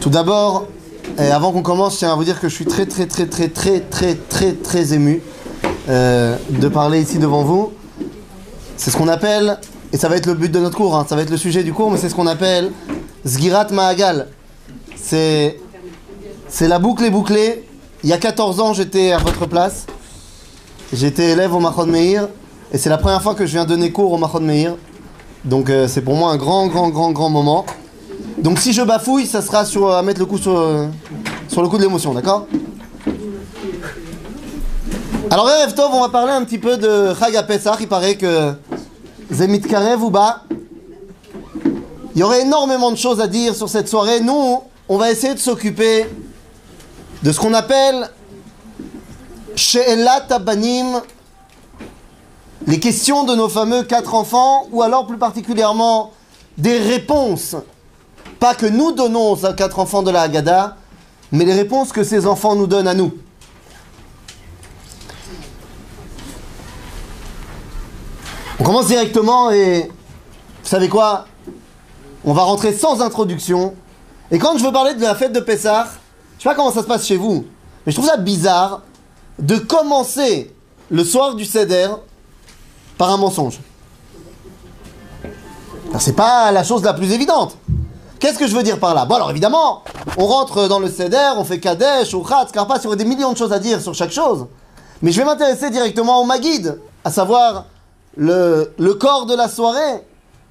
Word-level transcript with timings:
Tout 0.00 0.10
d'abord, 0.10 0.66
et 1.18 1.30
avant 1.30 1.52
qu'on 1.52 1.62
commence, 1.62 1.94
je 1.94 1.98
tiens 2.00 2.12
à 2.12 2.14
vous 2.14 2.24
dire 2.24 2.40
que 2.40 2.48
je 2.48 2.54
suis 2.54 2.66
très 2.66 2.86
très 2.86 3.06
très 3.06 3.26
très 3.26 3.48
très 3.48 3.80
très 3.80 4.14
très 4.14 4.52
très 4.52 4.92
ému 4.92 5.22
euh, 5.88 6.36
de 6.50 6.68
parler 6.68 7.00
ici 7.00 7.18
devant 7.18 7.42
vous. 7.42 7.72
C'est 8.76 8.90
ce 8.90 8.96
qu'on 8.96 9.08
appelle, 9.08 9.58
et 9.92 9.96
ça 9.96 10.08
va 10.08 10.16
être 10.16 10.26
le 10.26 10.34
but 10.34 10.50
de 10.50 10.58
notre 10.58 10.76
cours, 10.76 10.96
hein, 10.96 11.06
ça 11.08 11.16
va 11.16 11.22
être 11.22 11.30
le 11.30 11.36
sujet 11.36 11.62
du 11.62 11.72
cours, 11.72 11.90
mais 11.90 11.98
c'est 11.98 12.08
ce 12.08 12.14
qu'on 12.14 12.26
appelle 12.26 12.72
Zgirat 13.24 13.68
Maagal. 13.70 14.28
C'est 14.96 15.58
c'est 16.48 16.68
la 16.68 16.78
boucle 16.78 17.04
est 17.04 17.10
bouclée. 17.10 17.66
Il 18.04 18.10
y 18.10 18.12
a 18.12 18.18
14 18.18 18.60
ans, 18.60 18.74
j'étais 18.74 19.12
à 19.12 19.18
votre 19.18 19.46
place. 19.46 19.86
J'étais 20.92 21.30
élève 21.30 21.54
au 21.54 21.60
Mahon 21.60 21.86
Meir. 21.86 22.28
Et 22.72 22.78
c'est 22.78 22.90
la 22.90 22.98
première 22.98 23.22
fois 23.22 23.34
que 23.34 23.46
je 23.46 23.52
viens 23.52 23.64
donner 23.64 23.90
cours 23.90 24.12
au 24.12 24.18
Mahon 24.18 24.40
Meir. 24.40 24.74
Donc 25.44 25.70
euh, 25.70 25.88
c'est 25.88 26.02
pour 26.02 26.14
moi 26.14 26.30
un 26.30 26.36
grand, 26.36 26.66
grand, 26.68 26.88
grand, 26.90 27.10
grand 27.10 27.30
moment. 27.30 27.66
Donc 28.38 28.58
si 28.58 28.72
je 28.72 28.82
bafouille, 28.82 29.26
ça 29.26 29.42
sera 29.42 29.64
sur, 29.64 29.92
à 29.92 30.02
mettre 30.02 30.20
le 30.20 30.26
coup 30.26 30.38
sur, 30.38 30.56
euh, 30.56 30.86
sur 31.48 31.62
le 31.62 31.68
coup 31.68 31.78
de 31.78 31.82
l'émotion, 31.82 32.14
d'accord? 32.14 32.46
Alors 35.30 35.48
Erev 35.48 35.74
Tov, 35.74 35.90
on 35.92 36.00
va 36.00 36.10
parler 36.10 36.32
un 36.32 36.44
petit 36.44 36.58
peu 36.58 36.76
de 36.76 37.14
Chag 37.18 37.46
Pesach. 37.46 37.78
Il 37.80 37.88
paraît 37.88 38.16
que 38.16 38.52
Zemit 39.30 39.62
Karev 39.62 40.02
ou 40.02 40.10
bas. 40.10 40.42
Il 42.14 42.20
y 42.20 42.22
aurait 42.22 42.42
énormément 42.42 42.90
de 42.90 42.96
choses 42.96 43.20
à 43.20 43.26
dire 43.26 43.54
sur 43.54 43.68
cette 43.68 43.88
soirée. 43.88 44.20
Nous, 44.20 44.62
on 44.88 44.98
va 44.98 45.10
essayer 45.10 45.34
de 45.34 45.38
s'occuper 45.38 46.06
de 47.22 47.32
ce 47.32 47.40
qu'on 47.40 47.54
appelle 47.54 48.10
She'elat 49.56 50.26
Abanim, 50.30 51.00
les 52.66 52.80
questions 52.80 53.24
de 53.24 53.34
nos 53.34 53.48
fameux 53.48 53.82
quatre 53.82 54.14
enfants, 54.14 54.66
ou 54.70 54.82
alors 54.82 55.06
plus 55.06 55.18
particulièrement 55.18 56.12
des 56.58 56.78
réponses, 56.78 57.56
pas 58.38 58.54
que 58.54 58.66
nous 58.66 58.92
donnons 58.92 59.32
aux 59.32 59.52
quatre 59.54 59.78
enfants 59.78 60.02
de 60.02 60.10
la 60.10 60.22
Haggadah, 60.22 60.76
mais 61.32 61.44
les 61.44 61.54
réponses 61.54 61.92
que 61.92 62.04
ces 62.04 62.26
enfants 62.26 62.54
nous 62.54 62.66
donnent 62.66 62.88
à 62.88 62.94
nous. 62.94 63.12
On 68.60 68.64
commence 68.64 68.86
directement 68.86 69.50
et 69.50 69.82
vous 69.82 70.68
savez 70.68 70.88
quoi? 70.88 71.26
On 72.24 72.32
va 72.32 72.42
rentrer 72.42 72.72
sans 72.72 73.00
introduction. 73.00 73.74
Et 74.30 74.38
quand 74.38 74.56
je 74.56 74.64
veux 74.64 74.70
parler 74.70 74.94
de 74.94 75.02
la 75.02 75.16
fête 75.16 75.32
de 75.32 75.40
Pessah, 75.40 75.88
je 76.38 76.42
sais 76.42 76.48
pas 76.48 76.54
comment 76.54 76.70
ça 76.70 76.82
se 76.82 76.86
passe 76.86 77.06
chez 77.06 77.16
vous, 77.16 77.44
mais 77.84 77.92
je 77.92 77.96
trouve 77.96 78.08
ça 78.08 78.16
bizarre 78.18 78.82
de 79.38 79.56
commencer 79.56 80.54
le 80.90 81.04
soir 81.04 81.34
du 81.34 81.44
Seder 81.44 81.88
un 83.10 83.16
mensonge. 83.16 83.60
C'est 85.98 86.16
pas 86.16 86.50
la 86.52 86.64
chose 86.64 86.82
la 86.82 86.94
plus 86.94 87.12
évidente. 87.12 87.56
Qu'est-ce 88.18 88.38
que 88.38 88.46
je 88.46 88.54
veux 88.54 88.62
dire 88.62 88.78
par 88.78 88.94
là? 88.94 89.04
Bon 89.04 89.16
alors 89.16 89.30
évidemment, 89.30 89.82
on 90.16 90.26
rentre 90.26 90.68
dans 90.68 90.78
le 90.78 90.88
Seder, 90.88 91.32
on 91.36 91.44
fait 91.44 91.58
Kadesh, 91.60 92.14
ou 92.14 92.22
Khatz, 92.22 92.52
Karpas, 92.52 92.78
il 92.78 92.84
y 92.84 92.86
aurait 92.86 92.96
des 92.96 93.04
millions 93.04 93.32
de 93.32 93.36
choses 93.36 93.52
à 93.52 93.58
dire 93.58 93.80
sur 93.80 93.94
chaque 93.94 94.12
chose. 94.12 94.46
Mais 95.02 95.10
je 95.10 95.18
vais 95.18 95.24
m'intéresser 95.26 95.70
directement 95.70 96.20
au 96.20 96.24
Magid, 96.24 96.78
à 97.04 97.10
savoir 97.10 97.64
le, 98.16 98.72
le 98.78 98.94
corps 98.94 99.26
de 99.26 99.34
la 99.34 99.48
soirée, 99.48 100.04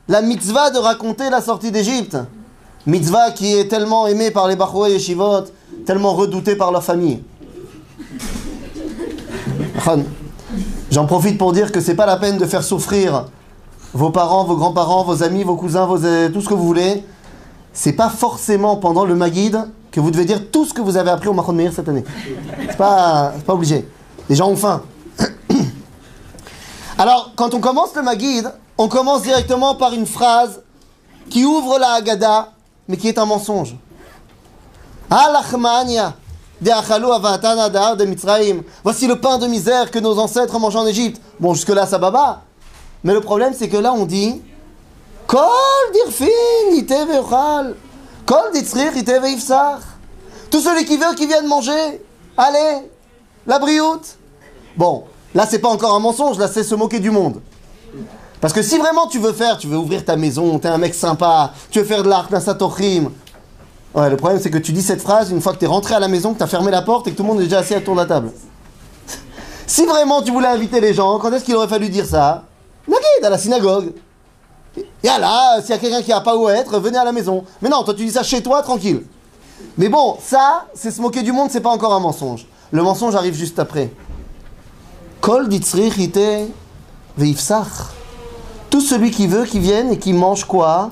la 0.09 0.21
mitzvah 0.21 0.69
de 0.71 0.77
raconter 0.77 1.29
la 1.29 1.41
sortie 1.41 1.71
d'Égypte. 1.71 2.17
Mitzvah 2.85 3.31
qui 3.31 3.55
est 3.55 3.67
tellement 3.67 4.07
aimée 4.07 4.31
par 4.31 4.47
les 4.47 4.55
Bachoué 4.55 4.89
et 4.89 4.93
Yeshivot, 4.93 5.45
tellement 5.85 6.13
redoutée 6.13 6.55
par 6.55 6.71
leur 6.71 6.83
famille. 6.83 7.23
J'en 10.91 11.05
profite 11.05 11.37
pour 11.37 11.53
dire 11.53 11.71
que 11.71 11.79
c'est 11.79 11.95
pas 11.95 12.05
la 12.05 12.17
peine 12.17 12.37
de 12.37 12.45
faire 12.45 12.63
souffrir 12.63 13.25
vos 13.93 14.09
parents, 14.09 14.43
vos 14.43 14.57
grands-parents, 14.57 15.05
vos 15.05 15.23
amis, 15.23 15.43
vos 15.43 15.55
cousins, 15.55 15.85
vos, 15.85 15.97
tout 15.97 16.41
ce 16.41 16.49
que 16.49 16.53
vous 16.53 16.65
voulez. 16.65 17.05
C'est 17.71 17.93
pas 17.93 18.09
forcément 18.09 18.75
pendant 18.75 19.05
le 19.05 19.15
Magid 19.15 19.57
que 19.89 20.01
vous 20.01 20.11
devez 20.11 20.25
dire 20.25 20.51
tout 20.51 20.65
ce 20.65 20.73
que 20.73 20.81
vous 20.81 20.97
avez 20.97 21.09
appris 21.09 21.29
au 21.29 21.33
Mahon 21.33 21.53
Meir 21.53 21.71
cette 21.71 21.87
année. 21.87 22.03
C'est 22.67 22.75
pas, 22.75 23.33
pas 23.45 23.53
obligé. 23.53 23.87
Les 24.27 24.35
gens 24.35 24.49
ont 24.49 24.57
faim. 24.57 24.83
Alors, 26.97 27.31
quand 27.37 27.53
on 27.53 27.61
commence 27.61 27.95
le 27.95 28.01
Magid, 28.01 28.51
on 28.77 28.89
commence 28.89 29.21
directement 29.21 29.75
par 29.75 29.93
une 29.93 30.05
phrase 30.05 30.61
qui 31.29 31.45
ouvre 31.45 31.79
la 31.79 31.93
Haggadah, 31.93 32.49
mais 32.89 32.97
qui 32.97 33.07
est 33.07 33.17
un 33.17 33.25
mensonge. 33.25 33.77
Alachmania. 35.09 36.15
Voici 38.83 39.07
le 39.07 39.15
pain 39.15 39.37
de 39.39 39.47
misère 39.47 39.89
que 39.89 39.97
nos 39.99 40.19
ancêtres 40.19 40.59
mangé 40.59 40.77
en 40.77 40.85
Égypte. 40.85 41.19
Bon, 41.39 41.53
jusque-là, 41.55 41.87
ça 41.87 41.97
baba. 41.97 42.43
Mais 43.03 43.13
le 43.13 43.21
problème, 43.21 43.53
c'est 43.57 43.67
que 43.67 43.77
là, 43.77 43.93
on 43.93 44.05
dit 44.05 44.41
Kol 45.25 45.39
Kol 48.25 48.51
Tout 50.51 50.59
celui 50.59 50.85
qui 50.85 50.97
veut, 50.97 51.15
qui 51.15 51.25
vienne 51.25 51.47
manger. 51.47 52.03
Allez, 52.37 52.87
la 53.47 53.57
brioute. 53.57 54.17
Bon, 54.77 55.05
là, 55.33 55.47
c'est 55.49 55.59
pas 55.59 55.69
encore 55.69 55.95
un 55.95 55.99
mensonge, 55.99 56.37
là, 56.37 56.47
c'est 56.47 56.63
se 56.63 56.75
moquer 56.75 56.99
du 56.99 57.09
monde. 57.09 57.41
Parce 58.39 58.53
que 58.53 58.61
si 58.61 58.77
vraiment 58.77 59.07
tu 59.07 59.19
veux 59.19 59.33
faire, 59.33 59.57
tu 59.57 59.67
veux 59.67 59.77
ouvrir 59.77 60.03
ta 60.03 60.15
maison, 60.15 60.57
t'es 60.59 60.67
un 60.67 60.77
mec 60.77 60.95
sympa, 60.95 61.53
tu 61.69 61.79
veux 61.79 61.85
faire 61.85 62.03
de 62.03 62.09
l'art, 62.09 62.27
d'un 62.29 62.39
satorim, 62.39 63.11
Ouais, 63.93 64.09
le 64.09 64.17
problème 64.17 64.39
c'est 64.41 64.49
que 64.49 64.57
tu 64.57 64.71
dis 64.71 64.81
cette 64.81 65.01
phrase 65.01 65.31
une 65.31 65.41
fois 65.41 65.53
que 65.53 65.59
tu 65.59 65.65
es 65.65 65.67
rentré 65.67 65.95
à 65.95 65.99
la 65.99 66.07
maison, 66.07 66.33
que 66.33 66.37
tu 66.37 66.43
as 66.43 66.47
fermé 66.47 66.71
la 66.71 66.81
porte 66.81 67.07
et 67.07 67.11
que 67.11 67.17
tout 67.17 67.23
le 67.23 67.29
monde 67.29 67.41
est 67.41 67.45
déjà 67.45 67.59
assis 67.59 67.75
autour 67.75 67.95
de 67.95 67.99
la 67.99 68.05
table. 68.05 68.31
si 69.67 69.85
vraiment 69.85 70.21
tu 70.21 70.31
voulais 70.31 70.47
inviter 70.47 70.79
les 70.79 70.93
gens, 70.93 71.19
quand 71.19 71.31
est-ce 71.33 71.43
qu'il 71.43 71.55
aurait 71.55 71.67
fallu 71.67 71.89
dire 71.89 72.05
ça? 72.05 72.43
Nagid, 72.87 73.25
à 73.25 73.29
la 73.29 73.37
synagogue. 73.37 73.93
Et 74.77 75.07
là, 75.07 75.61
s'il 75.61 75.71
y 75.71 75.73
a 75.73 75.77
quelqu'un 75.77 76.01
qui 76.01 76.11
n'a 76.11 76.21
pas 76.21 76.37
où 76.37 76.47
être, 76.47 76.79
venez 76.79 76.97
à 76.97 77.03
la 77.03 77.11
maison. 77.11 77.43
Mais 77.61 77.67
non, 77.67 77.83
toi 77.83 77.93
tu 77.93 78.05
dis 78.05 78.11
ça 78.11 78.23
chez 78.23 78.41
toi, 78.41 78.61
tranquille. 78.61 79.03
Mais 79.77 79.89
bon, 79.89 80.17
ça, 80.23 80.65
c'est 80.73 80.91
se 80.91 81.01
moquer 81.01 81.21
du 81.21 81.31
monde, 81.31 81.49
c'est 81.51 81.61
pas 81.61 81.69
encore 81.69 81.93
un 81.93 81.99
mensonge. 81.99 82.47
Le 82.71 82.81
mensonge 82.83 83.15
arrive 83.15 83.35
juste 83.35 83.59
après. 83.59 83.91
Kol. 85.19 85.49
Tout 88.69 88.81
celui 88.81 89.11
qui 89.11 89.27
veut, 89.27 89.43
qui 89.45 89.59
vienne 89.59 89.91
et 89.91 89.99
qui 89.99 90.13
mange 90.13 90.45
quoi? 90.45 90.89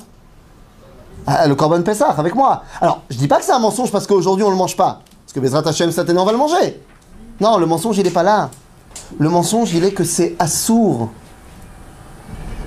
Le 1.28 1.54
Corban 1.54 1.82
Pessah 1.82 2.10
avec 2.18 2.36
moi. 2.36 2.64
Alors, 2.82 3.02
je 3.10 3.18
dis 3.18 3.28
pas 3.28 3.38
que 3.38 3.46
c'est 3.46 3.52
un 3.52 3.60
mensonge 3.60 3.92
parce 3.92 4.08
qu'aujourd'hui 4.08 4.44
on 4.44 4.50
le 4.50 4.56
mange 4.56 4.76
pas. 4.76 5.02
Parce 5.26 5.34
que 5.34 5.40
Bezrat 5.40 5.68
Hashem, 5.68 5.92
Satan, 5.92 6.18
on 6.18 6.26
va 6.26 6.32
le 6.32 6.38
manger. 6.38 6.82
Non, 7.40 7.58
le 7.58 7.66
mensonge, 7.66 7.98
il 7.98 8.04
n'est 8.04 8.10
pas 8.10 8.24
là. 8.24 8.50
Le 9.18 9.30
mensonge, 9.30 9.74
il 9.74 9.84
est 9.84 9.92
que 9.92 10.04
c'est 10.04 10.36
assourd. 10.40 11.10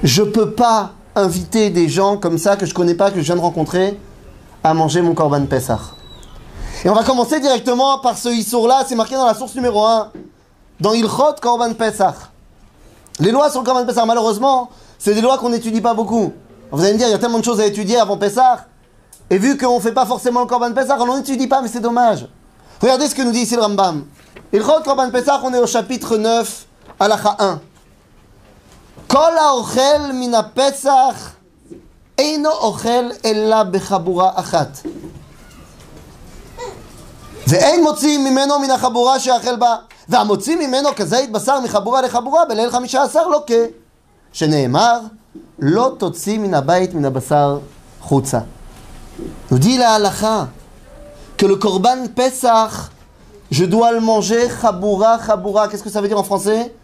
Je 0.03 0.23
peux 0.23 0.53
pas 0.53 0.93
inviter 1.15 1.71
des 1.71 1.89
gens 1.89 2.17
comme 2.17 2.39
ça 2.39 2.57
que 2.57 2.67
je 2.67 2.75
connais 2.75 2.95
pas, 2.95 3.11
que 3.11 3.21
je 3.21 3.25
viens 3.25 3.37
de 3.37 3.41
rencontrer, 3.41 4.01
à 4.65 4.75
manger 4.75 5.03
mon 5.03 5.15
Corban 5.15 5.45
Pessah. 5.47 5.81
Et 6.85 6.89
on 6.89 6.95
va 6.95 7.05
commencer 7.05 7.39
directement 7.41 7.99
par 7.99 8.17
ce 8.17 8.29
Issour-là, 8.29 8.85
c'est 8.87 8.95
marqué 8.95 9.15
dans 9.15 9.27
la 9.27 9.35
source 9.35 9.55
numéro 9.55 9.85
1, 9.85 10.11
dans 10.81 10.93
Ilchot 10.93 11.35
Corban 11.41 11.75
Pessah. 11.75 12.15
Les 13.21 13.31
lois 13.31 13.51
sur 13.51 13.61
le 13.61 13.67
Corban 13.67 13.85
Pessah, 13.85 14.05
malheureusement, 14.07 14.71
c'est 14.99 15.15
des 15.15 15.21
lois 15.21 15.39
qu'on 15.39 15.51
n'étudie 15.51 15.81
pas 15.81 15.95
beaucoup. 15.95 16.33
Vous 16.72 16.84
allez 16.84 16.94
me 16.94 16.98
dire, 16.98 17.08
il 17.08 17.12
y 17.12 17.14
a 17.14 17.20
tellement 17.20 17.40
de 17.40 17.46
choses 17.46 17.60
à 17.60 17.66
étudier 17.66 17.98
avant 17.98 18.18
Pessah. 18.18 18.66
Et 19.30 19.38
vu 19.38 19.58
qu'on 19.58 19.76
ne 19.76 19.82
fait 19.82 19.94
pas 19.94 20.06
forcément 20.06 20.42
le 20.42 20.48
Korban 20.48 20.74
Pessah, 20.74 20.98
on 21.00 21.06
n'en 21.06 21.18
étudie 21.18 21.48
pas, 21.48 21.62
mais 21.62 21.68
c'est 21.68 21.80
dommage. 21.80 22.28
Regardez 22.82 23.08
ce 23.08 23.16
que 23.16 23.22
nous 23.22 23.32
dit 23.32 23.42
ici 23.42 23.56
le 23.56 23.62
Rambam. 23.62 24.06
Il 24.52 24.62
Korban 24.62 25.10
Pessah, 25.12 25.42
on 25.44 25.54
est 25.54 25.60
au 25.60 25.68
chapitre 25.68 26.18
9, 26.18 26.66
Alacha 27.00 27.36
1. 27.40 27.60
Kol 29.08 29.38
האוכל 29.38 30.12
מן 30.14 30.34
הפסח 30.34 31.32
אינו 32.18 32.50
אוכל 32.50 33.10
אלא 33.26 33.64
בחבורה 33.64 34.32
אחת. 34.36 34.80
ואין 37.48 37.84
מוציא 37.84 38.18
ממנו 38.18 38.60
מן 38.60 38.72
החבורה 38.72 39.20
שיאכל 39.20 39.56
בה, 39.56 39.76
והמוציא 40.10 40.56
ממנו 40.56 40.90
כזית 40.96 41.32
בשר 41.32 41.60
מחבורה 41.60 42.02
לחבורה 42.02 42.46
בליל 42.46 42.72
חמישה 42.72 43.04
עשר 43.04 43.28
לוקה. 43.28 43.54
שנאמר 44.34 45.00
Lototsi 45.59 46.39
minabait 46.39 46.93
minabasar 46.93 47.61
chutza. 48.07 48.47
Nous 49.51 49.59
dit 49.59 49.77
la 49.77 49.95
halacha 49.95 50.49
que 51.37 51.47
le 51.47 51.57
korban 51.57 52.07
Pesach, 52.15 52.91
je 53.51 53.65
dois 53.65 53.93
le 53.93 54.01
manger 54.01 54.49
chaboura, 54.61 55.19
chaboura. 55.25 55.69
Qu'est-ce 55.69 55.83
que 55.83 55.91
ça 55.91 56.01
veut 56.01 56.09
dire 56.09 56.19
en 56.19 56.25
français? 56.25 56.75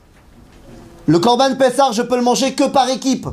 Le 1.07 1.19
korban 1.19 1.55
Pesach, 1.57 1.93
je 1.93 2.03
peux 2.03 2.17
le 2.17 2.23
manger 2.23 2.55
que 2.55 2.65
par 2.65 2.89
équipe. 2.89 3.29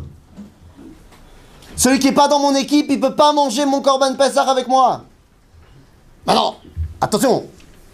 Celui 1.75 1.99
qui 1.99 2.07
n'est 2.07 2.13
pas 2.13 2.27
dans 2.27 2.39
mon 2.39 2.55
équipe, 2.55 2.87
il 2.89 2.99
ne 2.99 3.01
peut 3.01 3.15
pas 3.15 3.33
manger 3.33 3.65
mon 3.65 3.81
korban 3.81 4.15
Pesach 4.15 4.47
avec 4.47 4.67
moi. 4.67 5.01
Maintenant, 6.25 6.55
attention, 7.01 7.45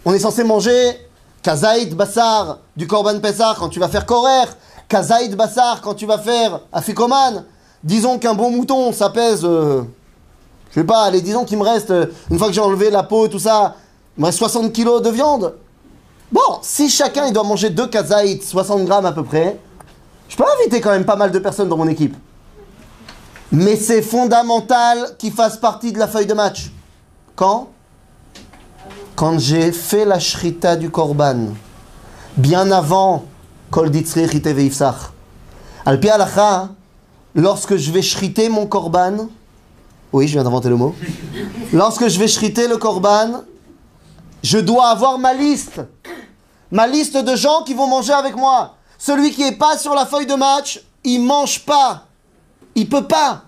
on 0.04 0.12
est 0.12 0.20
censé 0.20 0.44
manger 0.44 0.98
kazaït 1.42 1.94
basar 1.94 2.58
du 2.76 2.86
korban 2.86 3.18
Pesach 3.20 3.56
quand 3.58 3.68
tu 3.68 3.80
vas 3.80 3.88
faire 3.88 4.06
korer, 4.06 4.46
Kazaïd 4.92 5.34
Bassar, 5.36 5.80
quand 5.80 5.94
tu 5.94 6.04
vas 6.04 6.18
faire 6.18 6.60
Afikoman, 6.70 7.46
disons 7.82 8.18
qu'un 8.18 8.34
bon 8.34 8.50
mouton, 8.50 8.92
ça 8.92 9.08
pèse, 9.08 9.40
euh, 9.42 9.84
je 10.68 10.80
sais 10.80 10.84
pas, 10.84 11.04
allez, 11.04 11.22
disons 11.22 11.46
qu'il 11.46 11.56
me 11.56 11.62
reste, 11.62 11.90
euh, 11.90 12.08
une 12.30 12.36
fois 12.36 12.48
que 12.48 12.52
j'ai 12.52 12.60
enlevé 12.60 12.90
la 12.90 13.02
peau 13.02 13.24
et 13.24 13.30
tout 13.30 13.38
ça, 13.38 13.76
il 14.18 14.20
me 14.20 14.26
reste 14.26 14.36
60 14.36 14.70
kilos 14.70 15.00
de 15.00 15.08
viande. 15.08 15.54
Bon, 16.30 16.58
si 16.60 16.90
chacun 16.90 17.26
il 17.26 17.32
doit 17.32 17.42
manger 17.42 17.70
deux 17.70 17.86
Kazaïd, 17.86 18.42
60 18.42 18.84
grammes 18.84 19.06
à 19.06 19.12
peu 19.12 19.24
près, 19.24 19.58
je 20.28 20.36
peux 20.36 20.44
inviter 20.60 20.82
quand 20.82 20.90
même 20.90 21.06
pas 21.06 21.16
mal 21.16 21.30
de 21.30 21.38
personnes 21.38 21.70
dans 21.70 21.78
mon 21.78 21.88
équipe. 21.88 22.14
Mais 23.50 23.76
c'est 23.76 24.02
fondamental 24.02 25.16
qu'il 25.16 25.32
fasse 25.32 25.56
partie 25.56 25.92
de 25.92 25.98
la 25.98 26.06
feuille 26.06 26.26
de 26.26 26.34
match. 26.34 26.70
Quand? 27.34 27.68
Quand 29.16 29.38
j'ai 29.38 29.72
fait 29.72 30.04
la 30.04 30.18
shrita 30.18 30.76
du 30.76 30.90
korban, 30.90 31.54
bien 32.36 32.70
avant 32.70 33.24
Kol 33.72 33.90
Ditzrich 33.90 34.34
Ite 34.34 34.54
Al 35.86 35.98
pi 35.98 36.10
alacha, 36.10 36.68
lorsque 37.34 37.76
je 37.76 37.90
vais 37.90 38.02
shriter 38.02 38.50
mon 38.50 38.66
korban, 38.66 39.28
oui, 40.12 40.28
je 40.28 40.34
viens 40.34 40.44
d'inventer 40.44 40.68
le 40.68 40.76
mot. 40.76 40.94
Lorsque 41.72 42.06
je 42.06 42.18
vais 42.18 42.28
shriter 42.28 42.68
le 42.68 42.76
korban, 42.76 43.44
je 44.42 44.58
dois 44.58 44.88
avoir 44.88 45.18
ma 45.18 45.32
liste. 45.32 45.80
Ma 46.70 46.86
liste 46.86 47.16
de 47.16 47.34
gens 47.34 47.62
qui 47.64 47.72
vont 47.72 47.86
manger 47.86 48.12
avec 48.12 48.36
moi. 48.36 48.74
Celui 48.98 49.30
qui 49.30 49.42
n'est 49.42 49.56
pas 49.56 49.78
sur 49.78 49.94
la 49.94 50.04
feuille 50.04 50.26
de 50.26 50.34
match, 50.34 50.84
il 51.02 51.20
mange 51.20 51.64
pas. 51.64 52.04
Il 52.74 52.90
peut 52.90 53.04
pas. 53.04 53.44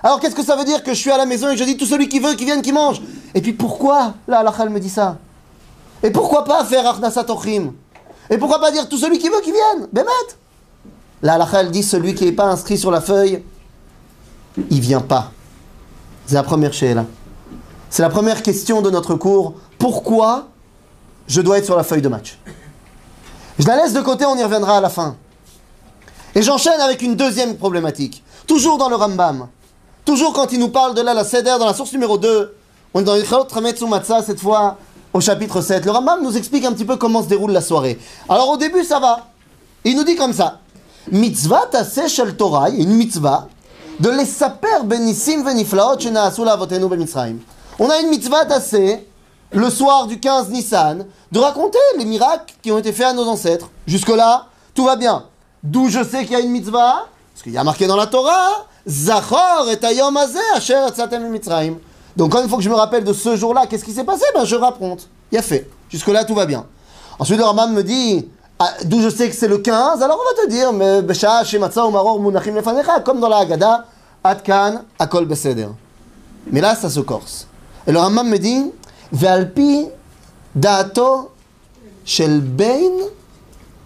Alors 0.00 0.20
qu'est-ce 0.20 0.36
que 0.36 0.44
ça 0.44 0.54
veut 0.54 0.64
dire 0.64 0.84
que 0.84 0.94
je 0.94 0.98
suis 0.98 1.10
à 1.10 1.18
la 1.18 1.26
maison 1.26 1.50
et 1.50 1.56
je 1.56 1.64
dis 1.64 1.76
tout 1.76 1.86
celui 1.86 2.08
qui 2.08 2.20
veut, 2.20 2.34
qui 2.34 2.44
vienne, 2.44 2.62
qui 2.62 2.72
mange? 2.72 3.02
Et 3.34 3.42
puis 3.42 3.52
pourquoi 3.52 4.14
Là, 4.28 4.38
Allah 4.38 4.70
me 4.70 4.78
dit 4.78 4.88
ça? 4.88 5.18
Et 6.04 6.12
pourquoi 6.12 6.44
pas 6.44 6.64
faire 6.64 6.86
Arnasat 6.86 7.26
Et 8.30 8.38
pourquoi 8.38 8.60
pas 8.60 8.70
dire 8.70 8.88
tout 8.88 8.98
celui 8.98 9.18
qui 9.18 9.28
veut, 9.28 9.40
qui 9.42 9.52
vienne 9.52 9.88
Bémet 9.92 10.10
Là, 11.22 11.34
Allah 11.34 11.64
dit 11.64 11.82
celui 11.82 12.14
qui 12.14 12.24
n'est 12.24 12.32
pas 12.32 12.46
inscrit 12.46 12.78
sur 12.78 12.90
la 12.90 13.00
feuille, 13.00 13.42
il 14.70 14.80
vient 14.80 15.00
pas. 15.00 15.32
C'est 16.26 16.34
la 16.34 16.42
première 16.42 16.72
là. 16.94 17.04
C'est 17.90 18.02
la 18.02 18.10
première 18.10 18.42
question 18.42 18.82
de 18.82 18.90
notre 18.90 19.14
cours. 19.14 19.54
Pourquoi 19.78 20.48
je 21.26 21.40
dois 21.40 21.58
être 21.58 21.64
sur 21.64 21.76
la 21.76 21.82
feuille 21.82 22.02
de 22.02 22.08
match? 22.08 22.38
Je 23.58 23.66
la 23.66 23.76
laisse 23.76 23.92
de 23.92 24.00
côté, 24.00 24.24
on 24.26 24.36
y 24.36 24.42
reviendra 24.44 24.76
à 24.76 24.80
la 24.80 24.90
fin. 24.90 25.16
Et 26.34 26.42
j'enchaîne 26.42 26.80
avec 26.80 27.02
une 27.02 27.16
deuxième 27.16 27.56
problématique. 27.56 28.22
Toujours 28.46 28.78
dans 28.78 28.88
le 28.88 28.96
Rambam. 28.96 29.48
Toujours 30.04 30.32
quand 30.32 30.52
il 30.52 30.60
nous 30.60 30.68
parle 30.68 30.94
de 30.94 31.00
là, 31.00 31.14
la 31.14 31.24
Seder, 31.24 31.56
dans 31.58 31.66
la 31.66 31.74
source 31.74 31.92
numéro 31.92 32.18
2. 32.18 32.54
On 32.94 33.00
est 33.00 33.04
dans 33.04 33.14
le 33.14 33.86
Matzah, 33.86 34.22
cette 34.22 34.40
fois, 34.40 34.78
au 35.12 35.20
chapitre 35.20 35.60
7. 35.60 35.84
Le 35.84 35.90
Rambam 35.90 36.22
nous 36.22 36.36
explique 36.36 36.64
un 36.64 36.72
petit 36.72 36.84
peu 36.84 36.96
comment 36.96 37.22
se 37.22 37.28
déroule 37.28 37.52
la 37.52 37.60
soirée. 37.60 37.98
Alors 38.28 38.48
au 38.50 38.56
début, 38.56 38.84
ça 38.84 38.98
va. 38.98 39.26
Il 39.84 39.96
nous 39.96 40.04
dit 40.04 40.16
comme 40.16 40.32
ça. 40.32 40.60
Mitzvah 41.10 41.66
taseh 41.70 42.08
shel 42.08 42.36
Torah, 42.36 42.70
une 42.70 42.90
mitzvah, 42.90 43.48
de 43.98 44.10
les 44.10 44.26
saper 44.26 44.84
benissim 44.84 45.42
veniflaot 45.42 45.98
shenaasu 45.98 46.44
lavotenu 46.44 46.86
bemitzrayim. 46.88 47.38
On 47.78 47.88
a 47.88 48.00
une 48.00 48.08
mitzvah 48.08 48.44
assez 48.50 49.06
le 49.52 49.70
soir 49.70 50.06
du 50.06 50.20
15 50.20 50.50
Nissan 50.50 51.06
de 51.32 51.38
raconter 51.38 51.78
les 51.96 52.04
miracles 52.04 52.54
qui 52.62 52.70
ont 52.70 52.78
été 52.78 52.92
faits 52.92 53.06
à 53.06 53.12
nos 53.12 53.26
ancêtres. 53.26 53.70
Jusque-là, 53.86 54.46
tout 54.74 54.84
va 54.84 54.96
bien. 54.96 55.24
D'où 55.62 55.88
je 55.88 56.04
sais 56.04 56.24
qu'il 56.24 56.32
y 56.32 56.36
a 56.36 56.40
une 56.40 56.50
mitzvah 56.50 57.06
Parce 57.32 57.42
qu'il 57.42 57.52
y 57.52 57.58
a 57.58 57.64
marqué 57.64 57.86
dans 57.86 57.96
la 57.96 58.06
Torah 58.06 58.66
Zachor 58.86 59.68
et 59.70 59.84
ayom 59.84 60.16
asher 60.16 60.86
mitzrayim. 61.30 61.78
Donc 62.18 62.32
quand 62.32 62.42
il 62.42 62.48
faut 62.48 62.56
que 62.56 62.64
je 62.64 62.68
me 62.68 62.74
rappelle 62.74 63.04
de 63.04 63.12
ce 63.12 63.36
jour-là, 63.36 63.66
qu'est-ce 63.68 63.84
qui 63.84 63.92
s'est 63.92 64.02
passé? 64.02 64.24
Ben 64.34 64.44
je 64.44 64.56
raconte. 64.56 65.08
Il 65.30 65.38
a 65.38 65.42
fait. 65.42 65.70
Jusque-là, 65.88 66.24
tout 66.24 66.34
va 66.34 66.46
bien. 66.46 66.66
Ensuite, 67.20 67.38
le 67.38 67.72
me 67.72 67.82
dit 67.82 68.28
ah, 68.58 68.72
d'où 68.84 69.00
je 69.00 69.08
sais 69.08 69.30
que 69.30 69.36
c'est 69.36 69.46
le 69.46 69.58
15, 69.58 70.02
alors 70.02 70.18
on 70.20 70.36
va 70.36 70.42
te 70.42 70.50
dire, 70.50 70.72
mais 70.72 71.00
Lefanecha, 71.00 73.00
comme 73.04 73.20
dans 73.20 73.28
la 73.28 73.38
Haggadah, 73.38 73.84
Atkan, 74.24 74.82
Akol 74.98 75.26
Beseder. 75.26 75.68
Mais 76.50 76.60
là, 76.60 76.74
ça 76.74 76.90
se 76.90 76.98
corse. 76.98 77.46
Et 77.86 77.92
le 77.92 78.00
Rambam 78.00 78.28
me 78.28 78.38
dit, 78.38 78.72
Ve'alpi 79.12 79.86
da'ato 80.56 81.30
shel 82.04 82.40
bein 82.40 82.98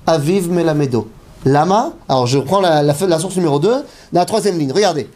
aviv 0.06 0.50
melamedo. 0.50 1.06
Lama, 1.44 1.92
alors 2.08 2.26
je 2.26 2.38
reprends 2.38 2.62
la, 2.62 2.94
source 2.94 3.36
numéro 3.36 3.58
2, 3.58 3.70
dans 3.70 3.84
la 4.12 4.24
troisième 4.24 4.58
ligne, 4.58 4.72
regardez. 4.72 5.10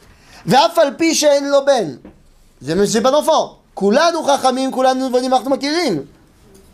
Ve'afalpi 0.44 1.14
she'en 1.14 1.50
lo 1.50 1.62
ben. 2.62 2.84
J'ai 2.84 3.00
pas 3.00 3.10
d'enfant. 3.10 3.58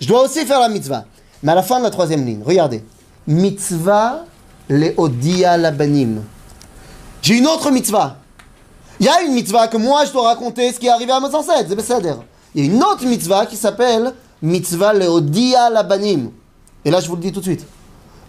Je 0.00 0.06
dois 0.06 0.22
aussi 0.22 0.46
faire 0.46 0.60
la 0.60 0.68
mitzvah. 0.68 1.04
Mais 1.42 1.52
à 1.52 1.54
la 1.56 1.62
fin 1.62 1.78
de 1.78 1.84
la 1.84 1.90
troisième 1.90 2.24
ligne, 2.24 2.42
regardez. 2.44 2.84
Mitzvah 3.26 4.24
leodia 4.68 5.56
labanim. 5.56 6.22
J'ai 7.20 7.38
une 7.38 7.46
autre 7.46 7.70
mitzvah. 7.70 8.16
Il 9.00 9.06
y 9.06 9.08
a 9.08 9.22
une 9.22 9.32
mitzvah 9.32 9.68
que 9.68 9.76
moi 9.76 10.04
je 10.04 10.12
dois 10.12 10.28
raconter 10.28 10.72
ce 10.72 10.78
qui 10.78 10.86
est 10.86 10.90
arrivé 10.90 11.10
à 11.10 11.20
mes 11.20 11.34
ancêtres, 11.34 11.74
Il 12.54 12.64
y 12.64 12.68
a 12.68 12.72
une 12.72 12.82
autre 12.82 13.04
mitzvah 13.04 13.46
qui 13.46 13.56
s'appelle 13.56 14.12
mitzvah 14.40 14.92
leodia 14.92 15.70
labanim. 15.70 16.30
Et 16.84 16.90
là 16.90 17.00
je 17.00 17.08
vous 17.08 17.16
le 17.16 17.22
dis 17.22 17.32
tout 17.32 17.40
de 17.40 17.44
suite. 17.44 17.66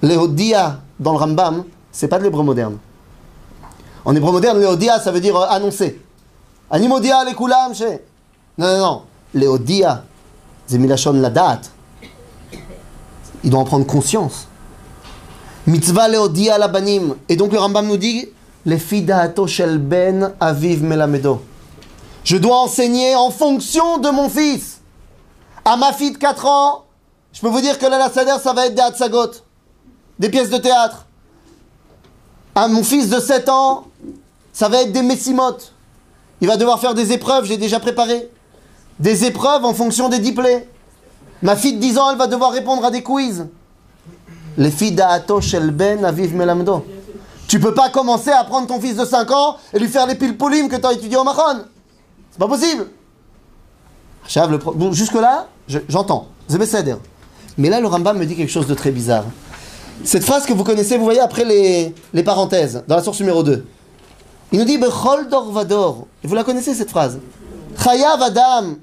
Leodia 0.02 0.80
dans 1.00 1.12
le 1.14 1.18
Rambam, 1.18 1.64
c'est 1.92 2.08
pas 2.08 2.18
de 2.18 2.24
l'hébreu 2.24 2.44
moderne. 2.44 2.78
En 4.06 4.16
hébreu 4.16 4.32
moderne, 4.32 4.60
leodia 4.60 5.00
ça 5.00 5.12
veut 5.12 5.22
dire 5.22 5.36
euh, 5.36 5.46
annoncer. 5.50 6.02
Animodia 6.74 7.24
le 7.24 7.34
kulam 7.34 7.72
Non, 8.58 8.68
non, 8.68 8.78
non. 8.78 9.02
Leodia, 9.34 10.04
c'est 10.68 10.78
milachon 10.78 11.14
la 11.14 11.30
date 11.30 11.72
il 13.44 13.50
doit 13.50 13.60
en 13.60 13.66
prendre 13.66 13.86
conscience. 13.86 14.48
Mitzvah 15.68 16.08
leodia 16.08 16.58
la 16.58 16.68
banim. 16.68 17.16
Et 17.30 17.36
donc 17.36 17.52
le 17.52 17.60
Rambam 17.60 17.88
nous 17.88 17.98
dit 17.98 18.28
les 18.66 18.80
fidaato 18.80 19.48
shel 19.48 19.78
ben 19.78 20.34
aviv 20.40 20.84
melamedo. 20.84 21.42
Je 22.24 22.38
dois 22.38 22.62
enseigner 22.62 23.16
en 23.16 23.32
fonction 23.32 23.98
de 23.98 24.10
mon 24.10 24.30
fils. 24.30 24.80
À 25.66 25.76
ma 25.76 25.94
fille 25.94 26.12
de 26.12 26.18
4 26.18 26.46
ans, 26.46 26.84
je 27.32 27.42
peux 27.42 27.50
vous 27.50 27.62
dire 27.62 27.78
que 27.78 27.86
la 27.86 28.10
ça 28.10 28.54
va 28.54 28.66
être 28.66 28.76
des 28.76 28.82
hatsagot, 28.82 29.32
des 30.20 30.30
pièces 30.30 30.50
de 30.50 30.58
théâtre. 30.58 31.06
À 32.56 32.68
mon 32.68 32.84
fils 32.84 33.10
de 33.10 33.20
7 33.20 33.50
ans, 33.50 33.86
ça 34.52 34.70
va 34.70 34.82
être 34.82 34.92
des 34.92 35.02
messimotes. 35.02 35.73
Il 36.44 36.48
va 36.48 36.58
devoir 36.58 36.78
faire 36.78 36.94
des 36.94 37.14
épreuves, 37.14 37.46
j'ai 37.46 37.56
déjà 37.56 37.80
préparé. 37.80 38.30
Des 39.00 39.24
épreuves 39.24 39.64
en 39.64 39.74
fonction 39.74 40.10
des 40.10 40.20
diplés. 40.20 40.68
Ma 41.42 41.56
fille 41.56 41.72
de 41.72 41.80
10 41.80 41.98
ans, 41.98 42.12
elle 42.12 42.18
va 42.18 42.28
devoir 42.28 42.52
répondre 42.52 42.84
à 42.84 42.92
des 42.92 43.02
quiz. 43.02 43.48
Les 44.58 44.70
filles 44.70 44.92
d'Aato 44.92 45.40
Shel 45.40 45.72
Ben 45.72 46.04
Aviv 46.04 46.36
Melamdo. 46.36 46.86
Tu 47.48 47.62
peux 47.62 47.74
pas 47.74 47.88
commencer 47.88 48.30
à 48.30 48.44
prendre 48.44 48.68
ton 48.68 48.82
fils 48.82 48.98
de 48.98 49.06
5 49.06 49.32
ans 49.32 49.56
et 49.74 49.80
lui 49.80 49.88
faire 49.88 50.06
les 50.06 50.16
pilpolim 50.16 50.68
que 50.68 50.76
tu 50.76 50.86
as 50.86 50.92
étudié 50.92 51.16
au 51.16 51.24
Mahon. 51.24 51.64
C'est 52.30 52.40
pas 52.40 52.50
possible. 52.50 52.88
Jusque-là, 54.92 55.48
j'entends. 55.88 56.28
C'est 56.50 56.60
Mais 57.58 57.70
là, 57.70 57.80
le 57.80 57.88
Rambam 57.88 58.18
me 58.18 58.26
dit 58.26 58.36
quelque 58.36 58.52
chose 58.52 58.68
de 58.68 58.74
très 58.74 58.92
bizarre. 58.92 59.24
Cette 60.04 60.26
phrase 60.26 60.46
que 60.46 60.52
vous 60.52 60.66
connaissez, 60.66 60.98
vous 60.98 61.06
voyez 61.06 61.22
après 61.22 61.46
les, 61.46 61.96
les 62.14 62.24
parenthèses, 62.24 62.84
dans 62.86 62.98
la 62.98 63.02
source 63.02 63.22
numéro 63.22 63.44
2. 63.44 63.66
Il 64.54 64.60
nous 64.60 64.66
dit 64.66 64.78
Bechol 64.78 65.28
Dor 65.30 65.52
Vador. 65.52 66.06
Vous 66.24 66.36
la 66.36 66.44
connaissez 66.44 66.76
cette 66.76 66.92
phrase? 66.92 67.20
Chayav 67.84 68.22
Adam 68.22 68.76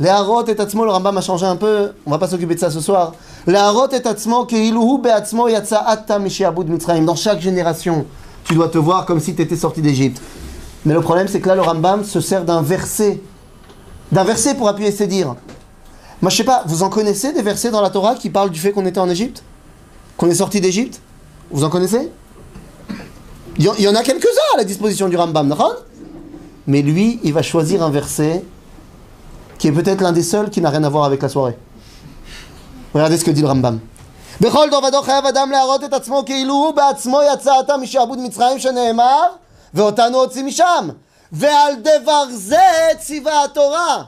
les 0.00 0.08
harot 0.08 0.46
et 0.46 0.60
atzmo, 0.60 0.84
le 0.84 0.92
Rambam 0.92 1.18
a 1.18 1.20
changé 1.20 1.44
un 1.44 1.56
peu, 1.56 1.90
on 2.06 2.12
va 2.12 2.18
pas 2.18 2.28
s'occuper 2.28 2.54
de 2.54 2.60
ça 2.60 2.70
ce 2.70 2.80
soir. 2.80 3.14
Les 3.48 3.56
harot 3.56 3.88
et 3.90 4.06
atzmo, 4.06 4.44
keiluhu 4.44 4.98
beatzmo 5.02 5.48
yatsa 5.48 5.80
atta 5.84 6.20
mishiabud 6.20 6.68
mitzrayim. 6.68 7.04
Dans 7.04 7.16
chaque 7.16 7.40
génération, 7.40 8.06
tu 8.44 8.54
dois 8.54 8.68
te 8.68 8.78
voir 8.78 9.06
comme 9.06 9.18
si 9.18 9.34
tu 9.34 9.42
étais 9.42 9.56
sorti 9.56 9.82
d'Égypte. 9.82 10.22
Mais 10.84 10.94
le 10.94 11.00
problème, 11.00 11.26
c'est 11.26 11.40
que 11.40 11.48
là, 11.48 11.56
le 11.56 11.62
Rambam 11.62 12.04
se 12.04 12.20
sert 12.20 12.44
d'un 12.44 12.62
verset. 12.62 13.20
D'un 14.12 14.22
verset 14.22 14.54
pour 14.54 14.68
appuyer 14.68 14.92
ses 14.92 15.08
dires. 15.08 15.34
Moi, 16.22 16.30
je 16.30 16.36
sais 16.36 16.44
pas, 16.44 16.62
vous 16.66 16.84
en 16.84 16.90
connaissez 16.90 17.32
des 17.32 17.42
versets 17.42 17.72
dans 17.72 17.80
la 17.80 17.90
Torah 17.90 18.14
qui 18.14 18.30
parlent 18.30 18.50
du 18.50 18.60
fait 18.60 18.70
qu'on 18.70 18.86
était 18.86 19.00
en 19.00 19.10
Égypte? 19.10 19.42
Qu'on 20.16 20.30
est 20.30 20.36
sorti 20.36 20.60
d'Égypte? 20.60 21.00
Vous 21.50 21.64
en 21.64 21.70
connaissez? 21.70 22.08
Il 23.57 23.65
y 23.65 23.87
en 23.87 23.95
a 23.95 24.03
quelques-uns 24.03 24.53
à 24.55 24.57
la 24.57 24.63
disposition 24.63 25.07
du 25.07 25.15
Rambam, 25.15 25.55
Mais 26.65 26.81
lui, 26.81 27.19
il 27.23 27.33
va 27.33 27.43
choisir 27.43 27.83
un 27.83 27.89
verset 27.89 28.43
qui 29.57 29.67
est 29.67 29.71
peut-être 29.71 30.01
l'un 30.01 30.11
des 30.11 30.23
seuls 30.23 30.49
qui 30.49 30.59
n'a 30.59 30.69
rien 30.69 30.83
à 30.83 30.89
voir 30.89 31.05
avec 31.05 31.21
la 31.21 31.29
soirée. 31.29 31.57
Regardez 32.93 33.17
ce 33.17 33.23
que 33.23 33.31
dit 33.31 33.41
le 33.41 33.47
Rambam. 33.47 33.79
בכל 34.41 34.67
דובדו 34.71 35.01
חייב 35.01 35.25
אדם 35.25 35.51
להראות 35.51 35.83
את 35.83 35.93
עצמו 35.93 36.23
כאילו 36.25 36.53
הוא 36.53 36.71
בעצמו 36.73 37.19
יצא 37.33 37.59
עתה 37.59 37.77
משעבוד 37.77 38.19
מצרים 38.19 38.59
שנאמר 38.59 39.21
ואותנו 39.73 40.17
הוציא 40.17 40.43
משם 40.43 40.89
ועל 41.31 41.73
דבר 41.75 42.23
זה 42.31 42.57
ציווה 42.99 43.43
התורה 43.43 44.03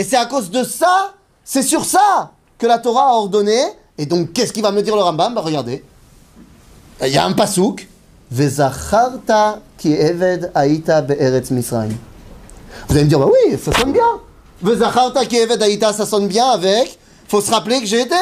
et 0.00 0.04
c'est 0.04 0.16
à 0.16 0.26
cause 0.26 0.50
de 0.50 0.64
ça 0.64 1.14
c'est 1.44 1.62
sur 1.62 1.84
ça 1.84 2.30
que 2.58 2.66
la 2.66 2.78
Torah 2.78 3.10
a 3.10 3.12
ordonné 3.12 3.60
et 3.98 4.06
donc 4.06 4.32
qu'est-ce 4.32 4.52
qu'il 4.52 4.62
va 4.62 4.72
me 4.72 4.82
dire 4.82 4.96
le 4.96 5.02
Rambam 5.02 5.34
bah 5.34 5.40
regardez 5.40 5.84
il 7.00 7.08
y 7.08 7.18
a 7.18 7.24
un 7.24 7.32
pasouk 7.32 7.88
Vezacharta 8.31 9.59
ki 9.77 9.93
eved 9.93 10.51
be'eretz 11.07 11.51
Misraim. 11.51 11.89
Vous 12.87 12.95
allez 12.95 13.05
me 13.05 13.09
dire, 13.09 13.19
bah 13.19 13.27
oui, 13.27 13.57
ça 13.57 13.71
sonne 13.73 13.91
bien. 13.93 14.03
Vezacharta 14.61 15.25
ki 15.25 15.37
eved 15.37 15.61
aïta, 15.61 15.93
ça 15.93 16.05
sonne 16.05 16.27
bien 16.27 16.45
avec. 16.45 16.97
Il 17.27 17.29
Faut 17.29 17.41
se 17.41 17.51
rappeler 17.51 17.79
que 17.79 17.85
j'ai 17.85 18.01
été. 18.01 18.15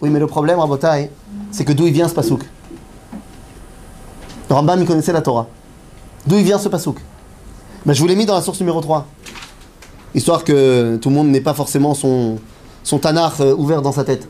Oui, 0.00 0.10
mais 0.10 0.18
le 0.18 0.26
problème, 0.26 0.58
Rabotai, 0.58 1.10
c'est 1.50 1.64
que 1.64 1.72
d'où 1.72 1.86
il 1.86 1.92
vient 1.92 2.08
ce 2.08 2.14
pasouk? 2.14 2.42
Le 4.48 4.54
Rambam, 4.54 4.80
il 4.80 4.86
connaissait 4.86 5.12
la 5.12 5.22
Torah. 5.22 5.46
D'où 6.26 6.36
il 6.36 6.44
vient 6.44 6.58
ce 6.58 6.68
pasouk? 6.68 6.98
Ben, 7.84 7.92
Je 7.92 8.00
vous 8.00 8.06
l'ai 8.06 8.16
mis 8.16 8.26
dans 8.26 8.34
la 8.34 8.42
source 8.42 8.60
numéro 8.60 8.80
3. 8.80 9.06
Histoire 10.14 10.44
que 10.44 10.96
tout 10.96 11.08
le 11.08 11.14
monde 11.14 11.28
n'ait 11.28 11.40
pas 11.40 11.54
forcément 11.54 11.94
son, 11.94 12.38
son 12.82 12.98
tanach 12.98 13.40
euh, 13.40 13.54
ouvert 13.54 13.82
dans 13.82 13.92
sa 13.92 14.04
tête. 14.04 14.28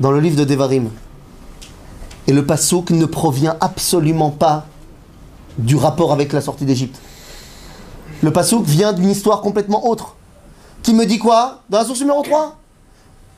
Dans 0.00 0.10
le 0.10 0.20
livre 0.20 0.36
de 0.36 0.44
Devarim. 0.44 0.90
Et 2.28 2.32
le 2.32 2.44
pasouk 2.44 2.90
ne 2.90 3.06
provient 3.06 3.56
absolument 3.60 4.30
pas 4.30 4.66
du 5.56 5.76
rapport 5.76 6.12
avec 6.12 6.32
la 6.32 6.40
sortie 6.40 6.66
d'Égypte. 6.66 7.00
Le 8.22 8.32
pasouk 8.32 8.64
vient 8.64 8.92
d'une 8.92 9.10
histoire 9.10 9.40
complètement 9.40 9.88
autre. 9.88 10.14
Qui 10.82 10.92
me 10.92 11.06
dit 11.06 11.18
quoi 11.18 11.62
Dans 11.70 11.78
la 11.78 11.84
source 11.84 12.00
numéro 12.00 12.22
3 12.22 12.56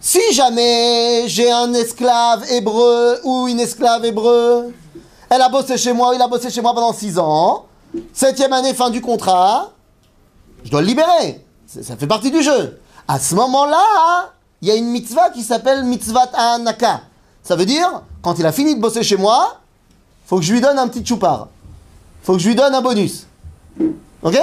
Si 0.01 0.21
jamais 0.33 1.25
j'ai 1.29 1.51
un 1.51 1.73
esclave 1.73 2.45
hébreu 2.51 3.21
ou 3.25 3.47
une 3.47 3.61
esclave 3.61 4.05
hébreu, 4.05 4.75
elle 5.31 5.41
a 5.41 5.49
bossé 5.49 5.79
chez 5.79 5.93
moi, 5.93 6.13
il 6.15 6.21
a 6.21 6.27
bossé 6.27 6.51
chez 6.51 6.61
moi 6.61 6.75
pendant 6.75 6.93
6 6.93 7.19
ans, 7.21 7.67
septième 8.13 8.53
année, 8.53 8.75
fin 8.75 8.91
du 8.91 9.01
contrat, 9.01 9.71
je 10.65 10.71
dois 10.71 10.81
le 10.81 10.89
libérer. 10.89 11.47
Ça 11.67 11.97
fait 11.97 12.09
partie 12.09 12.33
du 12.33 12.43
jeu. 12.43 12.81
À 13.07 13.21
ce 13.21 13.37
moment-là, 13.37 14.33
il 14.61 14.69
y 14.69 14.71
a 14.73 14.75
une 14.75 14.89
mitzvah 14.89 15.31
qui 15.31 15.43
s'appelle 15.43 15.85
mitzvah 15.85 16.29
anaka. 16.35 17.03
Ça 17.43 17.55
veut 17.55 17.65
dire, 17.65 18.03
quand 18.23 18.39
il 18.39 18.47
a 18.47 18.53
fini 18.53 18.75
de 18.75 18.81
bosser 18.81 19.03
chez 19.03 19.17
moi, 19.17 19.61
faut 20.27 20.37
que 20.37 20.43
je 20.43 20.53
lui 20.53 20.61
donne 20.61 20.79
un 20.79 20.89
petit 20.89 21.05
choupar. 21.05 21.49
faut 22.23 22.35
que 22.35 22.39
je 22.39 22.49
lui 22.49 22.55
donne 22.55 22.75
un 22.75 22.83
bonus. 22.83 23.27
Ok? 24.23 24.39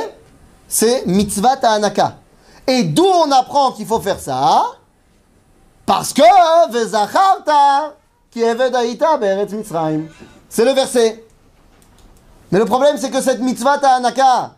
C'est 0.68 1.06
mitzvah 1.06 1.58
anaka. 1.62 2.18
Et 2.66 2.84
d'où 2.84 3.06
on 3.06 3.32
apprend 3.32 3.72
qu'il 3.72 3.86
faut 3.86 4.02
faire 4.02 4.20
ça? 4.20 4.66
Parce 5.86 6.12
que 6.12 6.22
qui 8.32 8.42
C'est 10.50 10.66
le 10.66 10.72
verset. 10.72 11.26
Mais 12.52 12.60
le 12.60 12.66
problème, 12.66 12.98
c'est 12.98 13.10
que 13.10 13.22
cette 13.22 13.40
mitzvah 13.40 13.80
anaka, 13.96 14.56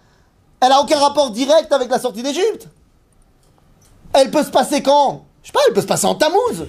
elle 0.59 0.69
n'a 0.69 0.81
aucun 0.81 0.99
rapport 0.99 1.31
direct 1.31 1.71
avec 1.71 1.89
la 1.89 1.99
sortie 1.99 2.23
d'Égypte. 2.23 2.67
Elle 4.13 4.31
peut 4.31 4.43
se 4.43 4.49
passer 4.49 4.81
quand? 4.81 5.25
Je 5.43 5.47
sais 5.47 5.53
pas, 5.53 5.59
elle 5.67 5.73
peut 5.73 5.81
se 5.81 5.87
passer 5.87 6.07
en 6.07 6.15
Tammuz. 6.15 6.65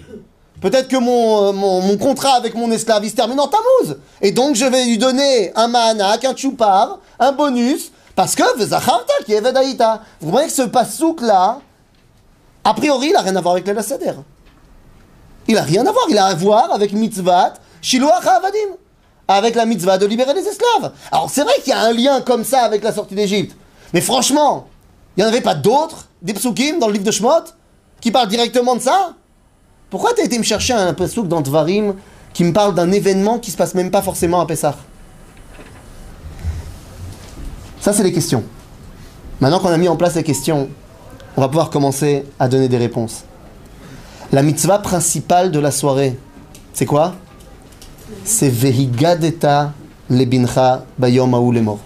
Peut-être 0.61 0.89
que 0.89 0.97
mon, 0.97 1.53
mon, 1.53 1.97
contrat 1.97 2.35
avec 2.35 2.55
mon 2.55 2.71
esclave, 2.71 3.05
il 3.05 3.11
se 3.11 3.17
termine 3.17 3.41
en 3.41 3.49
Tammuz. 3.49 3.97
Et 4.21 4.31
donc, 4.31 4.57
je 4.57 4.67
vais 4.67 4.85
lui 4.85 4.99
donner 4.99 5.53
un 5.57 5.69
mahanak, 5.69 6.25
un 6.25 6.37
choupar, 6.37 6.99
un 7.19 7.33
bonus, 7.33 7.91
parce 8.15 8.35
que 8.35 9.25
qui 9.25 9.33
est 9.33 9.41
Vedaïta. 9.41 10.03
Vous 10.21 10.31
voyez 10.31 10.49
que 10.49 10.53
ce 10.53 10.63
pasouk 10.63 11.23
là, 11.23 11.61
a 12.63 12.75
priori, 12.75 13.07
il 13.09 13.13
n'a 13.13 13.23
rien 13.23 13.37
à 13.37 13.41
voir 13.41 13.55
avec 13.55 13.67
le. 13.67 13.75
Il 15.49 15.55
n'a 15.55 15.63
rien 15.63 15.87
à 15.87 15.93
voir. 15.93 16.05
Il 16.11 16.19
a 16.19 16.27
à 16.27 16.35
voir 16.35 16.73
avec 16.75 16.93
mitzvah, 16.93 17.55
shiloach 17.81 18.27
avadim. 18.27 18.77
Avec 19.27 19.55
la 19.55 19.65
mitzvah 19.65 19.97
de 19.97 20.07
libérer 20.07 20.35
les 20.35 20.47
esclaves. 20.47 20.93
Alors, 21.11 21.31
c'est 21.31 21.43
vrai 21.43 21.55
qu'il 21.63 21.69
y 21.69 21.73
a 21.73 21.81
un 21.81 21.93
lien 21.93 22.21
comme 22.21 22.45
ça 22.45 22.63
avec 22.63 22.83
la 22.83 22.93
sortie 22.93 23.15
d'Égypte. 23.15 23.57
Mais 23.95 24.01
franchement, 24.01 24.67
il 25.17 25.21
n'y 25.21 25.25
en 25.25 25.29
avait 25.29 25.41
pas 25.41 25.55
d'autres, 25.55 26.09
des 26.21 26.35
psukim 26.35 26.79
dans 26.79 26.89
le 26.89 26.95
livre 26.95 27.05
de 27.05 27.11
Shmot, 27.11 27.45
qui 28.01 28.11
parlent 28.11 28.29
directement 28.29 28.75
de 28.75 28.81
ça? 28.81 29.15
Pourquoi 29.91 30.15
tu 30.15 30.23
as 30.23 30.25
été 30.25 30.39
me 30.39 30.45
chercher 30.45 30.73
un 30.73 30.95
psouk 30.95 31.27
dans 31.27 31.43
Tvarim 31.43 31.95
qui 32.33 32.45
me 32.45 32.53
parle 32.53 32.75
d'un 32.75 32.93
événement 32.93 33.41
qui 33.41 33.51
se 33.51 33.57
passe 33.57 33.75
même 33.75 33.91
pas 33.91 34.03
forcément 34.03 34.41
à 34.41 34.47
Pessah? 34.47 34.77
Ça, 37.81 37.93
c'est 37.93 38.05
les 38.05 38.13
questions. 38.13 38.45
Maintenant 39.41 39.59
qu'on 39.59 39.69
a 39.69 39.79
mis 39.79 39.89
en 39.89 39.97
place 39.97 40.15
les 40.15 40.23
questions, 40.23 40.69
on 41.37 41.41
va 41.41 41.49
pouvoir 41.49 41.71
commencer 41.71 42.25
à 42.39 42.47
donner 42.47 42.69
des 42.69 42.77
réponses. 42.77 43.25
La 44.33 44.43
mitzvah 44.43 44.79
principale 44.79 45.51
de 45.51 45.59
la 45.59 45.73
soirée, 45.73 46.17
c'est 46.73 46.87
quoi? 46.87 47.15
C'est 48.25 48.49
Vehigadeta 48.49 49.73
lebincha 50.09 50.85
bayom 50.99 51.53
les 51.53 51.63
morts. 51.63 51.81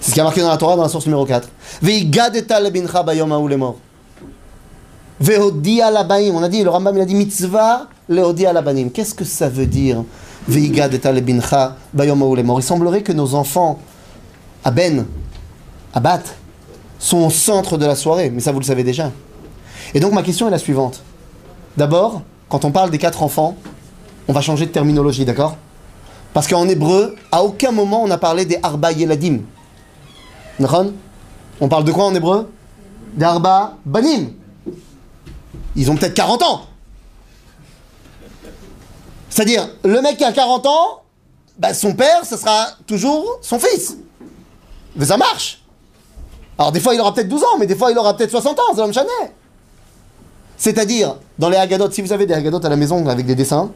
C'est 0.00 0.10
ce 0.10 0.14
qui 0.14 0.20
a 0.20 0.24
marqué 0.24 0.42
dans 0.42 0.48
la 0.48 0.56
Torah 0.56 0.76
dans 0.76 0.82
la 0.82 0.88
source 0.88 1.06
numéro 1.06 1.24
4. 1.24 1.48
Veigadeta 1.82 2.60
lebincha 2.60 3.02
bayom 3.02 3.28
mort. 3.56 3.76
Vehodia 5.20 5.90
labaim. 5.90 6.34
On 6.34 6.42
a 6.42 6.48
dit, 6.48 6.62
le 6.62 6.70
Rambam 6.70 6.96
il 6.96 7.00
a 7.02 7.04
dit 7.04 7.14
mitzvah 7.14 7.88
lehodia 8.08 8.52
labanim. 8.52 8.90
Qu'est-ce 8.90 9.14
que 9.14 9.24
ça 9.24 9.48
veut 9.48 9.66
dire 9.66 10.04
Veigadeta 10.46 11.12
lebincha 11.12 11.76
bayom 11.92 12.16
mort. 12.16 12.60
Il 12.60 12.62
semblerait 12.62 13.02
que 13.02 13.12
nos 13.12 13.34
enfants, 13.34 13.78
à 14.64 14.70
Ben, 14.70 15.06
à 15.94 16.20
sont 16.98 17.18
au 17.18 17.30
centre 17.30 17.76
de 17.76 17.86
la 17.86 17.94
soirée. 17.94 18.30
Mais 18.30 18.40
ça, 18.40 18.52
vous 18.52 18.60
le 18.60 18.64
savez 18.64 18.84
déjà. 18.84 19.10
Et 19.94 20.00
donc, 20.00 20.12
ma 20.12 20.22
question 20.22 20.48
est 20.48 20.50
la 20.50 20.58
suivante. 20.58 21.02
D'abord, 21.76 22.22
quand 22.48 22.64
on 22.64 22.72
parle 22.72 22.90
des 22.90 22.98
quatre 22.98 23.22
enfants, 23.22 23.56
on 24.26 24.32
va 24.32 24.40
changer 24.40 24.66
de 24.66 24.70
terminologie, 24.70 25.24
d'accord? 25.24 25.56
Parce 26.34 26.46
qu'en 26.46 26.68
hébreu, 26.68 27.16
à 27.32 27.42
aucun 27.42 27.72
moment 27.72 28.02
on 28.02 28.10
a 28.10 28.18
parlé 28.18 28.44
des 28.44 28.58
Arba 28.62 28.92
Yeladim. 28.92 29.40
On 31.60 31.68
parle 31.68 31.84
de 31.84 31.92
quoi 31.92 32.04
en 32.04 32.14
hébreu? 32.14 32.50
D'Arba 33.14 33.76
Banim. 33.86 34.28
Ils 35.78 35.90
ont 35.92 35.96
peut-être 35.96 36.14
40 36.14 36.42
ans. 36.42 36.62
C'est-à-dire, 39.30 39.68
le 39.84 40.02
mec 40.02 40.16
qui 40.16 40.24
a 40.24 40.32
40 40.32 40.66
ans, 40.66 41.02
bah, 41.56 41.72
son 41.72 41.94
père, 41.94 42.24
ce 42.24 42.36
sera 42.36 42.66
toujours 42.84 43.38
son 43.42 43.60
fils. 43.60 43.96
Mais 44.96 45.04
ça 45.04 45.16
marche. 45.16 45.62
Alors 46.58 46.72
des 46.72 46.80
fois 46.80 46.94
il 46.94 47.00
aura 47.00 47.14
peut-être 47.14 47.28
12 47.28 47.42
ans, 47.44 47.58
mais 47.60 47.66
des 47.66 47.76
fois 47.76 47.92
il 47.92 47.98
aura 47.98 48.16
peut-être 48.16 48.32
60 48.32 48.58
ans, 48.58 48.62
c'est 48.74 48.80
l'homme. 48.80 48.92
C'est-à-dire, 50.56 51.14
dans 51.38 51.48
les 51.48 51.56
Haggadot, 51.56 51.88
si 51.92 52.02
vous 52.02 52.12
avez 52.12 52.26
des 52.26 52.34
Haggadot 52.34 52.64
à 52.66 52.68
la 52.68 52.74
maison 52.74 53.06
avec 53.06 53.24
des 53.24 53.36
dessins, 53.36 53.70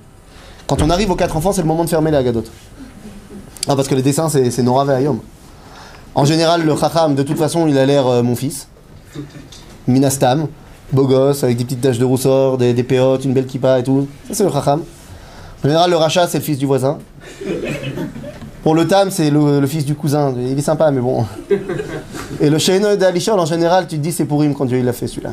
quand 0.66 0.82
on 0.82 0.90
arrive 0.90 1.12
aux 1.12 1.16
quatre 1.16 1.36
enfants, 1.36 1.52
c'est 1.52 1.62
le 1.62 1.68
moment 1.68 1.84
de 1.84 1.90
fermer 1.90 2.10
les 2.10 2.16
Haggadot. 2.16 2.42
Ah, 3.68 3.76
parce 3.76 3.86
que 3.86 3.94
les 3.94 4.02
dessins, 4.02 4.28
c'est 4.28 4.62
Nora 4.62 4.84
Ve'ayom. 4.84 5.20
En 6.16 6.24
général, 6.24 6.64
le 6.64 6.76
Chacham, 6.76 7.14
de 7.14 7.22
toute 7.22 7.38
façon, 7.38 7.68
il 7.68 7.78
a 7.78 7.86
l'air 7.86 8.08
euh, 8.08 8.22
mon 8.24 8.34
fils. 8.34 8.66
Minastam, 9.86 10.48
beau 10.92 11.06
gosse, 11.06 11.44
avec 11.44 11.56
des 11.56 11.64
petites 11.64 11.80
taches 11.80 11.98
de 11.98 12.04
rousseur, 12.04 12.58
des, 12.58 12.74
des 12.74 12.82
péotes, 12.82 13.24
une 13.24 13.32
belle 13.32 13.46
kippa 13.46 13.78
et 13.78 13.82
tout. 13.82 14.06
Ça, 14.28 14.34
c'est 14.34 14.44
le 14.44 14.50
Chacham. 14.50 14.82
En 15.64 15.68
général, 15.68 15.90
le 15.90 15.96
Racha, 15.96 16.26
c'est 16.26 16.38
le 16.38 16.44
fils 16.44 16.58
du 16.58 16.66
voisin. 16.66 16.98
Pour 18.62 18.76
le 18.76 18.86
Tam, 18.86 19.10
c'est 19.10 19.30
le, 19.30 19.66
fils 19.66 19.84
du 19.84 19.94
cousin. 19.94 20.34
Il 20.36 20.56
est 20.58 20.62
sympa, 20.62 20.90
mais 20.90 21.00
bon. 21.00 21.24
Et 22.40 22.48
le 22.48 22.58
Sheino 22.58 22.94
d'Alishol, 22.94 23.38
en 23.38 23.46
général, 23.46 23.86
tu 23.88 23.96
te 23.96 24.00
dis 24.00 24.12
c'est 24.12 24.24
pour 24.24 24.44
quand 24.56 24.66
Dieu 24.66 24.80
l'a 24.82 24.92
fait 24.92 25.08
celui-là. 25.08 25.32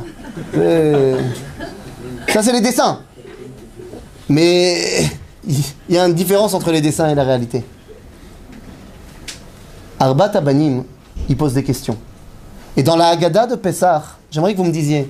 Ça, 2.28 2.42
c'est 2.42 2.52
les 2.52 2.60
dessins. 2.60 3.00
Mais 4.28 5.04
il 5.46 5.94
y 5.94 5.98
a 5.98 6.06
une 6.06 6.14
différence 6.14 6.54
entre 6.54 6.72
les 6.72 6.80
dessins 6.80 7.08
et 7.08 7.14
la 7.14 7.24
réalité. 7.24 7.64
Arbat 9.98 10.30
Abanim, 10.34 10.84
il 11.28 11.36
pose 11.36 11.54
des 11.54 11.62
questions. 11.62 11.96
Et 12.76 12.82
dans 12.82 12.96
la 12.96 13.08
Haggadah 13.08 13.46
de 13.46 13.56
Pessah, 13.56 14.02
j'aimerais 14.30 14.52
que 14.52 14.58
vous 14.58 14.64
me 14.64 14.72
disiez 14.72 15.08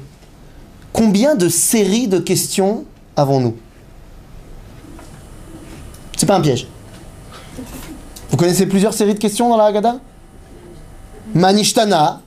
combien 0.92 1.34
de 1.34 1.48
séries 1.48 2.08
de 2.08 2.18
questions 2.18 2.84
avons-nous? 3.16 3.56
C'est 6.16 6.26
pas 6.26 6.36
un 6.36 6.40
piège. 6.40 6.66
Vous 8.30 8.36
connaissez 8.36 8.66
plusieurs 8.66 8.94
séries 8.94 9.14
de 9.14 9.18
questions 9.18 9.48
dans 9.48 9.56
la 9.56 9.64
Haggadah? 9.64 9.96
Manishtana. 11.34 12.20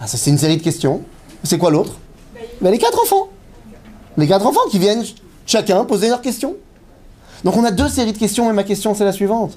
Ah, 0.00 0.06
ça 0.06 0.16
c'est 0.16 0.30
une 0.30 0.38
série 0.38 0.56
de 0.56 0.62
questions. 0.62 1.02
C'est 1.42 1.58
quoi 1.58 1.70
l'autre? 1.70 1.94
Ben, 2.60 2.70
Les 2.70 2.78
quatre 2.78 3.00
enfants. 3.02 3.28
Les 4.16 4.26
quatre 4.26 4.46
enfants 4.46 4.68
qui 4.70 4.78
viennent 4.78 5.04
chacun 5.46 5.84
poser 5.84 6.08
leurs 6.08 6.22
questions. 6.22 6.56
Donc 7.44 7.56
on 7.56 7.64
a 7.64 7.70
deux 7.70 7.88
séries 7.88 8.12
de 8.12 8.18
questions 8.18 8.50
et 8.50 8.52
ma 8.52 8.64
question 8.64 8.94
c'est 8.94 9.04
la 9.04 9.12
suivante. 9.12 9.56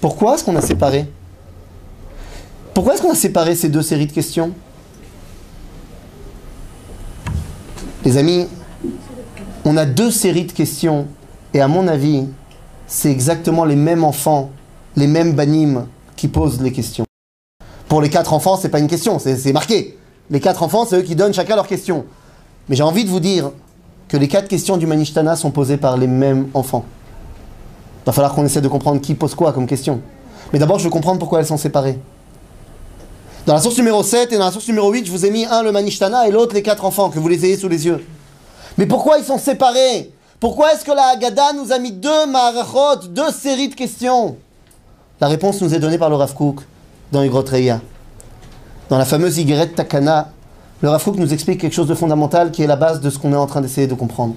Pourquoi 0.00 0.34
est-ce 0.34 0.44
qu'on 0.44 0.56
a 0.56 0.60
séparé? 0.60 1.06
Pourquoi 2.74 2.94
est-ce 2.94 3.02
qu'on 3.02 3.12
a 3.12 3.16
séparé 3.16 3.54
ces 3.54 3.68
deux 3.68 3.82
séries 3.82 4.06
de 4.06 4.12
questions? 4.12 4.52
Les 8.02 8.16
amis, 8.16 8.46
on 9.66 9.76
a 9.76 9.84
deux 9.84 10.10
séries 10.10 10.46
de 10.46 10.52
questions 10.52 11.06
et 11.52 11.60
à 11.60 11.68
mon 11.68 11.86
avis, 11.86 12.24
c'est 12.86 13.10
exactement 13.10 13.66
les 13.66 13.76
mêmes 13.76 14.04
enfants, 14.04 14.50
les 14.96 15.06
mêmes 15.06 15.34
banim 15.34 15.86
qui 16.16 16.28
posent 16.28 16.62
les 16.62 16.72
questions. 16.72 17.04
Pour 17.88 18.00
les 18.00 18.08
quatre 18.08 18.32
enfants, 18.32 18.56
c'est 18.56 18.70
pas 18.70 18.78
une 18.78 18.88
question, 18.88 19.18
c'est 19.18 19.52
marqué. 19.52 19.98
Les 20.30 20.40
quatre 20.40 20.62
enfants, 20.62 20.86
c'est 20.88 20.96
eux 20.96 21.02
qui 21.02 21.14
donnent 21.14 21.34
chacun 21.34 21.56
leur 21.56 21.66
question. 21.66 22.06
Mais 22.68 22.76
j'ai 22.76 22.82
envie 22.82 23.04
de 23.04 23.10
vous 23.10 23.20
dire 23.20 23.50
que 24.08 24.16
les 24.16 24.28
quatre 24.28 24.48
questions 24.48 24.78
du 24.78 24.86
Manishtana 24.86 25.36
sont 25.36 25.50
posées 25.50 25.76
par 25.76 25.98
les 25.98 26.06
mêmes 26.06 26.48
enfants. 26.54 26.86
Il 28.02 28.06
va 28.06 28.12
falloir 28.12 28.34
qu'on 28.34 28.46
essaie 28.46 28.62
de 28.62 28.68
comprendre 28.68 29.02
qui 29.02 29.14
pose 29.14 29.34
quoi 29.34 29.52
comme 29.52 29.66
question. 29.66 30.00
Mais 30.54 30.58
d'abord, 30.58 30.78
je 30.78 30.84
veux 30.84 30.90
comprendre 30.90 31.18
pourquoi 31.18 31.40
elles 31.40 31.46
sont 31.46 31.58
séparées. 31.58 31.98
Dans 33.46 33.54
la 33.54 33.60
source 33.60 33.78
numéro 33.78 34.02
7 34.02 34.32
et 34.32 34.38
dans 34.38 34.44
la 34.44 34.52
source 34.52 34.68
numéro 34.68 34.92
8, 34.92 35.06
je 35.06 35.10
vous 35.10 35.24
ai 35.24 35.30
mis 35.30 35.46
un 35.46 35.62
le 35.62 35.72
Manishtana 35.72 36.28
et 36.28 36.30
l'autre 36.30 36.54
les 36.54 36.62
quatre 36.62 36.84
enfants, 36.84 37.08
que 37.08 37.18
vous 37.18 37.28
les 37.28 37.44
ayez 37.46 37.56
sous 37.56 37.68
les 37.68 37.86
yeux. 37.86 38.04
Mais 38.76 38.86
pourquoi 38.86 39.18
ils 39.18 39.24
sont 39.24 39.38
séparés? 39.38 40.12
Pourquoi 40.38 40.74
est-ce 40.74 40.84
que 40.84 40.92
la 40.92 41.08
Haggadah 41.14 41.54
nous 41.54 41.72
a 41.72 41.78
mis 41.78 41.92
deux 41.92 42.26
marachot, 42.26 43.08
deux 43.08 43.30
séries 43.30 43.68
de 43.68 43.74
questions? 43.74 44.36
La 45.20 45.28
réponse 45.28 45.60
nous 45.62 45.74
est 45.74 45.78
donnée 45.78 45.98
par 45.98 46.10
le 46.10 46.16
Rav 46.16 46.34
dans 47.12 47.22
Igrot 47.22 47.44
Reya. 47.50 47.80
Dans 48.88 48.98
la 48.98 49.04
fameuse 49.04 49.38
Igret 49.38 49.68
Takana, 49.68 50.30
le 50.82 50.88
Rav 50.88 51.02
Kook 51.02 51.16
nous 51.16 51.32
explique 51.32 51.60
quelque 51.60 51.74
chose 51.74 51.88
de 51.88 51.94
fondamental 51.94 52.50
qui 52.50 52.62
est 52.62 52.66
la 52.66 52.76
base 52.76 53.00
de 53.00 53.10
ce 53.10 53.18
qu'on 53.18 53.32
est 53.32 53.36
en 53.36 53.46
train 53.46 53.60
d'essayer 53.60 53.86
de 53.86 53.94
comprendre. 53.94 54.34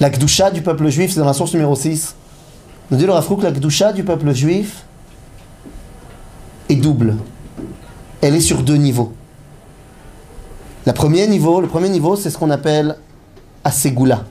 La 0.00 0.10
Gdusha 0.10 0.50
du 0.50 0.62
peuple 0.62 0.88
juif, 0.88 1.12
c'est 1.12 1.20
dans 1.20 1.26
la 1.26 1.32
source 1.32 1.52
numéro 1.54 1.74
6. 1.74 2.14
Nous 2.90 2.98
dit 2.98 3.06
le 3.06 3.12
Rav 3.12 3.26
Kook, 3.26 3.42
la 3.42 3.50
Gdusha 3.50 3.92
du 3.92 4.04
peuple 4.04 4.32
juif 4.32 4.84
est 6.68 6.76
double 6.76 7.16
elle 8.20 8.34
est 8.34 8.40
sur 8.40 8.62
deux 8.62 8.76
niveaux. 8.76 9.12
Le 10.86 10.92
premier 10.92 11.26
niveau, 11.26 11.60
le 11.60 11.68
premier 11.68 11.88
niveau, 11.88 12.16
c'est 12.16 12.30
ce 12.30 12.38
qu'on 12.38 12.50
appelle 12.50 12.96
Asegoula. 13.64 14.24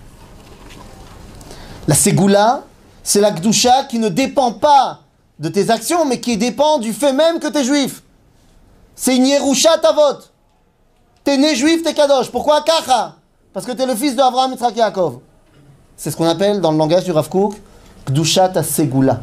La 1.88 1.96
Ségoula, 1.96 2.64
c'est 3.04 3.22
la 3.22 3.32
Gdusha 3.32 3.84
qui 3.84 4.00
ne 4.00 4.10
dépend 4.10 4.54
pas 4.54 5.02
de 5.38 5.50
tes 5.50 5.70
actions, 5.70 6.06
mais 6.06 6.20
qui 6.20 6.38
dépend 6.38 6.80
du 6.80 6.94
fait 6.94 7.14
même 7.14 7.40
que 7.40 7.48
tu 7.48 7.58
es 7.58 7.64
juif. 7.64 8.02
C'est 8.96 9.16
une 9.16 9.26
Yerusha 9.26 9.78
Tavot. 9.78 10.20
T'es 11.24 11.38
né 11.38 11.56
juif, 11.56 11.84
t'es 11.84 11.94
kadosh. 11.94 12.32
Pourquoi 12.32 12.62
Kacha? 12.62 13.16
Parce 13.54 13.66
que 13.66 13.72
t'es 13.74 13.86
le 13.86 13.96
fils 13.96 14.16
d'Abraham 14.16 14.52
Yitzhak 14.52 14.76
Yaakov. 14.78 15.20
C'est 15.98 16.12
ce 16.12 16.18
qu'on 16.18 16.28
appelle 16.28 16.62
dans 16.62 16.72
le 16.72 16.78
langage 16.78 17.04
du 17.04 17.12
Rav 17.12 17.30
Kook, 17.30 17.56
Kdushat 18.08 18.64
Segula. 18.64 19.22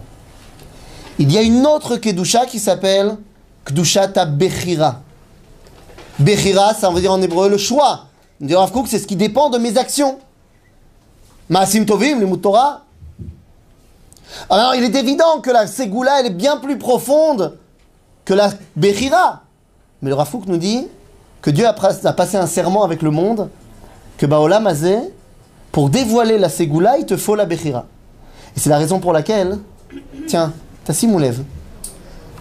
Il 1.19 1.33
y 1.33 1.38
a 1.38 1.42
une 1.42 1.66
autre 1.66 1.97
Kedusha 1.97 2.47
qui 2.47 2.59
s'appelle 2.59 3.16
Kdushat 3.64 4.26
Bechira. 4.26 5.00
Bechira, 6.19 6.75
ça 6.75 6.90
veut 6.90 7.00
dire 7.00 7.12
en 7.12 7.23
hébreu 7.23 7.49
le 7.49 7.59
choix. 7.59 8.07
Le 8.40 8.57
Rav 8.57 8.73
Kook, 8.73 8.88
c'est 8.88 8.99
ce 8.99 9.07
qui 9.07 9.16
dépend 9.16 9.50
de 9.50 9.59
mes 9.59 9.78
actions. 9.78 10.19
Maasim 11.49 11.85
Tovim, 11.85 12.19
le 12.19 12.37
Torah. 12.37 12.83
Alors 14.49 14.75
il 14.75 14.83
est 14.83 14.95
évident 14.95 15.40
que 15.40 15.50
la 15.50 15.66
Segula, 15.66 16.21
elle 16.21 16.26
est 16.26 16.31
bien 16.31 16.57
plus 16.57 16.78
profonde 16.78 17.59
que 18.25 18.35
la 18.35 18.50
Bechira. 18.76 19.42
Mais 20.00 20.11
le 20.11 20.14
Rav 20.14 20.31
nous 20.47 20.57
dit 20.57 20.88
que 21.40 21.50
Dieu 21.50 21.66
a, 21.66 21.73
passé 21.73 22.37
un 22.37 22.47
serment 22.47 22.85
avec 22.85 23.02
le 23.02 23.11
monde, 23.11 23.49
que 24.16 24.26
Baolam 24.26 24.66
Azé, 24.66 24.97
pour 25.71 25.90
dévoiler 25.90 26.38
la 26.38 26.49
Ségoula, 26.49 26.99
il 26.99 27.07
te 27.07 27.16
faut 27.16 27.35
la 27.35 27.45
Bechira. 27.45 27.87
Et 28.57 28.61
c'est 28.61 28.71
la 28.71 28.78
raison 28.78 29.00
pour 29.00 29.12
laquelle, 29.12 29.59
tiens, 30.26 30.52
Tassim 30.85 31.19
lève. 31.19 31.42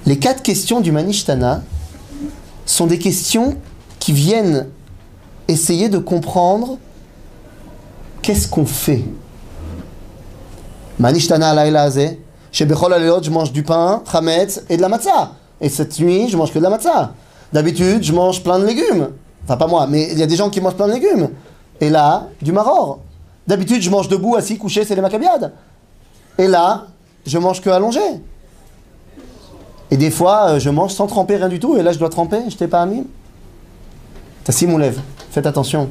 Les 0.06 0.18
quatre 0.18 0.42
questions 0.42 0.82
du 0.82 0.92
Manishtana 0.92 1.62
sont 2.66 2.88
des 2.88 2.98
questions 2.98 3.58
qui 4.00 4.14
viennent 4.14 4.68
essayer 5.48 5.90
de 5.90 6.00
comprendre 6.00 6.78
qu'est-ce 8.22 8.48
qu'on 8.48 8.66
fait. 8.66 9.04
Manishtana 11.00 11.52
alayla 11.52 11.84
azé, 11.84 12.22
chez 12.52 12.66
Bechol 12.66 12.94
je 13.22 13.30
mange 13.30 13.52
du 13.52 13.64
pain, 13.64 14.02
chametz 14.12 14.64
et 14.70 14.78
de 14.78 14.82
la 14.82 14.90
matzah. 14.90 15.34
Et 15.60 15.70
cette 15.70 16.00
nuit, 16.00 16.28
je 16.30 16.38
mange 16.38 16.52
que 16.52 16.58
de 16.58 16.64
la 16.64 16.70
matzah. 16.72 17.14
D'habitude, 17.54 18.04
je 18.04 18.14
mange 18.14 18.42
plein 18.42 18.60
de 18.60 18.66
légumes. 18.66 19.10
Enfin, 19.44 19.58
pas 19.58 19.68
moi, 19.68 19.86
mais 19.88 20.10
il 20.12 20.18
y 20.18 20.24
a 20.24 20.28
des 20.28 20.36
gens 20.36 20.50
qui 20.50 20.62
mangent 20.62 20.76
plein 20.76 20.88
de 20.88 20.94
légumes. 20.94 21.30
Et 21.80 21.90
là, 21.90 22.28
du 22.42 22.52
maror. 22.52 23.00
D'habitude, 23.48 23.82
je 23.82 23.90
mange 23.90 24.08
debout, 24.08 24.36
assis, 24.36 24.58
couché, 24.58 24.86
c'est 24.86 24.96
les 24.96 25.02
macabiades. 25.02 25.54
Et 26.38 26.48
là, 26.48 26.88
je 27.26 27.38
mange 27.38 27.62
que 27.62 27.70
allongé. 27.70 28.00
Et 29.92 29.98
des 29.98 30.10
fois, 30.10 30.52
euh, 30.52 30.60
je 30.60 30.70
mange 30.70 30.94
sans 30.94 31.06
tremper 31.06 31.36
rien 31.36 31.50
du 31.50 31.60
tout. 31.60 31.78
Et 31.78 31.84
là, 31.84 31.92
je 31.92 32.00
dois 32.00 32.10
tremper. 32.10 32.40
Je 32.50 32.56
t'ai 32.56 32.68
pas 32.68 32.86
mis. 32.86 33.06
Tassim 34.46 34.78
lève. 34.78 35.00
Faites 35.32 35.46
attention. 35.46 35.90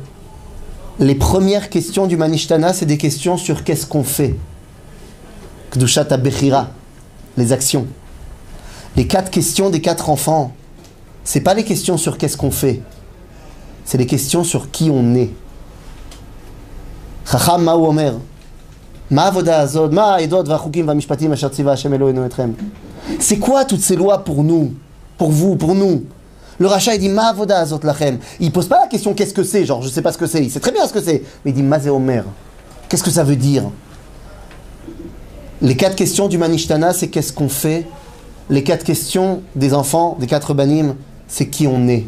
Les 0.98 1.14
premières 1.14 1.70
questions 1.70 2.06
du 2.06 2.16
Manishtana, 2.16 2.72
c'est 2.72 2.86
des 2.86 2.98
questions 2.98 3.36
sur 3.36 3.62
qu'est-ce 3.62 3.86
qu'on 3.86 4.04
fait. 4.04 4.34
Kdushat 5.72 6.16
Bechira, 6.16 6.68
les 7.36 7.52
actions. 7.52 7.86
Les 8.96 9.06
quatre 9.06 9.30
questions 9.30 9.70
des 9.70 9.80
quatre 9.80 10.10
enfants, 10.10 10.52
c'est 11.24 11.40
pas 11.40 11.54
les 11.54 11.64
questions 11.64 11.96
sur 11.96 12.18
qu'est-ce 12.18 12.36
qu'on 12.36 12.50
fait, 12.50 12.82
c'est 13.84 13.98
les 13.98 14.06
questions 14.06 14.42
sur 14.42 14.70
qui 14.70 14.90
on 14.92 15.14
est. 15.14 15.30
Chacham 17.24 17.68
omer, 17.68 18.14
ma 19.10 19.30
ma 19.30 20.20
etrem. 22.26 22.54
C'est 23.18 23.38
quoi 23.38 23.64
toutes 23.64 23.80
ces 23.82 23.96
lois 23.96 24.24
pour 24.24 24.42
nous, 24.44 24.74
pour 25.18 25.30
vous, 25.30 25.56
pour 25.56 25.74
nous? 25.74 26.04
Le 26.58 26.66
rachat 26.66 26.94
il 26.94 27.00
dit 27.00 27.08
ma 27.08 27.28
avoda 27.28 27.58
azot 27.58 27.80
lachem. 27.82 28.18
Il 28.38 28.52
pose 28.52 28.68
pas 28.68 28.80
la 28.80 28.86
question 28.86 29.14
qu'est-ce 29.14 29.32
que 29.32 29.42
c'est, 29.42 29.64
genre 29.64 29.82
je 29.82 29.88
sais 29.88 30.02
pas 30.02 30.12
ce 30.12 30.18
que 30.18 30.26
c'est, 30.26 30.42
il 30.44 30.50
sait 30.50 30.60
très 30.60 30.72
bien 30.72 30.86
ce 30.86 30.92
que 30.92 31.00
c'est, 31.00 31.22
mais 31.44 31.52
il 31.52 31.54
dit 31.54 31.62
ma 31.62 31.78
omer. 31.88 32.24
Qu'est-ce 32.88 33.02
que 33.02 33.10
ça 33.10 33.24
veut 33.24 33.36
dire? 33.36 33.64
Les 35.62 35.76
quatre 35.76 35.96
questions 35.96 36.28
du 36.28 36.38
Manishtana, 36.38 36.92
c'est 36.92 37.08
qu'est-ce 37.08 37.32
qu'on 37.32 37.48
fait? 37.48 37.86
Les 38.48 38.62
quatre 38.62 38.84
questions 38.84 39.42
des 39.54 39.74
enfants, 39.74 40.16
des 40.18 40.26
quatre 40.26 40.54
banim, 40.54 40.96
c'est 41.28 41.48
qui 41.48 41.66
on 41.66 41.86
est? 41.88 42.06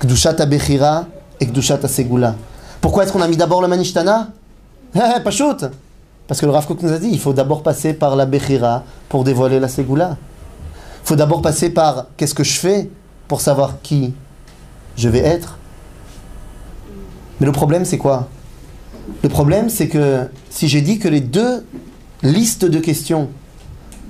Kdushat 0.00 0.34
Bechira 0.46 1.06
et 1.40 1.46
Kdushat 1.46 1.86
Segula. 1.88 2.36
Pourquoi 2.80 3.04
est-ce 3.04 3.12
qu'on 3.12 3.22
a 3.22 3.28
mis 3.28 3.36
d'abord 3.36 3.62
le 3.62 3.68
Manishtana? 3.68 4.28
Eh, 4.94 5.00
eh, 5.16 5.20
Pas 5.20 5.30
shoot 5.30 5.64
Parce 6.28 6.40
que 6.40 6.46
le 6.46 6.52
Rav 6.52 6.66
nous 6.82 6.92
a 6.92 6.98
dit 6.98 7.08
il 7.10 7.20
faut 7.20 7.32
d'abord 7.32 7.62
passer 7.62 7.94
par 7.94 8.16
la 8.16 8.26
Bechira 8.26 8.84
pour 9.08 9.24
dévoiler 9.24 9.60
la 9.60 9.68
Segula. 9.68 10.16
Il 11.04 11.08
faut 11.08 11.16
d'abord 11.16 11.40
passer 11.40 11.70
par 11.70 12.06
qu'est-ce 12.16 12.34
que 12.34 12.44
je 12.44 12.58
fais 12.58 12.90
pour 13.28 13.40
savoir 13.40 13.80
qui 13.82 14.12
je 14.96 15.08
vais 15.08 15.20
être. 15.20 15.58
Mais 17.38 17.46
le 17.46 17.52
problème, 17.52 17.84
c'est 17.84 17.98
quoi? 17.98 18.28
Le 19.22 19.28
problème, 19.28 19.68
c'est 19.68 19.88
que 19.88 20.28
si 20.50 20.68
j'ai 20.68 20.80
dit 20.80 20.98
que 20.98 21.08
les 21.08 21.20
deux 21.20 21.64
listes 22.22 22.64
de 22.64 22.80
questions 22.80 23.28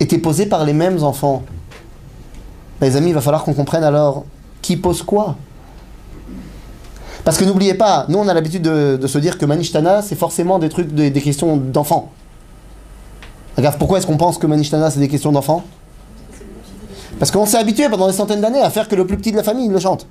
étaient 0.01 0.19
posées 0.19 0.47
par 0.47 0.65
les 0.65 0.73
mêmes 0.73 1.03
enfants, 1.03 1.43
les 2.81 2.97
amis, 2.97 3.09
il 3.09 3.15
va 3.15 3.21
falloir 3.21 3.45
qu'on 3.45 3.55
comprenne 3.55 3.85
alors 3.85 4.25
qui 4.63 4.77
pose 4.77 5.03
quoi. 5.03 5.37
Parce 7.27 7.39
que 7.39 7.45
n'oubliez 7.45 7.75
pas, 7.75 8.07
nous 8.09 8.21
on 8.21 8.29
a 8.29 8.35
l'habitude 8.35 8.63
de, 8.63 9.05
se 9.05 9.19
dire 9.19 9.37
que 9.37 9.45
Manishtana 9.45 10.01
c'est 10.01 10.15
forcément 10.15 10.61
des 10.61 10.69
trucs, 10.69 10.95
des, 10.95 11.11
questions 11.11 11.57
d'enfants. 11.57 12.13
Regarde, 13.57 13.79
pourquoi 13.81 13.99
est-ce 13.99 14.07
qu'on 14.07 14.17
pense 14.17 14.39
que 14.39 14.47
Manishtana 14.47 14.93
c'est 14.93 15.01
des 15.01 15.09
questions 15.09 15.33
d'enfants? 15.33 15.65
Parce 17.19 17.33
qu'on 17.33 17.45
s'est 17.45 17.59
habitué 17.59 17.89
pendant 17.89 18.07
des 18.07 18.13
centaines 18.13 18.41
d'années 18.41 18.61
à 18.61 18.71
faire 18.71 18.87
que 18.87 18.95
le 18.95 19.09
plus 19.09 19.17
petit 19.17 19.33
de 19.33 19.37
la 19.37 19.43
famille 19.43 19.69
le 19.69 19.81
chante. 19.81 20.07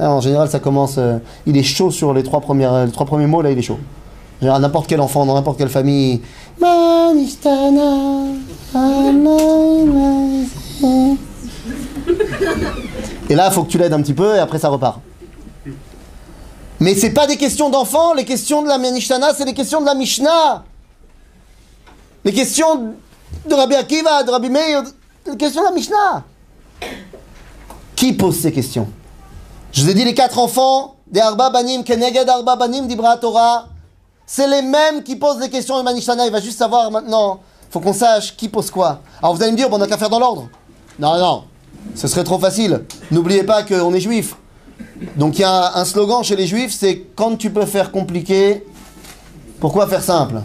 en 0.00 0.20
général, 0.20 0.48
ça 0.48 0.58
commence. 0.58 0.96
Euh, 0.98 1.18
il 1.46 1.56
est 1.56 1.62
chaud 1.62 1.92
sur 1.92 2.12
les 2.12 2.24
trois, 2.24 2.40
premiers 2.40 3.26
mots, 3.28 3.40
là 3.40 3.52
il 3.52 3.58
est 3.60 3.62
chaud. 3.62 3.78
N'importe 4.42 4.88
quel 4.88 5.00
enfant, 5.00 5.26
dans 5.26 5.34
n'importe 5.34 5.58
quelle 5.58 5.68
famille. 5.68 6.22
Manishtana. 6.60 8.24
Et 13.30 13.36
là, 13.36 13.46
il 13.48 13.52
faut 13.52 13.62
que 13.62 13.70
tu 13.70 13.78
l'aides 13.78 13.92
un 13.92 14.02
petit 14.02 14.14
peu 14.14 14.34
et 14.34 14.40
après 14.40 14.58
ça 14.58 14.70
repart. 14.70 14.98
Mais 16.80 16.94
c'est 16.94 17.10
pas 17.10 17.26
des 17.26 17.36
questions 17.36 17.70
d'enfants, 17.70 18.14
les 18.14 18.24
questions 18.24 18.62
de 18.62 18.68
la 18.68 18.78
Mishnah, 18.78 19.34
c'est 19.34 19.44
des 19.44 19.54
questions 19.54 19.80
de 19.80 19.86
la 19.86 19.94
Mishnah. 19.94 20.64
Les 22.24 22.32
questions 22.32 22.94
de 23.48 23.54
Rabbi 23.54 23.74
Akiva, 23.74 24.22
de 24.22 24.30
Rabbi 24.30 24.48
Meir, 24.48 24.82
les 25.26 25.36
questions 25.36 25.62
de 25.62 25.66
la 25.66 25.72
Mishnah. 25.72 26.24
Qui 27.96 28.12
pose 28.12 28.38
ces 28.38 28.52
questions? 28.52 28.88
Je 29.72 29.82
vous 29.82 29.90
ai 29.90 29.94
dit 29.94 30.04
les 30.04 30.14
quatre 30.14 30.38
enfants 30.38 30.96
des 31.10 31.20
Arba 31.20 31.50
Banim, 31.50 31.82
Keneged 31.82 32.28
Arba 32.28 32.56
Banim 32.56 32.86
d'Ibra 32.86 33.16
Torah. 33.16 33.66
C'est 34.24 34.46
les 34.46 34.62
mêmes 34.62 35.02
qui 35.02 35.16
posent 35.16 35.40
les 35.40 35.50
questions 35.50 35.78
de 35.78 35.82
Manishana. 35.82 36.26
Il 36.26 36.32
va 36.32 36.40
juste 36.40 36.58
savoir 36.58 36.90
maintenant. 36.90 37.40
faut 37.70 37.80
qu'on 37.80 37.92
sache 37.92 38.36
qui 38.36 38.48
pose 38.48 38.70
quoi. 38.70 39.00
Alors 39.20 39.34
vous 39.34 39.42
allez 39.42 39.52
me 39.52 39.56
dire, 39.56 39.68
bon, 39.68 39.76
on 39.76 39.78
n'a 39.78 39.86
qu'à 39.86 39.96
faire 39.96 40.10
dans 40.10 40.18
l'ordre. 40.18 40.48
Non, 40.98 41.18
non, 41.18 41.44
ce 41.94 42.06
serait 42.08 42.24
trop 42.24 42.38
facile. 42.38 42.84
N'oubliez 43.10 43.42
pas 43.42 43.62
qu'on 43.62 43.92
est 43.94 44.00
juif. 44.00 44.36
Donc 45.16 45.38
il 45.38 45.42
y 45.42 45.44
a 45.44 45.76
un 45.76 45.84
slogan 45.84 46.22
chez 46.22 46.36
les 46.36 46.46
juifs, 46.46 46.72
c'est 46.72 47.06
quand 47.14 47.36
tu 47.36 47.50
peux 47.50 47.66
faire 47.66 47.90
compliqué, 47.90 48.64
pourquoi 49.60 49.86
faire 49.86 50.02
simple? 50.02 50.40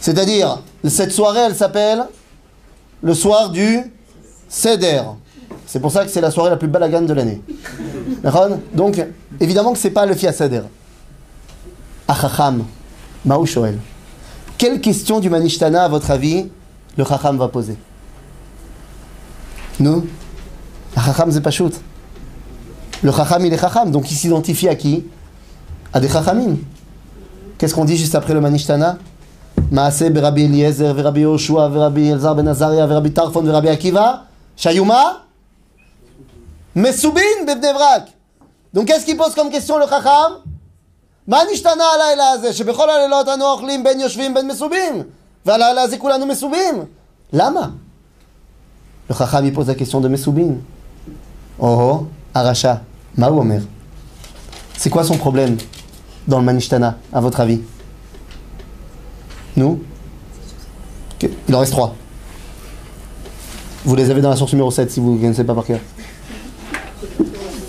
C'est-à-dire, 0.00 0.62
cette 0.86 1.12
soirée, 1.12 1.40
elle 1.46 1.54
s'appelle 1.54 2.06
le 3.02 3.14
soir 3.14 3.50
du 3.50 3.80
Seder. 4.48 5.02
C'est 5.66 5.80
pour 5.80 5.90
ça 5.90 6.04
que 6.04 6.10
c'est 6.10 6.20
la 6.20 6.30
soirée 6.30 6.50
la 6.50 6.56
plus 6.56 6.68
balagane 6.68 7.06
de 7.06 7.14
l'année. 7.14 7.40
Donc, 8.72 9.02
évidemment 9.40 9.72
que 9.72 9.78
c'est 9.78 9.90
pas 9.90 10.06
le 10.06 10.14
Fia 10.14 10.32
Seder. 10.32 10.62
Achacham, 12.06 12.64
Maou 13.24 13.46
Shoel. 13.46 13.78
Quelle 14.58 14.80
question 14.80 15.20
du 15.20 15.30
Manishtana, 15.30 15.84
à 15.84 15.88
votre 15.88 16.10
avis, 16.10 16.48
le 16.96 17.04
Chacham 17.04 17.36
va 17.38 17.48
poser? 17.48 17.76
Nous? 19.80 20.06
Le 20.96 21.02
Chacham, 21.02 21.30
c'est 21.32 21.40
pas 21.40 21.50
shoot. 21.50 21.74
Le 23.01 23.11
Chacham, 23.11 23.45
il 23.45 23.53
est 23.53 23.57
Chacham, 23.57 23.91
donc 23.91 24.11
il 24.11 24.15
s'identifie 24.15 24.67
à 24.67 24.75
qui 24.75 25.05
À 25.93 25.99
des 25.99 26.09
Chachamim. 26.09 26.57
Qu'est-ce 27.57 27.73
qu'on 27.73 27.85
dit 27.85 27.97
juste 27.97 28.15
après 28.15 28.33
le 28.33 28.41
Manishtana 28.41 28.97
Maase 29.71 30.03
berabi 30.09 30.43
Eliezer, 30.43 30.93
verabi 30.93 31.21
Yoshua, 31.21 31.69
verabi 31.69 32.09
Elzar 32.09 32.35
ben 32.35 32.47
Azaria, 32.47 32.85
verabi 32.87 33.11
Tarfon, 33.11 33.41
verabi 33.41 33.69
Akiva. 33.69 34.25
Shayuma 34.55 35.23
Mesubin 36.75 37.45
bebnevrak. 37.45 38.07
Donc 38.73 38.87
qu'est-ce 38.87 39.05
qu'il 39.05 39.17
pose 39.17 39.33
comme 39.35 39.49
question 39.49 39.77
le 39.77 39.87
Chacham 39.87 40.33
מה 41.29 41.39
נשתנה 41.53 41.83
הלילה 41.95 42.29
הזה, 42.29 42.53
שבכל 42.53 42.89
הלילות 42.89 43.27
אנו 43.29 43.45
אוכלים 43.51 43.83
בין 43.83 43.99
יושבים 43.99 44.33
בין 44.33 44.47
מסובים, 44.47 45.03
והלילה 45.45 45.81
הזה 45.81 45.97
כולנו 45.97 46.25
מסובים? 46.25 46.75
למה? 47.33 47.69
Le 49.09 49.13
Chacham, 49.13 49.45
il 49.45 49.53
pose 49.53 49.67
la 49.67 49.75
question 49.75 50.01
de 50.01 50.07
Mesoubin. 50.07 50.57
Oh, 51.59 52.05
Aracha, 52.34 52.82
Omer. 53.16 53.62
C'est 54.76 54.90
quoi 54.90 55.04
son 55.04 55.16
problème 55.16 55.56
dans 56.26 56.40
le 56.40 56.44
Manishtana, 56.44 56.98
à 57.12 57.20
votre 57.20 57.38
avis? 57.38 57.60
Nous? 59.56 59.80
Il 61.48 61.54
en 61.54 61.60
reste 61.60 61.72
trois. 61.72 61.94
Vous 63.84 63.94
les 63.94 64.10
avez 64.10 64.20
dans 64.20 64.30
la 64.30 64.36
source 64.36 64.52
numéro 64.52 64.70
7 64.70 64.90
si 64.90 64.98
vous 64.98 65.14
ne 65.14 65.20
connaissez 65.20 65.44
pas 65.44 65.54
par 65.54 65.64
cœur. 65.64 65.78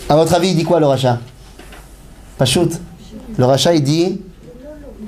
À 0.09 0.15
votre 0.15 0.33
avis, 0.33 0.49
il 0.49 0.55
dit 0.55 0.63
quoi 0.63 0.79
le 0.79 0.87
rachat 0.87 1.19
Pachout. 2.37 2.69
Le 3.37 3.45
rachat, 3.45 3.75
il 3.75 3.83
dit 3.83 4.21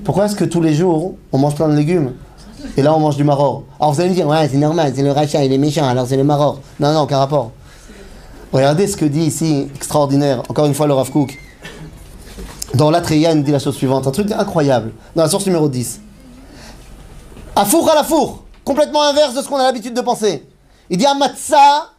Pourquoi 0.04 0.26
est-ce 0.26 0.36
que 0.36 0.46
tous 0.46 0.62
les 0.62 0.76
jours 0.76 1.16
on 1.32 1.40
mange 1.40 1.56
plein 1.56 1.68
de 1.68 1.76
légumes 1.76 2.14
Et 2.78 2.84
là, 2.84 2.94
on 2.94 3.00
mange 3.00 3.16
du 3.16 3.24
maror? 3.24 3.64
Alors 3.80 3.94
vous 3.94 4.02
allez 4.02 4.12
me 4.12 4.16
dire, 4.16 4.28
ouais, 4.28 4.48
c'est 4.50 4.58
normal, 4.58 4.94
c'est 4.96 5.02
le 5.02 5.12
rachat, 5.12 5.44
il 5.44 5.52
est 5.52 5.58
méchant, 5.58 5.88
alors 5.88 6.06
c'est 6.06 6.18
le 6.18 6.24
maror. 6.24 6.60
Non, 6.80 6.94
non, 6.94 7.02
aucun 7.02 7.18
rapport. 7.18 7.52
Regardez 8.52 8.88
ce 8.88 8.98
que 8.98 9.06
dit 9.06 9.26
ici, 9.26 9.70
extraordinaire, 9.76 10.44
encore 10.50 10.66
une 10.66 10.74
fois 10.74 10.88
le 10.88 10.94
Rav 10.94 11.12
Kook. 11.12 11.38
Dans 12.74 12.92
l'Atreya, 12.92 13.32
il 13.32 13.44
dit 13.44 13.52
la 13.52 13.60
chose 13.60 13.76
suivante, 13.76 14.08
un 14.08 14.12
truc 14.12 14.32
incroyable, 14.32 14.94
dans 15.16 15.24
la 15.24 15.30
source 15.30 15.46
numéro 15.46 15.68
10. 15.68 16.02
À 17.56 17.66
four 17.66 17.90
à 17.90 17.96
la 17.96 18.04
four, 18.04 18.44
complètement 18.64 19.04
inverse 19.04 19.34
de 19.34 19.42
ce 19.42 19.48
qu'on 19.48 19.58
a 19.58 19.64
l'habitude 19.64 19.94
de 19.94 20.02
penser. 20.02 20.48
Il 20.90 20.98
dit 20.98 21.06
Amatsa 21.06 21.90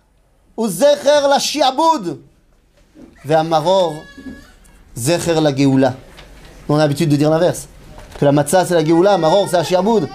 ou 0.57 0.69
Zecher 0.69 1.27
la 1.29 1.39
Shiaboud, 1.39 2.21
Ve'amaror 3.25 3.95
Zecher 4.97 5.41
la 5.41 5.55
Geoula. 5.55 5.95
On 6.69 6.77
a 6.77 6.79
l'habitude 6.79 7.09
de 7.09 7.17
dire 7.17 7.31
l'inverse. 7.31 7.69
Que 8.19 8.25
la 8.25 8.33
matzah 8.33 8.67
c'est 8.67 8.75
la 8.75 8.85
Geoula, 8.85 9.17
Maror 9.17 9.47
c'est 9.49 9.57
la 9.57 9.65
Shiaboud. 9.65 10.09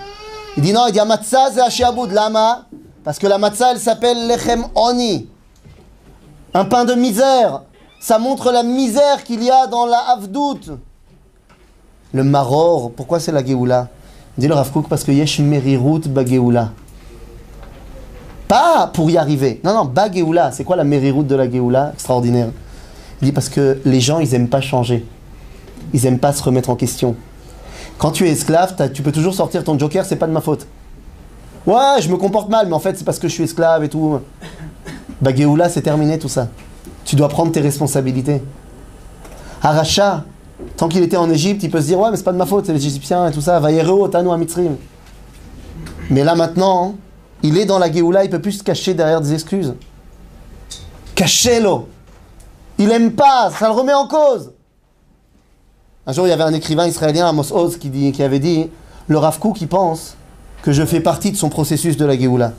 Il 0.57 0.63
dit 0.63 0.73
non, 0.73 0.87
il 0.87 0.91
dit 0.91 0.97
la 0.97 1.05
matzah 1.05 1.49
c'est 1.51 1.59
la 1.59 1.69
Shiaboud. 1.69 2.11
Lama 2.11 2.65
Parce 3.03 3.17
que 3.17 3.27
la 3.27 3.37
matzah 3.37 3.71
elle 3.71 3.79
s'appelle 3.79 4.27
Lechem 4.27 4.65
Oni. 4.75 5.27
Un 6.55 6.65
pain 6.65 6.85
de 6.85 6.93
misère. 6.93 7.63
Ça 7.99 8.19
montre 8.19 8.51
la 8.51 8.61
misère 8.61 9.23
qu'il 9.23 9.43
y 9.43 9.49
a 9.49 9.65
dans 9.65 9.85
la 9.85 9.97
Havdout. 10.11 10.77
Le 12.13 12.23
Maror, 12.23 12.91
pourquoi 12.91 13.19
c'est 13.19 13.31
la 13.31 13.43
Geoula 13.43 13.87
Il 14.37 14.41
dit 14.41 14.47
le 14.47 14.53
Rav 14.53 14.71
parce 14.87 15.03
que 15.03 15.11
Yesh 15.11 15.39
Merirut 15.39 16.01
Bageoula. 16.07 16.71
Pas 18.47 18.91
pour 18.93 19.09
y 19.09 19.17
arriver. 19.17 19.61
Non, 19.63 19.73
non, 19.73 19.85
Bageoula. 19.85 20.51
C'est 20.51 20.63
quoi 20.63 20.75
la 20.75 20.83
Merirut 20.83 21.23
de 21.23 21.35
la 21.35 21.49
Geoula 21.49 21.91
Extraordinaire. 21.93 22.49
Il 23.21 23.25
dit 23.25 23.31
parce 23.31 23.49
que 23.49 23.81
les 23.85 23.99
gens, 23.99 24.19
ils 24.19 24.35
aiment 24.35 24.49
pas 24.49 24.61
changer. 24.61 25.05
Ils 25.91 26.05
aiment 26.05 26.19
pas 26.19 26.33
se 26.33 26.43
remettre 26.43 26.69
en 26.69 26.75
question. 26.75 27.15
Quand 27.97 28.11
tu 28.11 28.27
es 28.27 28.31
esclave, 28.31 28.75
tu 28.93 29.01
peux 29.01 29.11
toujours 29.11 29.33
sortir 29.33 29.63
ton 29.63 29.79
joker, 29.79 30.05
c'est 30.05 30.17
pas 30.17 30.27
de 30.27 30.31
ma 30.31 30.41
faute. 30.41 30.67
Ouais, 31.65 32.01
je 32.01 32.09
me 32.09 32.17
comporte 32.17 32.49
mal, 32.49 32.67
mais 32.67 32.73
en 32.73 32.79
fait, 32.79 32.97
c'est 32.97 33.05
parce 33.05 33.17
que 33.17 33.27
je 33.27 33.33
suis 33.33 33.43
esclave 33.43 33.83
et 33.83 33.89
tout. 33.89 34.19
Bah, 35.23 35.33
Géoula, 35.33 35.69
c'est 35.69 35.81
terminé 35.81 36.19
tout 36.19 36.27
ça. 36.27 36.49
Tu 37.05 37.15
dois 37.15 37.29
prendre 37.29 37.49
tes 37.53 37.61
responsabilités. 37.61 38.43
Aracha, 39.61 40.25
tant 40.75 40.89
qu'il 40.89 41.01
était 41.01 41.15
en 41.15 41.29
Égypte, 41.29 41.63
il 41.63 41.71
peut 41.71 41.79
se 41.79 41.87
dire 41.87 41.97
Ouais, 41.97 42.11
mais 42.11 42.17
c'est 42.17 42.23
pas 42.23 42.33
de 42.33 42.37
ma 42.37 42.45
faute, 42.45 42.65
c'est 42.65 42.73
les 42.73 42.85
Égyptiens 42.85 43.29
et 43.29 43.31
tout 43.31 43.39
ça. 43.39 43.57
Vayereo, 43.61 44.09
Tano, 44.09 44.33
Amitzrim. 44.33 44.75
Mais 46.09 46.25
là 46.25 46.35
maintenant, 46.35 46.95
il 47.41 47.57
est 47.57 47.65
dans 47.65 47.79
la 47.79 47.89
Géoula, 47.89 48.25
il 48.25 48.29
peut 48.29 48.41
plus 48.41 48.51
se 48.51 48.63
cacher 48.63 48.93
derrière 48.93 49.21
des 49.21 49.31
excuses. 49.31 49.73
Cachez-le 51.15 51.69
Il 52.77 52.91
aime 52.91 53.13
pas, 53.13 53.49
ça 53.57 53.67
le 53.69 53.73
remet 53.73 53.93
en 53.93 54.07
cause. 54.07 54.51
Un 56.05 56.11
jour, 56.11 56.27
il 56.27 56.31
y 56.31 56.33
avait 56.33 56.43
un 56.43 56.53
écrivain 56.53 56.85
israélien, 56.85 57.29
Amos 57.29 57.53
Oz, 57.53 57.77
qui, 57.77 58.21
avait 58.21 58.39
dit 58.39 58.69
Le 59.07 59.17
Rav 59.17 59.39
qui 59.55 59.67
pense 59.67 60.17
que 60.63 60.73
je 60.73 60.83
fais 60.83 60.99
partie 60.99 61.31
de 61.31 61.37
son 61.37 61.47
processus 61.47 61.95
de 61.95 62.03
la 62.03 62.19
Géoula. 62.19 62.51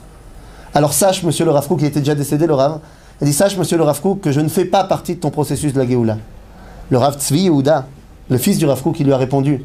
Alors 0.75 0.91
sache, 0.91 1.23
monsieur 1.23 1.45
le 1.45 1.51
Rav 1.51 1.67
Kook, 1.67 1.79
qui 1.79 1.85
était 1.85 2.01
déjà 2.01 2.15
décédé, 2.15 2.45
le 2.45 2.53
Rav, 2.53 2.79
il 3.21 3.27
dit 3.27 3.33
Sache, 3.33 3.57
monsieur 3.57 3.77
le 3.77 3.83
Rav 3.83 4.01
Kook, 4.01 4.19
que 4.19 4.33
je 4.33 4.41
ne 4.41 4.49
fais 4.49 4.65
pas 4.65 4.83
partie 4.83 5.15
de 5.15 5.21
ton 5.21 5.31
processus 5.31 5.71
de 5.71 5.79
la 5.79 5.87
Géoula. 5.87 6.17
Le 6.89 6.97
Rav 6.97 7.17
Tzvi 7.17 7.43
Yehuda, 7.43 7.87
le 8.29 8.37
fils 8.37 8.57
du 8.57 8.67
Kook, 8.67 8.99
il 8.99 9.05
lui 9.05 9.13
a 9.13 9.17
répondu. 9.17 9.63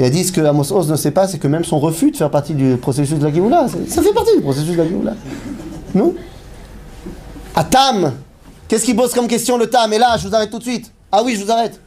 Il 0.00 0.04
a 0.04 0.10
dit 0.10 0.24
Ce 0.24 0.32
que 0.32 0.40
Amos 0.40 0.72
Oz 0.72 0.90
ne 0.90 0.96
sait 0.96 1.12
pas, 1.12 1.28
c'est 1.28 1.38
que 1.38 1.46
même 1.46 1.64
son 1.64 1.78
refus 1.78 2.10
de 2.10 2.16
faire 2.16 2.30
partie 2.30 2.54
du 2.54 2.76
processus 2.76 3.20
de 3.20 3.24
la 3.24 3.32
Géoula, 3.32 3.66
ça 3.88 4.02
fait 4.02 4.12
partie 4.12 4.34
du 4.34 4.42
processus 4.42 4.72
de 4.72 4.82
la 4.82 4.88
Géoula. 4.88 5.12
Non? 5.94 6.12
À 7.54 7.62
Tam 7.62 8.12
Qu'est-ce 8.66 8.84
qu'il 8.84 8.96
pose 8.96 9.14
comme 9.14 9.28
question 9.28 9.58
le 9.58 9.68
Tam? 9.68 9.92
Et 9.92 9.98
là, 9.98 10.16
je 10.16 10.26
vous 10.26 10.34
arrête 10.34 10.50
tout 10.50 10.58
de 10.58 10.64
suite. 10.64 10.90
Ah 11.12 11.22
oui, 11.24 11.36
je 11.36 11.44
vous 11.44 11.52
arrête. 11.52 11.78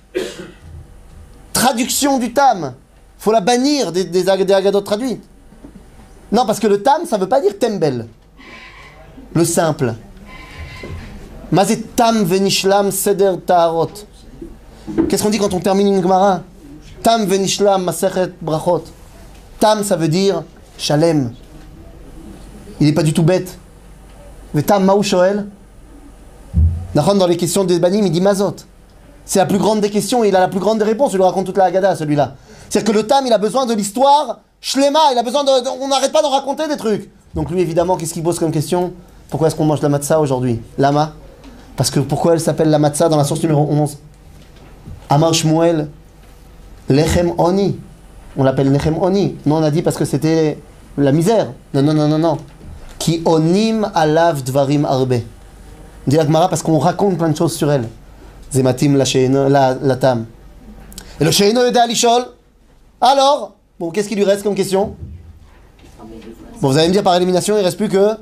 Traduction 1.51 2.19
du 2.19 2.31
Tam. 2.31 2.73
faut 3.17 3.33
la 3.33 3.41
bannir 3.41 3.91
des, 3.91 4.05
des, 4.05 4.23
des 4.23 4.53
Agadotes 4.53 4.85
traduites. 4.85 5.23
Non, 6.31 6.45
parce 6.45 6.59
que 6.61 6.67
le 6.67 6.81
Tam, 6.81 7.05
ça 7.05 7.17
veut 7.17 7.27
pas 7.27 7.41
dire 7.41 7.59
Tembel. 7.59 8.07
Le 9.35 9.43
simple. 9.43 9.93
Mazet 11.51 11.81
Tam 11.95 12.23
venishlam 12.23 12.89
seder 12.91 13.33
taharot. 13.45 13.89
Qu'est-ce 15.09 15.23
qu'on 15.23 15.29
dit 15.29 15.37
quand 15.37 15.53
on 15.53 15.59
termine 15.59 15.87
une 15.87 16.01
Gemara 16.01 16.41
Tam 17.03 17.25
venishlam 17.25 17.83
masechet 17.83 18.31
brachot. 18.41 18.83
Tam, 19.59 19.83
ça 19.83 19.95
veut 19.95 20.07
dire 20.07 20.43
Shalem. 20.77 21.33
Il 22.79 22.87
n'est 22.87 22.93
pas 22.93 23.03
du 23.03 23.13
tout 23.13 23.23
bête. 23.23 23.57
Mais 24.53 24.61
Tam 24.63 24.83
Maou 24.85 25.03
Shoel. 25.03 25.47
Dans 26.93 27.27
les 27.27 27.35
questions 27.37 27.65
des 27.65 27.77
banim, 27.77 28.05
il 28.05 28.11
dit 28.11 28.21
Mazot. 28.21 28.55
C'est 29.25 29.39
la 29.39 29.45
plus 29.45 29.57
grande 29.57 29.81
des 29.81 29.89
questions 29.89 30.23
il 30.23 30.33
a 30.35 30.39
la 30.39 30.47
plus 30.47 30.59
grande 30.59 30.77
des 30.79 30.85
réponses. 30.85 31.11
Il 31.11 31.17
lui 31.17 31.23
raconte 31.23 31.45
toute 31.45 31.57
la 31.57 31.65
Haggadah, 31.65 31.95
celui-là. 31.95 32.35
C'est-à-dire 32.69 32.93
que 32.93 32.97
le 32.97 33.05
Tam, 33.05 33.25
il 33.25 33.33
a 33.33 33.37
besoin 33.37 33.65
de 33.65 33.73
l'histoire 33.73 34.39
Shlema. 34.61 35.11
Il 35.11 35.17
a 35.17 35.23
besoin 35.23 35.43
de- 35.43 35.81
on 35.81 35.89
n'arrête 35.89 36.13
pas 36.13 36.21
d'en 36.21 36.29
raconter 36.29 36.67
des 36.69 36.77
trucs. 36.77 37.09
Donc 37.33 37.51
lui, 37.51 37.59
évidemment, 37.59 37.97
qu'est-ce 37.97 38.13
qu'il 38.13 38.23
pose 38.23 38.39
comme 38.39 38.51
question? 38.51 38.93
Pourquoi 39.29 39.47
est-ce 39.47 39.55
qu'on 39.55 39.65
mange 39.65 39.81
la 39.81 39.89
matzah 39.89 40.19
aujourd'hui 40.19 40.61
Lama 40.77 41.13
Parce 41.75 41.89
que 41.89 41.99
pourquoi 41.99 42.33
elle 42.33 42.39
s'appelle 42.39 42.69
la 42.69 42.79
matzah 42.79 43.09
dans 43.09 43.17
la 43.17 43.23
source 43.23 43.41
numéro 43.41 43.67
11 43.69 43.97
Amar 45.09 45.33
Shmuel, 45.33 45.89
Lechem 46.89 47.33
Oni. 47.37 47.79
On 48.37 48.43
l'appelle 48.43 48.71
Lechem 48.71 48.97
Oni. 49.01 49.35
Non, 49.45 49.57
on 49.57 49.63
a 49.63 49.71
dit 49.71 49.81
parce 49.81 49.97
que 49.97 50.05
c'était 50.05 50.59
la 50.97 51.11
misère. 51.11 51.51
Non, 51.73 51.81
non, 51.81 51.93
non, 51.93 52.07
non, 52.07 52.17
non. 52.17 52.37
Qui 52.97 53.21
onim 53.25 53.89
alav 53.93 54.43
dvarim 54.43 54.85
arbe. 54.85 55.21
On 56.07 56.09
dit 56.09 56.17
la 56.17 56.25
parce 56.47 56.61
qu'on 56.61 56.79
raconte 56.79 57.17
plein 57.17 57.29
de 57.29 57.37
choses 57.37 57.55
sur 57.55 57.71
elle. 57.71 57.87
Zematim 58.53 58.95
la 58.95 59.75
la, 59.81 59.95
tam. 59.95 60.25
Et 61.19 61.25
le 61.25 61.31
sheino 61.31 61.63
est 61.63 61.75
alishol. 61.75 62.25
Alors, 63.01 63.55
bon, 63.79 63.91
qu'est-ce 63.91 64.07
qu'il 64.07 64.17
lui 64.17 64.23
reste 64.23 64.43
comme 64.43 64.55
question? 64.55 64.95
Bon, 66.61 66.69
vous 66.69 66.77
allez 66.77 66.87
me 66.87 66.93
dire 66.93 67.03
par 67.03 67.15
élimination, 67.15 67.57
il 67.57 67.63
reste 67.63 67.77
plus 67.77 67.89
que 67.89 68.17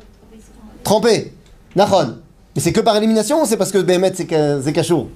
tremper. 0.83 1.33
Nachon. 1.75 2.19
Mais 2.55 2.61
c'est 2.61 2.71
que 2.73 2.81
par 2.81 2.95
élimination 2.95 3.41
ou 3.41 3.45
c'est 3.45 3.57
parce 3.57 3.71
que 3.71 3.79
Behemet 3.79 4.13
c'est 4.15 4.73
Kachour 4.73 5.07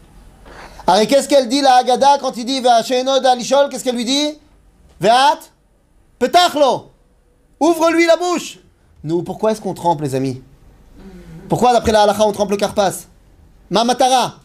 Alors, 0.87 1.07
qu'est-ce 1.07 1.27
qu'elle 1.27 1.47
dit 1.47 1.61
la 1.61 1.75
Haggadah 1.75 2.17
quand 2.19 2.35
il 2.37 2.45
dit 2.45 2.61
de 2.61 3.27
alishol 3.27 3.69
Qu'est-ce 3.69 3.83
qu'elle 3.83 3.95
lui 3.95 4.05
dit? 4.05 4.33
Veat? 4.99 5.51
Petachlo. 6.17 6.91
Ouvre-lui 7.59 8.05
la 8.05 8.17
bouche. 8.17 8.59
Nous, 9.03 9.21
pourquoi 9.21 9.51
est-ce 9.51 9.61
qu'on 9.61 9.73
trempe, 9.73 10.01
les 10.01 10.15
amis? 10.15 10.41
Pourquoi, 11.47 11.73
d'après 11.73 11.91
la 11.91 12.01
halakha, 12.03 12.25
on 12.25 12.31
trempe 12.31 12.51
le 12.51 12.57
karpas 12.57 13.05
Mamatara 13.69 14.35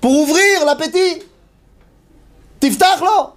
Pour 0.00 0.10
ouvrir 0.10 0.64
l'appétit. 0.66 1.22
Tiftachlo. 2.58 3.34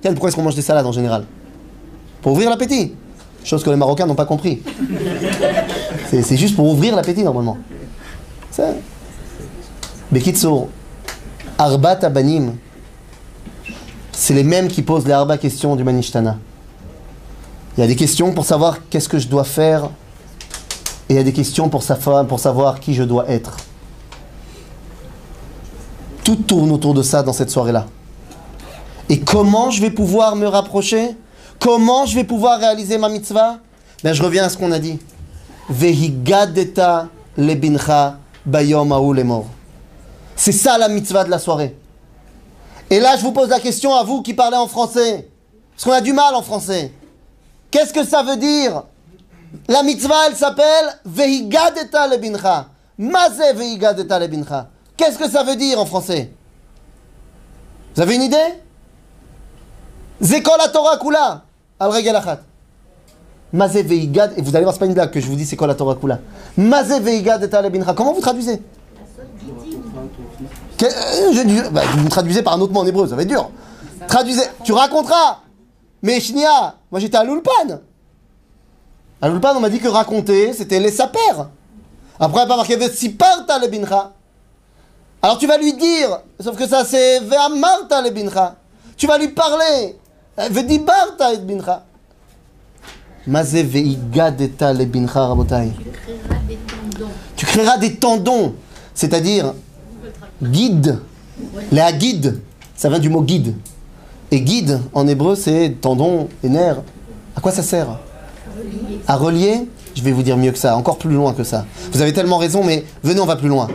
Tiens, 0.00 0.12
Pourquoi 0.12 0.28
est-ce 0.28 0.36
qu'on 0.36 0.42
mange 0.42 0.54
des 0.54 0.62
salades 0.62 0.86
en 0.86 0.92
général? 0.92 1.26
Pour 2.22 2.32
ouvrir 2.32 2.50
l'appétit 2.50 2.94
Chose 3.46 3.62
que 3.62 3.70
les 3.70 3.76
Marocains 3.76 4.06
n'ont 4.06 4.16
pas 4.16 4.24
compris. 4.26 4.60
C'est 6.10 6.36
juste 6.36 6.56
pour 6.56 6.66
ouvrir 6.66 6.96
l'appétit, 6.96 7.22
normalement. 7.22 7.56
Ça. 8.50 8.70
Bekitsour, 10.10 10.68
Arbat 11.56 11.98
Abanim, 12.02 12.54
c'est 14.10 14.34
les 14.34 14.42
mêmes 14.42 14.66
qui 14.66 14.82
posent 14.82 15.06
les 15.06 15.12
Arba 15.12 15.38
questions 15.38 15.76
du 15.76 15.84
Manishtana. 15.84 16.38
Il 17.76 17.82
y 17.82 17.84
a 17.84 17.86
des 17.86 17.94
questions 17.94 18.32
pour 18.32 18.44
savoir 18.44 18.78
qu'est-ce 18.90 19.08
que 19.08 19.18
je 19.20 19.28
dois 19.28 19.44
faire, 19.44 19.90
et 21.08 21.12
il 21.14 21.16
y 21.16 21.18
a 21.20 21.22
des 21.22 21.32
questions 21.32 21.68
pour, 21.68 21.84
sa- 21.84 21.94
pour 22.24 22.40
savoir 22.40 22.80
qui 22.80 22.94
je 22.94 23.04
dois 23.04 23.28
être. 23.30 23.58
Tout 26.24 26.34
tourne 26.36 26.72
autour 26.72 26.94
de 26.94 27.02
ça 27.02 27.22
dans 27.22 27.32
cette 27.32 27.50
soirée-là. 27.50 27.86
Et 29.08 29.20
comment 29.20 29.70
je 29.70 29.80
vais 29.82 29.90
pouvoir 29.90 30.34
me 30.34 30.46
rapprocher 30.48 31.10
Comment 31.58 32.06
je 32.06 32.14
vais 32.14 32.24
pouvoir 32.24 32.58
réaliser 32.58 32.98
ma 32.98 33.08
mitzvah? 33.08 33.58
Ben 34.02 34.12
je 34.12 34.22
reviens 34.22 34.44
à 34.44 34.48
ce 34.48 34.56
qu'on 34.56 34.72
a 34.72 34.78
dit. 34.78 34.98
Vehigadeta 35.68 37.08
lebincha. 37.36 38.18
C'est 40.36 40.52
ça 40.52 40.78
la 40.78 40.88
mitzvah 40.88 41.24
de 41.24 41.30
la 41.30 41.38
soirée. 41.38 41.76
Et 42.88 43.00
là, 43.00 43.16
je 43.16 43.22
vous 43.22 43.32
pose 43.32 43.48
la 43.48 43.58
question 43.58 43.94
à 43.94 44.04
vous 44.04 44.22
qui 44.22 44.34
parlez 44.34 44.56
en 44.56 44.68
français. 44.68 45.28
Parce 45.72 45.84
qu'on 45.84 45.92
a 45.92 46.00
du 46.00 46.12
mal 46.12 46.34
en 46.34 46.42
français. 46.42 46.92
Qu'est-ce 47.70 47.92
que 47.92 48.04
ça 48.04 48.22
veut 48.22 48.36
dire? 48.36 48.84
La 49.68 49.82
mitzvah, 49.82 50.28
elle 50.28 50.36
s'appelle 50.36 51.00
Vehigadeta 51.04 52.06
lebincha. 52.06 52.68
Mazé 52.98 53.52
Vehigadeta 53.54 54.18
lebincha. 54.18 54.68
Qu'est-ce 54.96 55.18
que 55.18 55.28
ça 55.28 55.42
veut 55.42 55.56
dire 55.56 55.80
en 55.80 55.86
français? 55.86 56.30
Vous 57.94 58.02
avez 58.02 58.14
une 58.14 58.22
idée? 58.22 58.54
Zekol 60.20 60.58
la 60.58 60.68
Torah 60.68 60.98
kula. 60.98 61.42
Al 61.78 61.90
regel 61.90 62.16
achat. 62.16 62.40
Mazé 63.52 63.82
veigad, 63.82 64.32
et 64.36 64.42
vous 64.42 64.54
allez 64.56 64.64
voir, 64.64 64.74
c'est 64.74 64.80
pas 64.80 64.86
une 64.86 64.94
blague 64.94 65.10
que 65.10 65.20
je 65.20 65.26
vous 65.26 65.36
dis, 65.36 65.46
c'est 65.46 65.56
quoi 65.56 65.66
la 65.66 65.74
Torah 65.74 65.94
kula. 65.94 66.18
Mazé 66.56 67.00
veigad 67.00 67.42
et 67.42 67.48
talebincha. 67.48 67.94
Comment 67.94 68.12
vous 68.12 68.20
traduisez? 68.20 68.60
Euh, 70.82 71.32
je 71.32 71.42
dis- 71.42 71.60
bah, 71.72 71.82
Vous 71.96 72.08
traduisez 72.08 72.42
par 72.42 72.54
un 72.54 72.60
autre 72.60 72.72
mot 72.72 72.80
en 72.80 72.86
hébreu, 72.86 73.06
ça 73.08 73.16
va 73.16 73.22
être 73.22 73.28
dur. 73.28 73.50
Traduisez, 74.08 74.42
tu 74.64 74.72
raconteras. 74.72 75.38
Mais 76.02 76.20
Shnia, 76.20 76.74
moi 76.90 77.00
j'étais 77.00 77.16
à 77.16 77.24
l'Ulpan. 77.24 77.80
À 79.22 79.28
l'Ulpan, 79.28 79.54
on 79.56 79.60
m'a 79.60 79.70
dit 79.70 79.78
que 79.80 79.88
raconter, 79.88 80.52
c'était 80.52 80.78
les 80.78 80.90
sapers. 80.90 81.48
Après, 82.20 82.42
a 82.42 82.46
pas 82.46 82.56
marqué 82.56 82.76
Vesiparta 82.76 83.58
lebincha. 83.58 84.12
Alors 85.22 85.38
tu 85.38 85.46
vas 85.46 85.56
lui 85.58 85.72
dire, 85.74 86.20
sauf 86.40 86.56
que 86.56 86.66
ça 86.66 86.84
c'est 86.84 87.20
Ve'amarta 87.20 88.02
lebincha. 88.02 88.56
Tu 88.96 89.06
vas 89.06 89.18
lui 89.18 89.28
parler. 89.28 89.96
Veigadeta 93.62 94.72
rabotai. 95.06 95.72
créera 95.92 96.38
des 96.46 96.56
tendons. 96.56 97.10
Tu 97.36 97.46
créeras 97.46 97.78
des 97.78 97.94
tendons, 97.96 98.54
c'est-à-dire 98.94 99.54
guide. 100.42 100.98
Les 101.72 101.82
guide, 101.98 102.40
ça 102.76 102.88
vient 102.88 102.98
du 102.98 103.08
mot 103.08 103.22
guide. 103.22 103.54
Et 104.30 104.40
guide, 104.40 104.80
en 104.92 105.06
hébreu, 105.06 105.36
c'est 105.36 105.76
tendon 105.80 106.28
et 106.42 106.48
nerf. 106.48 106.82
À 107.34 107.40
quoi 107.40 107.52
ça 107.52 107.62
sert? 107.62 107.98
À 109.06 109.16
relier? 109.16 109.68
Je 109.94 110.02
vais 110.02 110.12
vous 110.12 110.22
dire 110.22 110.36
mieux 110.36 110.52
que 110.52 110.58
ça, 110.58 110.76
encore 110.76 110.98
plus 110.98 111.14
loin 111.14 111.32
que 111.32 111.44
ça. 111.44 111.64
Vous 111.92 112.02
avez 112.02 112.12
tellement 112.12 112.36
raison, 112.36 112.62
mais 112.62 112.84
venez, 113.02 113.20
on 113.20 113.26
va 113.26 113.36
plus 113.36 113.48
loin. 113.48 113.68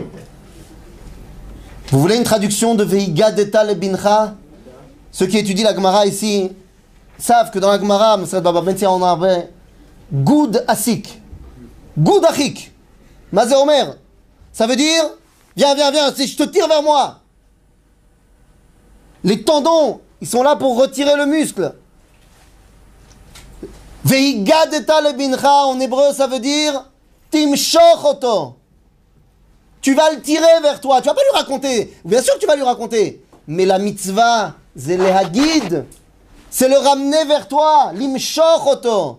Vous 1.90 2.00
voulez 2.00 2.16
une 2.16 2.22
traduction 2.22 2.76
de 2.76 2.84
Veiga 2.84 3.32
Deta 3.32 3.64
le 3.64 3.74
Bincha? 3.74 4.36
Ceux 5.12 5.26
qui 5.26 5.38
étudient 5.38 5.64
la 5.64 5.74
Gemara 5.74 6.06
ici 6.06 6.50
savent 7.18 7.50
que 7.50 7.58
dans 7.58 7.70
la 7.70 7.78
Gemara, 7.78 8.16
Ben 8.16 8.86
en 8.88 9.02
arabe, 9.02 9.48
Goud 10.12 10.64
Asik. 10.66 11.20
Goud 11.96 12.24
Achik. 12.24 12.72
Mazé 13.30 13.54
Omer. 13.54 13.96
Ça 14.52 14.66
veut 14.66 14.76
dire, 14.76 15.04
viens, 15.56 15.74
viens, 15.74 15.90
viens, 15.90 16.12
si 16.14 16.26
je 16.26 16.36
te 16.36 16.42
tire 16.44 16.66
vers 16.66 16.82
moi. 16.82 17.20
Les 19.22 19.42
tendons, 19.44 20.00
ils 20.20 20.26
sont 20.26 20.42
là 20.42 20.56
pour 20.56 20.78
retirer 20.78 21.16
le 21.16 21.26
muscle. 21.26 21.74
Veiga 24.04 24.66
Deta 24.66 25.00
le 25.02 25.12
Bincha, 25.12 25.66
en 25.66 25.78
hébreu, 25.78 26.12
ça 26.12 26.26
veut 26.26 26.40
dire, 26.40 26.86
Timshoch 27.30 28.04
oto. 28.04 28.56
Tu 29.80 29.94
vas 29.94 30.10
le 30.12 30.20
tirer 30.20 30.60
vers 30.62 30.80
toi. 30.80 31.00
Tu 31.00 31.08
vas 31.08 31.14
pas 31.14 31.20
lui 31.20 31.38
raconter. 31.38 31.96
Bien 32.04 32.22
sûr 32.22 32.34
que 32.34 32.38
tu 32.38 32.46
vas 32.46 32.56
lui 32.56 32.62
raconter. 32.62 33.24
Mais 33.48 33.66
la 33.66 33.78
mitzvah, 33.78 34.54
c'est 34.76 34.96
le. 34.96 35.84
C'est 36.50 36.68
le 36.68 36.76
ramener 36.76 37.24
vers 37.24 37.48
toi. 37.48 37.92
Limshoch 37.94 38.66
oto. 38.66 39.18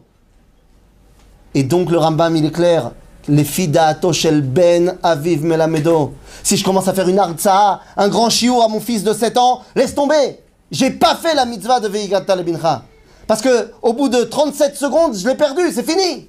Et 1.54 1.64
donc 1.64 1.90
le 1.90 1.98
Rambam, 1.98 2.36
il 2.36 2.46
est 2.46 2.52
clair. 2.52 2.92
Les 3.28 3.46
shel 3.46 4.42
ben 4.42 4.98
aviv 5.02 5.44
melamedo. 5.44 6.14
Si 6.44 6.58
je 6.58 6.64
commence 6.64 6.88
à 6.88 6.94
faire 6.94 7.08
une 7.08 7.20
artsa, 7.20 7.80
un 7.96 8.10
grand 8.10 8.30
chiour 8.30 8.64
à 8.64 8.68
mon 8.68 8.80
fils 8.80 9.04
de 9.04 9.14
7 9.14 9.38
ans, 9.38 9.62
laisse 9.76 9.96
tomber. 9.96 10.40
J'ai 10.72 10.90
pas 10.90 11.16
fait 11.16 11.34
la 11.34 11.46
mitzvah 11.46 11.80
de 11.80 11.88
Veigata 11.88 12.36
lebincha. 12.36 12.84
Parce 13.28 13.42
que 13.42 13.72
au 13.82 13.94
bout 13.94 14.10
de 14.10 14.24
37 14.24 14.76
secondes, 14.76 15.16
je 15.16 15.28
l'ai 15.28 15.36
perdu, 15.36 15.72
c'est 15.72 15.90
fini. 15.90 16.28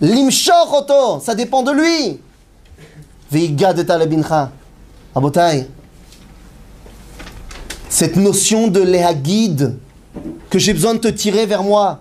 Limshoch 0.00 0.72
oto, 0.72 1.20
ça 1.20 1.34
dépend 1.34 1.62
de 1.62 1.72
lui. 1.72 2.20
Veigadeta 3.30 3.96
lebincha. 3.96 4.50
Abotai. 5.14 5.66
Cette 7.94 8.16
notion 8.16 8.66
de 8.66 8.80
léhagid, 8.80 9.76
que 10.50 10.58
j'ai 10.58 10.74
besoin 10.74 10.94
de 10.94 10.98
te 10.98 11.06
tirer 11.06 11.46
vers 11.46 11.62
moi. 11.62 12.00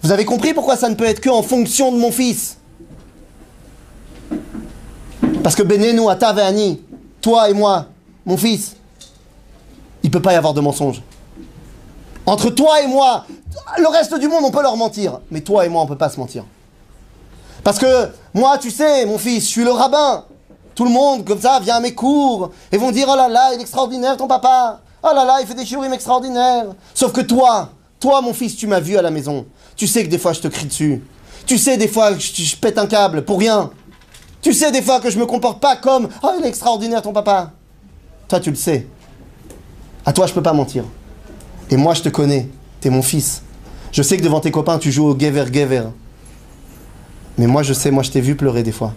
Vous 0.00 0.12
avez 0.12 0.24
compris 0.24 0.54
pourquoi 0.54 0.76
ça 0.76 0.88
ne 0.88 0.94
peut 0.94 1.06
être 1.06 1.18
que 1.18 1.28
en 1.28 1.42
fonction 1.42 1.90
de 1.90 1.98
mon 1.98 2.12
fils? 2.12 2.58
Parce 5.42 5.56
que 5.56 5.64
Benenu, 5.64 6.08
Ata 6.08 6.32
Ve'ani, 6.32 6.80
toi 7.20 7.50
et 7.50 7.52
moi, 7.52 7.86
mon 8.24 8.36
fils, 8.36 8.76
il 10.04 10.06
ne 10.06 10.12
peut 10.12 10.22
pas 10.22 10.34
y 10.34 10.36
avoir 10.36 10.54
de 10.54 10.60
mensonge. 10.60 11.02
Entre 12.24 12.50
toi 12.50 12.80
et 12.80 12.86
moi, 12.86 13.26
le 13.78 13.88
reste 13.88 14.16
du 14.20 14.28
monde, 14.28 14.44
on 14.44 14.52
peut 14.52 14.62
leur 14.62 14.76
mentir. 14.76 15.18
Mais 15.32 15.40
toi 15.40 15.66
et 15.66 15.68
moi, 15.68 15.80
on 15.80 15.86
ne 15.86 15.88
peut 15.88 15.98
pas 15.98 16.10
se 16.10 16.20
mentir. 16.20 16.44
Parce 17.64 17.80
que 17.80 18.08
moi, 18.32 18.56
tu 18.58 18.70
sais, 18.70 19.04
mon 19.04 19.18
fils, 19.18 19.46
je 19.46 19.48
suis 19.48 19.64
le 19.64 19.72
rabbin. 19.72 20.26
Tout 20.76 20.84
le 20.84 20.90
monde, 20.90 21.24
comme 21.24 21.40
ça, 21.40 21.58
vient 21.58 21.76
à 21.76 21.80
mes 21.80 21.94
cours 21.94 22.50
et 22.70 22.76
vont 22.76 22.90
dire 22.90 23.08
Oh 23.10 23.16
là 23.16 23.28
là, 23.28 23.54
il 23.54 23.58
est 23.58 23.62
extraordinaire 23.62 24.18
ton 24.18 24.28
papa. 24.28 24.80
Oh 25.02 25.08
là 25.14 25.24
là, 25.24 25.38
il 25.40 25.46
fait 25.46 25.54
des 25.54 25.64
shiurim 25.64 25.90
extraordinaires. 25.94 26.66
Sauf 26.92 27.12
que 27.12 27.22
toi, 27.22 27.70
toi, 27.98 28.20
mon 28.20 28.34
fils, 28.34 28.54
tu 28.56 28.66
m'as 28.66 28.78
vu 28.78 28.98
à 28.98 29.02
la 29.02 29.10
maison. 29.10 29.46
Tu 29.74 29.86
sais 29.86 30.04
que 30.04 30.10
des 30.10 30.18
fois, 30.18 30.34
je 30.34 30.40
te 30.40 30.48
crie 30.48 30.66
dessus. 30.66 31.02
Tu 31.46 31.56
sais, 31.56 31.78
des 31.78 31.88
fois, 31.88 32.12
je, 32.18 32.42
je 32.42 32.56
pète 32.56 32.76
un 32.76 32.86
câble 32.86 33.24
pour 33.24 33.38
rien. 33.38 33.70
Tu 34.42 34.52
sais, 34.52 34.70
des 34.70 34.82
fois, 34.82 35.00
que 35.00 35.08
je 35.08 35.18
me 35.18 35.24
comporte 35.24 35.60
pas 35.60 35.76
comme 35.76 36.08
Oh, 36.22 36.28
il 36.38 36.44
est 36.44 36.48
extraordinaire 36.48 37.00
ton 37.00 37.14
papa. 37.14 37.52
Toi, 38.28 38.38
tu 38.40 38.50
le 38.50 38.56
sais. 38.56 38.86
À 40.04 40.12
toi, 40.12 40.26
je 40.26 40.34
peux 40.34 40.42
pas 40.42 40.52
mentir. 40.52 40.84
Et 41.70 41.76
moi, 41.78 41.94
je 41.94 42.02
te 42.02 42.10
connais. 42.10 42.50
T'es 42.80 42.90
mon 42.90 43.02
fils. 43.02 43.40
Je 43.92 44.02
sais 44.02 44.18
que 44.18 44.22
devant 44.22 44.40
tes 44.40 44.50
copains, 44.50 44.78
tu 44.78 44.92
joues 44.92 45.06
au 45.06 45.18
gever 45.18 45.46
gever. 45.50 45.84
Mais 47.38 47.46
moi, 47.46 47.62
je 47.62 47.72
sais, 47.72 47.90
moi, 47.90 48.02
je 48.02 48.10
t'ai 48.10 48.20
vu 48.20 48.36
pleurer 48.36 48.62
des 48.62 48.72
fois. 48.72 48.92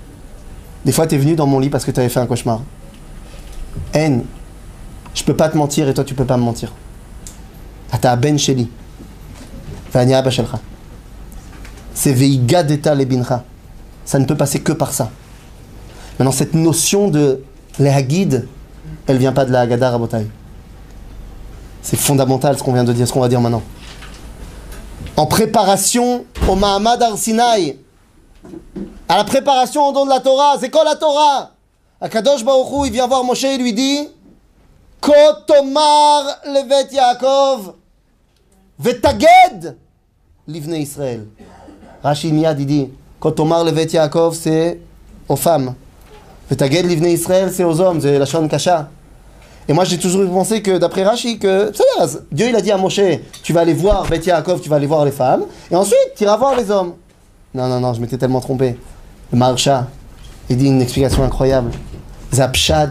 Des 0.85 0.91
fois, 0.91 1.07
tu 1.07 1.15
es 1.15 1.17
venu 1.17 1.35
dans 1.35 1.47
mon 1.47 1.59
lit 1.59 1.69
parce 1.69 1.85
que 1.85 1.91
tu 1.91 1.99
avais 1.99 2.09
fait 2.09 2.19
un 2.19 2.25
cauchemar. 2.25 2.61
Haine, 3.93 4.23
je 5.13 5.23
peux 5.23 5.35
pas 5.35 5.49
te 5.49 5.57
mentir 5.57 5.87
et 5.89 5.93
toi, 5.93 6.03
tu 6.03 6.13
peux 6.13 6.25
pas 6.25 6.37
me 6.37 6.43
mentir. 6.43 6.71
Ata 7.91 8.15
ben 8.15 8.37
sheli. 8.37 8.69
Vani 9.93 10.13
abba 10.13 10.29
shelcha. 10.29 10.59
C'est 11.93 12.13
veiga 12.13 12.63
deta 12.63 12.95
lebincha. 12.95 13.43
Ça 14.05 14.19
ne 14.19 14.25
peut 14.25 14.37
passer 14.37 14.61
que 14.61 14.71
par 14.71 14.93
ça. 14.93 15.11
Maintenant, 16.17 16.31
cette 16.31 16.53
notion 16.53 17.09
de 17.09 17.43
lehagid, 17.79 18.47
elle 19.07 19.17
vient 19.17 19.33
pas 19.33 19.45
de 19.45 19.51
la 19.51 19.61
Haggadah 19.61 19.91
Rabotai. 19.91 20.27
C'est 21.81 21.97
fondamental 21.97 22.57
ce 22.57 22.63
qu'on 22.63 22.73
vient 22.73 22.83
de 22.83 22.93
dire, 22.93 23.07
ce 23.07 23.13
qu'on 23.13 23.21
va 23.21 23.29
dire 23.29 23.41
maintenant. 23.41 23.63
En 25.15 25.25
préparation 25.25 26.25
au 26.47 26.55
Mahamad 26.55 27.01
Arsinaï, 27.01 27.77
à 29.07 29.17
la 29.17 29.23
préparation 29.23 29.87
au 29.87 29.91
don 29.91 30.05
de 30.05 30.09
la 30.09 30.19
Torah, 30.19 30.57
c'est 30.59 30.69
quoi 30.69 30.83
la 30.83 30.95
Torah? 30.95 31.51
Akadosh 32.01 32.45
Baruch 32.45 32.67
Hu, 32.71 32.87
il 32.87 32.93
vient 32.93 33.07
voir 33.07 33.23
Moshe 33.23 33.43
et 33.43 33.57
lui 33.57 33.73
dit 33.73 34.07
Kotomar 35.01 36.39
levet 36.45 36.93
Yaakov 36.93 37.73
vetaged 38.77 39.75
livne 40.47 40.75
Israël. 40.75 41.25
Rashi 42.03 42.31
Miyad 42.31 42.59
il 42.59 42.65
dit 42.65 42.89
Kotomar 43.19 43.63
levet 43.63 43.87
Yaakov 43.87 44.35
c'est 44.35 44.79
aux 45.27 45.35
femmes. 45.35 45.75
Vetaged 46.49 46.85
livne 46.85 47.07
Israël 47.07 47.51
c'est 47.51 47.63
aux 47.63 47.81
hommes, 47.81 47.99
c'est 48.01 48.17
la 48.17 48.25
Shon 48.25 48.47
Kasha. 48.47 48.89
Et 49.67 49.73
moi 49.73 49.83
j'ai 49.83 49.97
toujours 49.97 50.29
pensé 50.31 50.61
que 50.61 50.77
d'après 50.77 51.03
Rashi 51.03 51.39
que 51.39 51.71
Dieu 52.31 52.47
il 52.49 52.55
a 52.55 52.61
dit 52.61 52.71
à 52.71 52.77
Moshe 52.77 53.01
tu 53.43 53.53
vas 53.53 53.61
aller 53.61 53.73
voir 53.73 54.07
Bet 54.07 54.19
Yaakov, 54.19 54.61
tu 54.61 54.69
vas 54.69 54.77
aller 54.77 54.87
voir 54.87 55.03
les 55.03 55.11
femmes 55.11 55.45
et 55.69 55.75
ensuite 55.75 56.13
tu 56.15 56.23
iras 56.23 56.37
voir 56.37 56.55
les 56.55 56.71
hommes. 56.71 56.93
Non 57.53 57.67
non 57.67 57.79
non, 57.79 57.93
je 57.93 58.01
m'étais 58.01 58.17
tellement 58.17 58.41
trompé. 58.41 58.77
Le 59.31 59.37
Marsha, 59.37 59.87
il 60.49 60.57
dit 60.57 60.67
une 60.67 60.81
explication 60.81 61.23
incroyable. 61.23 61.71
C'est 62.31 62.41
Apshat 62.41 62.89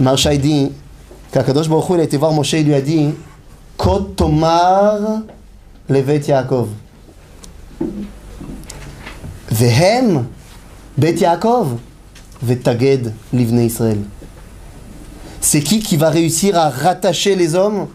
Marsha 0.00 0.34
il 0.34 0.40
dit 0.40 0.72
qu'Akadosh 1.30 1.68
Baruch 1.68 1.90
Hu, 1.90 1.94
il 1.94 2.00
a 2.00 2.04
été 2.04 2.16
voir 2.16 2.32
Moshe, 2.32 2.54
il 2.54 2.66
lui 2.66 2.74
a 2.74 2.80
dit 2.80 3.14
Kotomar 3.76 5.22
levet 5.88 6.22
Yaakov. 6.26 6.68
Vehem 9.50 10.26
Bet 10.96 11.14
Yaakov 11.14 11.78
Israël. 13.32 13.98
C'est 15.40 15.60
qui 15.60 15.80
qui 15.80 15.96
va 15.96 16.10
réussir 16.10 16.56
à 16.56 16.68
rattacher 16.68 17.36
les 17.36 17.54
hommes? 17.54 17.86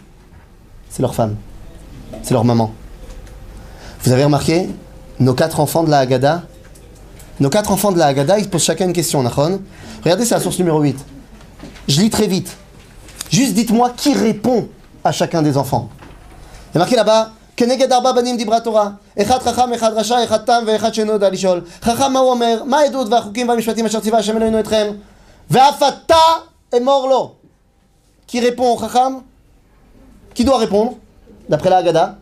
C'est 0.90 1.02
leur 1.02 1.14
femme. 1.14 1.36
C'est 2.24 2.34
leur 2.34 2.44
maman. 2.46 2.74
Vous 4.05 4.13
avez 4.13 4.25
remarqué 4.25 4.69
Nos 5.19 5.35
quatre 5.35 5.61
enfants 5.61 5.83
de 5.83 5.91
la 5.91 5.99
Haggadah, 5.99 6.43
nos 7.41 7.51
quatre 7.51 7.71
enfants 7.71 7.93
de 7.93 7.99
la 7.99 8.07
Haggadah, 8.07 8.39
ils 8.39 8.49
posent 8.49 8.65
chacun 8.65 8.87
une 8.87 8.93
question, 8.93 9.23
Nachon. 9.23 9.61
Regardez, 10.03 10.25
c'est 10.25 10.35
la 10.35 10.41
source 10.41 10.59
numéro 10.59 10.81
8. 10.81 10.97
Je 11.89 12.01
lis 12.01 12.11
très 12.11 12.27
vite. 12.27 12.57
Juste 13.31 13.55
dites-moi 13.55 13.93
qui 13.97 14.15
répond 14.15 14.69
à 15.05 15.13
chacun 15.13 15.43
des 15.43 15.57
enfants. 15.57 15.89
Il 16.73 16.75
y 16.75 16.77
a 16.77 16.81
marqué 16.81 16.97
là-bas, 16.97 17.33
כנגד 17.61 17.93
ארבע 17.93 18.13
בנים 18.13 18.37
דיברה 18.37 18.61
תורה, 18.61 18.91
אחד 19.23 19.39
חכם, 19.39 19.73
אחד 19.73 19.93
רשע, 19.93 20.25
אחד 20.25 20.45
תם 20.45 20.63
ואחד 20.67 20.95
שאינו 20.95 21.13
יודע 21.13 21.31
לשאול. 21.31 21.65
חכם 21.83 22.13
מה 22.13 22.19
הוא 22.19 22.31
אומר? 22.31 22.63
מה 22.65 22.79
העדות 22.79 23.09
והחוקים 23.11 23.49
והמשפטים 23.49 23.87
אשר 23.87 24.01
ציווה 24.01 24.19
השם 24.19 24.37
אלוהינו 24.37 24.61
אתכם? 24.61 24.87
ואף 25.51 25.83
אתה 25.83 26.15
אמור 26.77 27.09
לו. 27.09 27.35
Qui 28.27 28.41
répond 28.41 28.77
au 28.77 28.79
chacham 28.79 29.23
Qui 30.35 30.45
doit 30.45 30.59
répondre 30.59 30.93
D'après 31.49 31.69
la 31.69 31.79
Haggadah 31.79 32.15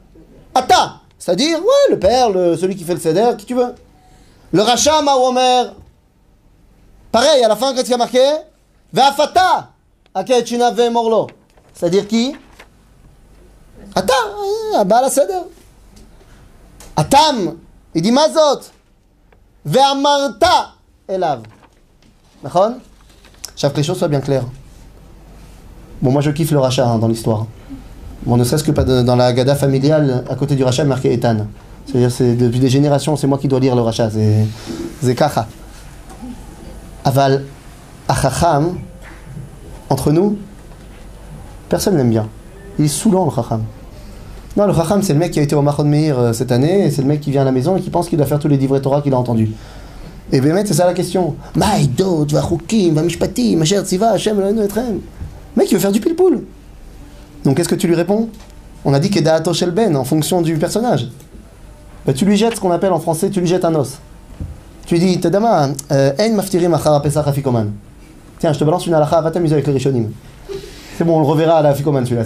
Ata 0.54 0.92
C'est-à-dire, 1.23 1.57
ouais, 1.57 1.89
le 1.89 1.97
père, 1.97 2.27
celui 2.59 2.75
qui 2.75 2.83
fait 2.83 2.95
le 2.95 2.99
seder, 2.99 3.37
qui 3.37 3.45
tu 3.45 3.53
veux. 3.53 3.73
Le 4.51 4.61
rachat, 4.61 5.01
Mahomer. 5.01 5.71
Pareil, 7.13 7.41
à 7.41 7.47
la 7.47 7.55
fin, 7.55 7.71
qu'est-ce 7.71 7.83
qu'il 7.83 7.91
y 7.91 7.93
a 7.93 7.97
marqué? 7.97 8.19
Ve'afata 8.91 9.69
Akechina 10.13 10.71
ve'morlo. 10.71 11.27
C'est-à-dire 11.73 12.09
qui? 12.09 12.35
Ata, 13.95 14.13
Abba 14.75 15.01
la 15.03 15.09
seder. 15.09 15.43
Atam, 16.97 17.55
il 17.95 18.01
dit 18.01 18.11
Mazot. 18.11 18.59
Ve'amarta 19.63 20.73
Elav. 21.07 21.43
D'accord? 22.43 22.71
Chaque 23.55 23.71
que 23.71 23.77
les 23.77 23.83
choses 23.83 23.97
soient 23.97 24.09
bien 24.09 24.19
claires. 24.19 24.45
Bon, 26.01 26.11
moi 26.11 26.21
je 26.21 26.31
kiffe 26.31 26.51
le 26.51 26.59
rachat 26.59 26.85
hein, 26.85 26.97
dans 26.97 27.07
l'histoire. 27.07 27.47
Bon, 28.25 28.37
ne 28.37 28.43
serait-ce 28.43 28.63
que 28.63 28.71
pas 28.71 28.83
dans 28.83 29.15
la 29.15 29.25
Haggadah 29.25 29.55
familiale, 29.55 30.23
à 30.29 30.35
côté 30.35 30.55
du 30.55 30.63
rachat, 30.63 30.85
marqué 30.85 31.11
Ethan. 31.11 31.47
C'est-à-dire, 31.85 32.11
c'est 32.11 32.35
depuis 32.35 32.59
des 32.59 32.69
générations, 32.69 33.15
c'est 33.17 33.27
moi 33.27 33.37
qui 33.37 33.47
dois 33.47 33.59
lire 33.59 33.75
le 33.75 33.81
rachat. 33.81 34.09
C'est 35.01 35.15
kacha. 35.15 35.47
Aval, 37.03 37.43
achacham, 38.07 38.77
entre 39.89 40.11
nous, 40.11 40.37
personne 41.67 41.97
n'aime 41.97 42.09
bien. 42.09 42.27
Il 42.79 42.85
est 42.85 42.87
saoulant 42.87 43.25
le 43.25 43.31
chacham. 43.31 43.63
Non, 44.55 44.67
le 44.67 44.73
Chacham, 44.73 45.01
c'est 45.01 45.13
le 45.13 45.19
mec 45.19 45.31
qui 45.31 45.39
a 45.39 45.41
été 45.41 45.55
au 45.55 45.63
Mahon 45.63 45.83
Meir 45.83 46.19
euh, 46.19 46.31
cette 46.31 46.51
année, 46.51 46.85
et 46.85 46.91
c'est 46.91 47.01
le 47.01 47.07
mec 47.07 47.21
qui 47.21 47.31
vient 47.31 47.41
à 47.41 47.45
la 47.45 47.51
maison 47.51 47.75
et 47.75 47.81
qui 47.81 47.89
pense 47.89 48.07
qu'il 48.07 48.19
doit 48.19 48.27
faire 48.27 48.37
tous 48.37 48.47
les 48.47 48.57
livrets 48.57 48.81
Torah 48.81 49.01
qu'il 49.01 49.11
a 49.13 49.17
entendus. 49.17 49.49
Et 50.31 50.39
bien, 50.39 50.55
c'est 50.63 50.75
ça 50.75 50.85
la 50.85 50.93
question. 50.93 51.35
Maïdot, 51.55 52.27
Vamishpatim, 52.27 53.61
Asher 53.61 53.81
Tziva. 53.81 54.15
Le 54.15 54.61
mec, 55.57 55.71
il 55.71 55.73
veut 55.73 55.79
faire 55.79 55.91
du 55.91 55.99
pile-poule. 55.99 56.43
Donc, 57.43 57.57
qu'est-ce 57.57 57.69
que 57.69 57.75
tu 57.75 57.87
lui 57.87 57.95
réponds? 57.95 58.29
On 58.85 58.93
a 58.93 58.99
dit 58.99 59.09
Kedaato 59.09 59.53
Shel 59.53 59.71
Ben, 59.71 59.95
en 59.95 60.03
fonction 60.03 60.41
du 60.41 60.57
personnage. 60.57 61.09
Bah, 62.05 62.13
tu 62.13 62.25
lui 62.25 62.35
jettes 62.37 62.55
ce 62.55 62.59
qu'on 62.59 62.71
appelle 62.71 62.91
en 62.91 62.99
français, 62.99 63.29
tu 63.29 63.39
lui 63.39 63.47
jettes 63.47 63.65
un 63.65 63.75
os. 63.75 63.97
Tu 64.85 64.95
lui 64.95 65.01
dis, 65.01 65.19
Tadama, 65.19 65.69
euh, 65.91 66.11
En 66.19 66.33
Maftirim 66.33 66.73
Achara 66.73 67.01
Pesach 67.01 67.27
Afikoman. 67.27 67.71
Tiens, 68.39 68.51
je 68.51 68.59
te 68.59 68.63
balance 68.63 68.85
une 68.85 68.93
halakha, 68.93 69.21
va 69.21 69.31
t'amuser 69.31 69.53
avec 69.53 69.67
les 69.67 69.73
Rishonim. 69.73 70.11
C'est 70.97 71.05
bon, 71.05 71.17
on 71.17 71.19
le 71.21 71.25
reverra 71.25 71.57
à 71.57 71.61
la 71.61 71.69
Afikoman 71.69 72.05
celui-là. 72.05 72.25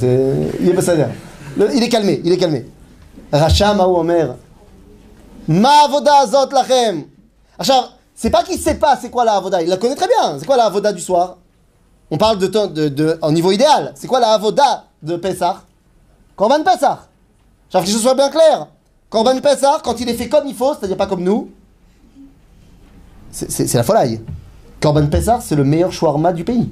Il 0.59 1.83
est 1.83 1.89
calmé, 1.89 2.21
il 2.23 2.31
est 2.31 2.37
calmé. 2.37 2.65
Racha 3.31 3.73
Maou 3.73 3.97
Omer. 3.97 4.35
Ma 5.47 5.85
avoda 5.85 6.11
azot 6.21 6.49
lachem. 6.51 7.03
C'est 8.15 8.29
pas 8.29 8.43
qu'il 8.43 8.59
sait 8.59 8.75
pas 8.75 8.97
c'est 8.99 9.09
quoi 9.09 9.23
la 9.23 9.33
avoda, 9.33 9.61
il 9.61 9.69
la 9.69 9.77
connaît 9.77 9.95
très 9.95 10.07
bien. 10.07 10.37
C'est 10.39 10.45
quoi 10.45 10.57
la 10.57 10.65
avoda 10.65 10.91
du 10.91 11.01
soir? 11.01 11.37
On 12.09 12.17
parle 12.17 12.37
de, 12.39 12.47
de, 12.47 12.87
de, 12.89 13.19
en 13.21 13.31
niveau 13.31 13.51
idéal. 13.51 13.91
C'est 13.95 14.07
quoi 14.07 14.19
la 14.19 14.29
avoda 14.29 14.85
de 15.03 15.17
Pessah? 15.17 15.61
Korban 16.35 16.63
Pessah. 16.63 17.07
Genre 17.71 17.83
que 17.83 17.89
ce 17.89 17.97
soit 17.99 18.15
bien 18.15 18.29
clair. 18.29 18.67
Korban 19.09 19.39
Pessah, 19.41 19.81
quand 19.83 19.99
il 19.99 20.09
est 20.09 20.13
fait 20.13 20.29
comme 20.29 20.47
il 20.47 20.55
faut, 20.55 20.73
c'est-à-dire 20.73 20.97
pas 20.97 21.07
comme 21.07 21.23
nous, 21.23 21.49
c'est- 23.31 23.73
la 23.73 23.83
folie. 23.83 24.21
Korban 24.79 25.07
Pessah, 25.07 25.39
c'est 25.41 25.55
le 25.55 25.63
meilleur 25.63 25.91
shawarma 25.91 26.31
du 26.33 26.43
pays. 26.43 26.69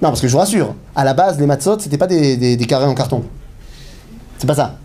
Non, 0.00 0.08
parce 0.08 0.20
que 0.20 0.28
je 0.28 0.32
vous 0.32 0.38
rassure, 0.38 0.74
à 0.94 1.04
la 1.04 1.14
base, 1.14 1.38
les 1.38 1.46
matzot, 1.46 1.78
c'était 1.80 1.98
pas 1.98 2.06
des, 2.06 2.56
carrés 2.68 2.86
en 2.86 2.94
carton. 2.94 3.24
C'est 4.38 4.46
pas 4.46 4.54
ça. 4.54 4.76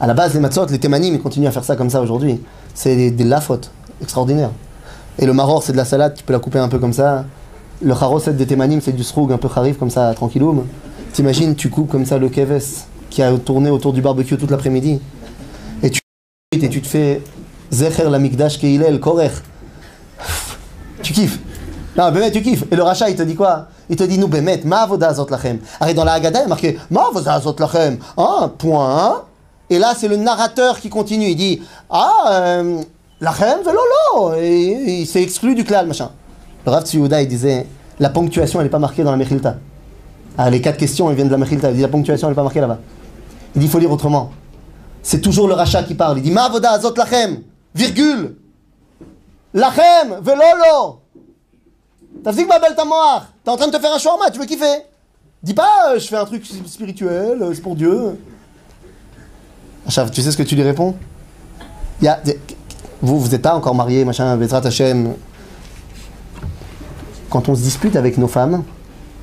À 0.00 0.06
la 0.06 0.14
base, 0.14 0.34
les 0.34 0.40
matzot, 0.40 0.66
les 0.66 0.78
témanim, 0.78 1.14
ils 1.14 1.20
continuent 1.20 1.46
à 1.48 1.50
faire 1.50 1.64
ça 1.64 1.76
comme 1.76 1.90
ça 1.90 2.00
aujourd'hui. 2.00 2.40
C'est 2.74 2.96
des, 2.96 3.10
des 3.10 3.24
lafotes 3.24 3.70
extraordinaires. 4.00 4.50
Et 5.18 5.26
le 5.26 5.32
maror, 5.32 5.62
c'est 5.62 5.72
de 5.72 5.76
la 5.76 5.84
salade, 5.84 6.14
tu 6.14 6.24
peux 6.24 6.32
la 6.32 6.38
couper 6.38 6.58
un 6.58 6.68
peu 6.68 6.78
comme 6.78 6.92
ça. 6.92 7.24
Le 7.82 7.94
charoset 7.94 8.32
des 8.32 8.46
témanim, 8.46 8.80
c'est 8.80 8.92
du 8.92 9.04
sroug 9.04 9.32
un 9.32 9.38
peu 9.38 9.48
harif 9.54 9.78
comme 9.78 9.90
ça, 9.90 10.12
tranquilloum. 10.14 10.66
T'imagines, 11.12 11.54
tu 11.54 11.70
coupes 11.70 11.90
comme 11.90 12.06
ça 12.06 12.18
le 12.18 12.28
keves 12.28 12.62
qui 13.10 13.22
a 13.22 13.32
tourné 13.38 13.70
autour 13.70 13.92
du 13.92 14.02
barbecue 14.02 14.36
toute 14.36 14.50
l'après-midi. 14.50 15.00
Et 15.82 15.90
tu 15.90 16.00
tu 16.50 16.80
te 16.80 16.86
fais 16.86 17.22
Zecher 17.70 18.08
la 18.08 18.18
mikdash 18.18 18.58
keilel, 18.58 19.00
korech. 19.00 19.32
Tu 21.02 21.12
kiffes. 21.12 21.38
Non, 21.96 22.10
Bémet, 22.10 22.30
tu 22.30 22.42
kiffes. 22.42 22.64
Et 22.70 22.76
le 22.76 22.82
rachat, 22.82 23.10
il 23.10 23.16
te 23.16 23.22
dit 23.22 23.34
quoi? 23.34 23.66
Il 23.88 23.96
te 23.96 24.04
dit, 24.04 24.18
nous, 24.18 24.28
Bémet, 24.28 24.62
ma 24.64 24.86
lachem. 24.86 25.58
Arrête, 25.80 25.96
dans 25.96 26.04
la 26.04 26.14
Haggadah, 26.14 26.40
il 26.40 26.42
y 26.42 26.44
a 26.44 26.48
marqué, 26.48 26.78
lachem. 26.90 27.98
Un 28.16 28.48
point. 28.48 29.22
Et 29.70 29.78
là, 29.78 29.94
c'est 29.96 30.08
le 30.08 30.16
narrateur 30.16 30.80
qui 30.80 30.88
continue. 30.88 31.26
Il 31.26 31.36
dit, 31.36 31.62
ah, 31.90 32.10
euh, 32.30 32.82
lachem, 33.20 33.58
velolo. 33.64 34.34
Et 34.40 35.00
il 35.00 35.06
s'est 35.06 35.22
exclu 35.22 35.54
du 35.54 35.64
klal, 35.64 35.86
machin. 35.86 36.10
Le 36.66 36.72
Rav 36.72 36.84
Tziyuda, 36.84 37.22
il 37.22 37.28
disait, 37.28 37.66
la 37.98 38.10
ponctuation, 38.10 38.60
elle 38.60 38.66
n'est 38.66 38.70
pas 38.70 38.78
marquée 38.78 39.04
dans 39.04 39.10
la 39.10 39.16
Mechilta. 39.16 39.56
Ah, 40.36 40.50
les 40.50 40.60
quatre 40.60 40.78
questions, 40.78 41.08
elles 41.10 41.16
viennent 41.16 41.28
de 41.28 41.32
la 41.32 41.38
Mechilta. 41.38 41.70
Il 41.70 41.76
dit, 41.76 41.82
la 41.82 41.88
ponctuation, 41.88 42.28
elle 42.28 42.32
n'est 42.32 42.36
pas 42.36 42.42
marquée 42.42 42.60
là-bas. 42.60 42.78
Il 43.54 43.60
dit, 43.60 43.66
il 43.66 43.70
faut 43.70 43.78
lire 43.78 43.92
autrement. 43.92 44.30
C'est 45.02 45.20
toujours 45.20 45.46
le 45.46 45.54
rachat 45.54 45.82
qui 45.82 45.94
parle. 45.94 46.18
Il 46.18 46.22
dit, 46.22 46.30
ma 46.30 46.44
avoda 46.44 46.72
azot 46.72 46.94
lachem, 46.96 47.42
virgule. 47.74 48.36
Lachem, 49.52 50.20
velolo. 50.22 51.00
T'as 52.22 52.32
vu 52.32 52.44
que 52.44 52.48
ma 52.48 52.58
belle 52.58 52.74
ta 52.74 52.84
moire 52.84 53.28
T'es 53.44 53.50
en 53.50 53.56
train 53.56 53.66
de 53.66 53.72
te 53.72 53.78
faire 53.78 53.92
un 53.92 53.98
shawarma, 53.98 54.30
tu 54.30 54.38
veux 54.38 54.46
kiffer? 54.46 54.82
Dis 55.42 55.52
pas, 55.52 55.90
euh, 55.90 55.98
je 55.98 56.06
fais 56.06 56.16
un 56.16 56.24
truc 56.24 56.44
spirituel, 56.66 57.42
euh, 57.42 57.52
c'est 57.54 57.60
pour 57.60 57.76
Dieu. 57.76 58.18
Achav, 59.86 60.10
tu 60.10 60.22
sais 60.22 60.30
ce 60.30 60.36
que 60.36 60.42
tu 60.42 60.54
lui 60.54 60.62
réponds? 60.62 60.94
Vous, 63.02 63.20
vous 63.20 63.28
n'êtes 63.28 63.42
pas 63.42 63.54
encore 63.54 63.74
mariés, 63.74 64.06
machin, 64.06 64.36
Bezrat 64.36 64.66
Hashem. 64.66 65.14
Quand 67.34 67.48
on 67.48 67.56
se 67.56 67.62
dispute 67.62 67.96
avec 67.96 68.16
nos 68.16 68.28
femmes, 68.28 68.62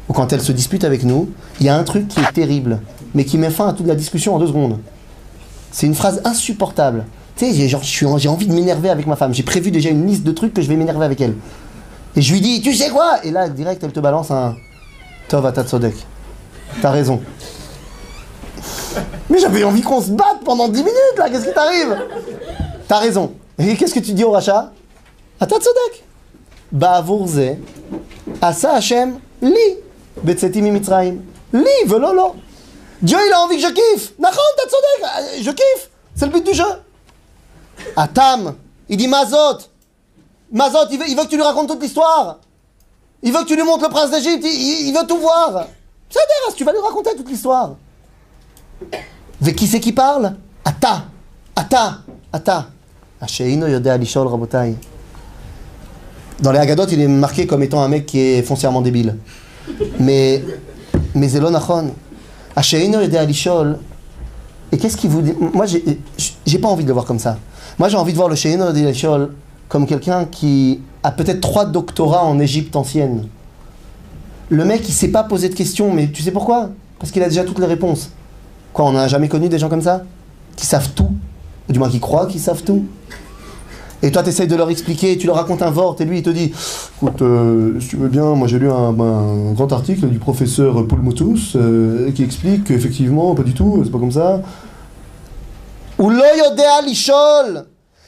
ou 0.10 0.12
quand 0.12 0.34
elles 0.34 0.42
se 0.42 0.52
disputent 0.52 0.84
avec 0.84 1.06
nous, 1.06 1.30
il 1.62 1.66
y 1.66 1.70
a 1.70 1.78
un 1.78 1.84
truc 1.86 2.10
qui 2.10 2.20
est 2.20 2.34
terrible, 2.34 2.82
mais 3.14 3.24
qui 3.24 3.38
met 3.38 3.50
fin 3.50 3.70
à 3.70 3.72
toute 3.72 3.88
la 3.88 3.96
discussion 3.96 4.36
en 4.36 4.40
deux 4.40 4.48
secondes. 4.48 4.80
C'est 5.72 5.88
une 5.88 5.96
phrase 5.96 6.20
insupportable. 6.26 7.06
Tu 7.38 7.54
sais, 7.54 7.70
j'ai 7.70 8.28
envie 8.28 8.48
de 8.48 8.54
m'énerver 8.54 8.90
avec 8.90 9.08
ma 9.08 9.16
femme. 9.16 9.34
J'ai 9.34 9.44
prévu 9.44 9.72
déjà 9.72 9.88
une 9.88 10.06
liste 10.06 10.24
de 10.24 10.34
trucs 10.34 10.54
que 10.54 10.62
je 10.62 10.68
vais 10.68 10.76
m'énerver 10.76 11.06
avec 11.06 11.22
elle. 11.22 11.36
Et 12.18 12.22
je 12.22 12.34
lui 12.34 12.42
dis, 12.42 12.60
tu 12.60 12.74
sais 12.74 12.90
quoi? 12.90 13.24
Et 13.24 13.32
là, 13.32 13.48
direct, 13.48 13.82
elle 13.82 13.94
te 13.94 14.02
balance 14.02 14.30
un 14.30 14.58
Tov 15.30 15.46
Atatsodek. 15.46 15.96
T'as 16.82 16.92
raison. 16.92 17.22
Mais 19.30 19.40
j'avais 19.40 19.64
envie 19.64 19.84
qu'on 19.84 20.02
se 20.02 20.12
batte 20.12 20.44
pendant 20.44 20.68
10 20.68 20.80
minutes 20.80 21.18
là, 21.18 21.30
qu'est-ce 21.30 21.48
qui 21.48 21.54
t'arrive? 21.54 21.96
T'as 22.90 23.00
raison. 23.00 23.32
Et 23.58 23.78
qu'est-ce 23.78 23.94
que 23.94 24.02
tu 24.02 24.12
dis 24.12 24.26
au 24.26 24.32
rachat? 24.32 24.74
Atatsodek. 25.40 26.04
Ba'avourze. 26.72 27.58
Asa 28.42 28.74
Hashem. 28.74 29.20
Li. 29.42 29.78
Li, 31.54 31.86
velolo. 31.86 32.36
Dieu, 33.02 33.18
il 33.26 33.34
a 33.34 33.42
envie 33.42 33.58
que 33.58 33.64
je 33.64 33.74
kiffe. 33.74 34.14
Je 35.42 35.52
kiffe. 35.52 35.90
C'est 36.16 36.26
le 36.26 36.32
but 36.32 36.46
du 36.46 36.54
jeu. 36.54 36.64
Atam. 37.96 38.56
Il 38.90 38.98
dit 38.98 39.08
Mazot. 39.08 39.60
Mazot, 40.52 40.88
il 40.92 41.00
veut, 41.00 41.24
que 41.24 41.30
tu 41.30 41.36
lui 41.36 41.44
racontes 41.44 41.68
toute 41.68 41.82
l'histoire. 41.82 42.40
Il 43.24 43.32
veut 43.32 43.40
que 43.40 43.48
tu 43.48 43.56
lui 43.56 43.64
montres 43.64 43.84
le 43.84 43.90
prince 43.90 44.12
d'Égypte. 44.12 44.46
Il, 44.46 44.94
veut 44.94 45.08
tout 45.08 45.18
voir. 45.18 45.68
C'est 46.10 46.20
Deras, 46.20 46.56
tu 46.56 46.64
vas 46.64 46.74
lui 46.74 46.80
raconter 46.80 47.16
toute 47.16 47.30
l'histoire. 47.30 47.76
Mais 49.42 49.56
qui 49.56 49.68
c'est 49.68 49.80
qui 49.80 49.94
parle 49.94 50.36
yodea 53.68 53.98
lishol 53.98 54.28
rabotai. 54.28 54.76
Dans 56.42 56.52
les 56.52 56.60
Haggadot, 56.60 56.88
il 56.88 57.02
est 57.02 57.08
marqué 57.08 57.46
comme 57.46 57.62
étant 57.62 57.84
un 57.84 57.88
mec 57.88 58.06
qui 58.06 58.20
est 58.20 58.42
foncièrement 58.42 58.82
débile. 58.82 59.18
Mais, 60.00 60.44
mais 61.14 61.30
c'est 61.30 61.40
l'onachon. 61.40 61.92
Asheino 62.56 63.00
yodea 63.00 63.24
lishol. 63.26 63.78
Et 64.72 64.78
qu'est-ce 64.78 64.98
qui 64.98 65.08
vous 65.08 65.22
dit? 65.22 65.34
Moi, 65.54 65.66
j'ai 65.68 66.60
pas 66.60 66.68
envie 66.68 66.84
de 66.84 66.88
le 66.88 66.94
voir 66.94 67.06
comme 67.06 67.20
ça. 67.20 67.38
Moi, 67.78 67.90
j'ai 67.90 67.98
envie 67.98 68.12
de 68.12 68.18
voir 68.18 68.30
le 68.30 68.36
Sheino 68.36 68.66
yodea 68.66 68.92
lishol 68.92 69.34
comme 69.70 69.86
quelqu'un 69.86 70.26
qui 70.26 70.82
a 71.04 71.12
peut-être 71.12 71.42
trois 71.42 71.66
doctorats 71.66 72.26
en 72.26 72.40
Égypte 72.40 72.76
ancienne. 72.76 73.28
Le 74.50 74.66
mec, 74.66 74.82
il 74.88 74.94
s'est 74.94 75.10
pas 75.10 75.24
posé 75.24 75.48
de 75.48 75.56
questions, 75.56 75.94
mais 75.94 76.12
tu 76.12 76.22
sais 76.24 76.32
pourquoi? 76.32 76.72
Parce 77.00 77.12
qu'il 77.12 77.24
a 77.24 77.30
déjà 77.30 77.44
toutes 77.44 77.60
les 77.60 77.66
réponses. 77.66 78.10
Quoi, 78.74 78.86
on 78.86 78.92
n'a 78.94 79.08
jamais 79.08 79.30
connu 79.30 79.48
des 79.48 79.60
gens 79.60 79.70
comme 79.70 79.82
ça? 79.82 80.04
Qui 80.56 80.66
savent 80.66 80.90
tout? 80.94 81.12
Ou 81.70 81.74
du 81.74 81.80
moins 81.80 81.90
qui 81.90 82.00
croient 82.00 82.26
qu'ils 82.26 82.42
savent 82.42 82.64
tout? 82.64 82.86
Et 84.04 84.12
toi, 84.12 84.24
tu 84.24 84.30
essayes 84.30 84.48
de 84.48 84.56
leur 84.56 84.70
expliquer, 84.72 85.18
tu 85.18 85.28
leur 85.28 85.36
racontes 85.36 85.62
un 85.62 85.70
vort, 85.70 85.96
et 86.00 86.06
lui, 86.06 86.18
il 86.20 86.24
te 86.24 86.30
dit 86.32 86.52
Écoute, 86.98 87.22
euh, 87.22 87.80
si 87.80 87.90
tu 87.90 87.98
veux 87.98 88.08
bien, 88.08 88.26
moi 88.34 88.48
j'ai 88.48 88.58
lu 88.58 88.70
un, 88.72 89.00
un 89.00 89.52
grand 89.54 89.72
article 89.72 90.08
du 90.08 90.18
professeur 90.18 90.88
Poulmoutus 90.88 91.56
euh, 91.56 92.12
qui 92.12 92.24
explique 92.24 92.64
qu'effectivement, 92.64 93.36
pas 93.36 93.44
du 93.44 93.54
tout, 93.54 93.82
c'est 93.84 93.92
pas 93.92 94.00
comme 94.00 94.12
ça. 94.12 94.42
Ou 96.00 96.10
l'oyodea 96.10 96.82
lishol 96.84 97.66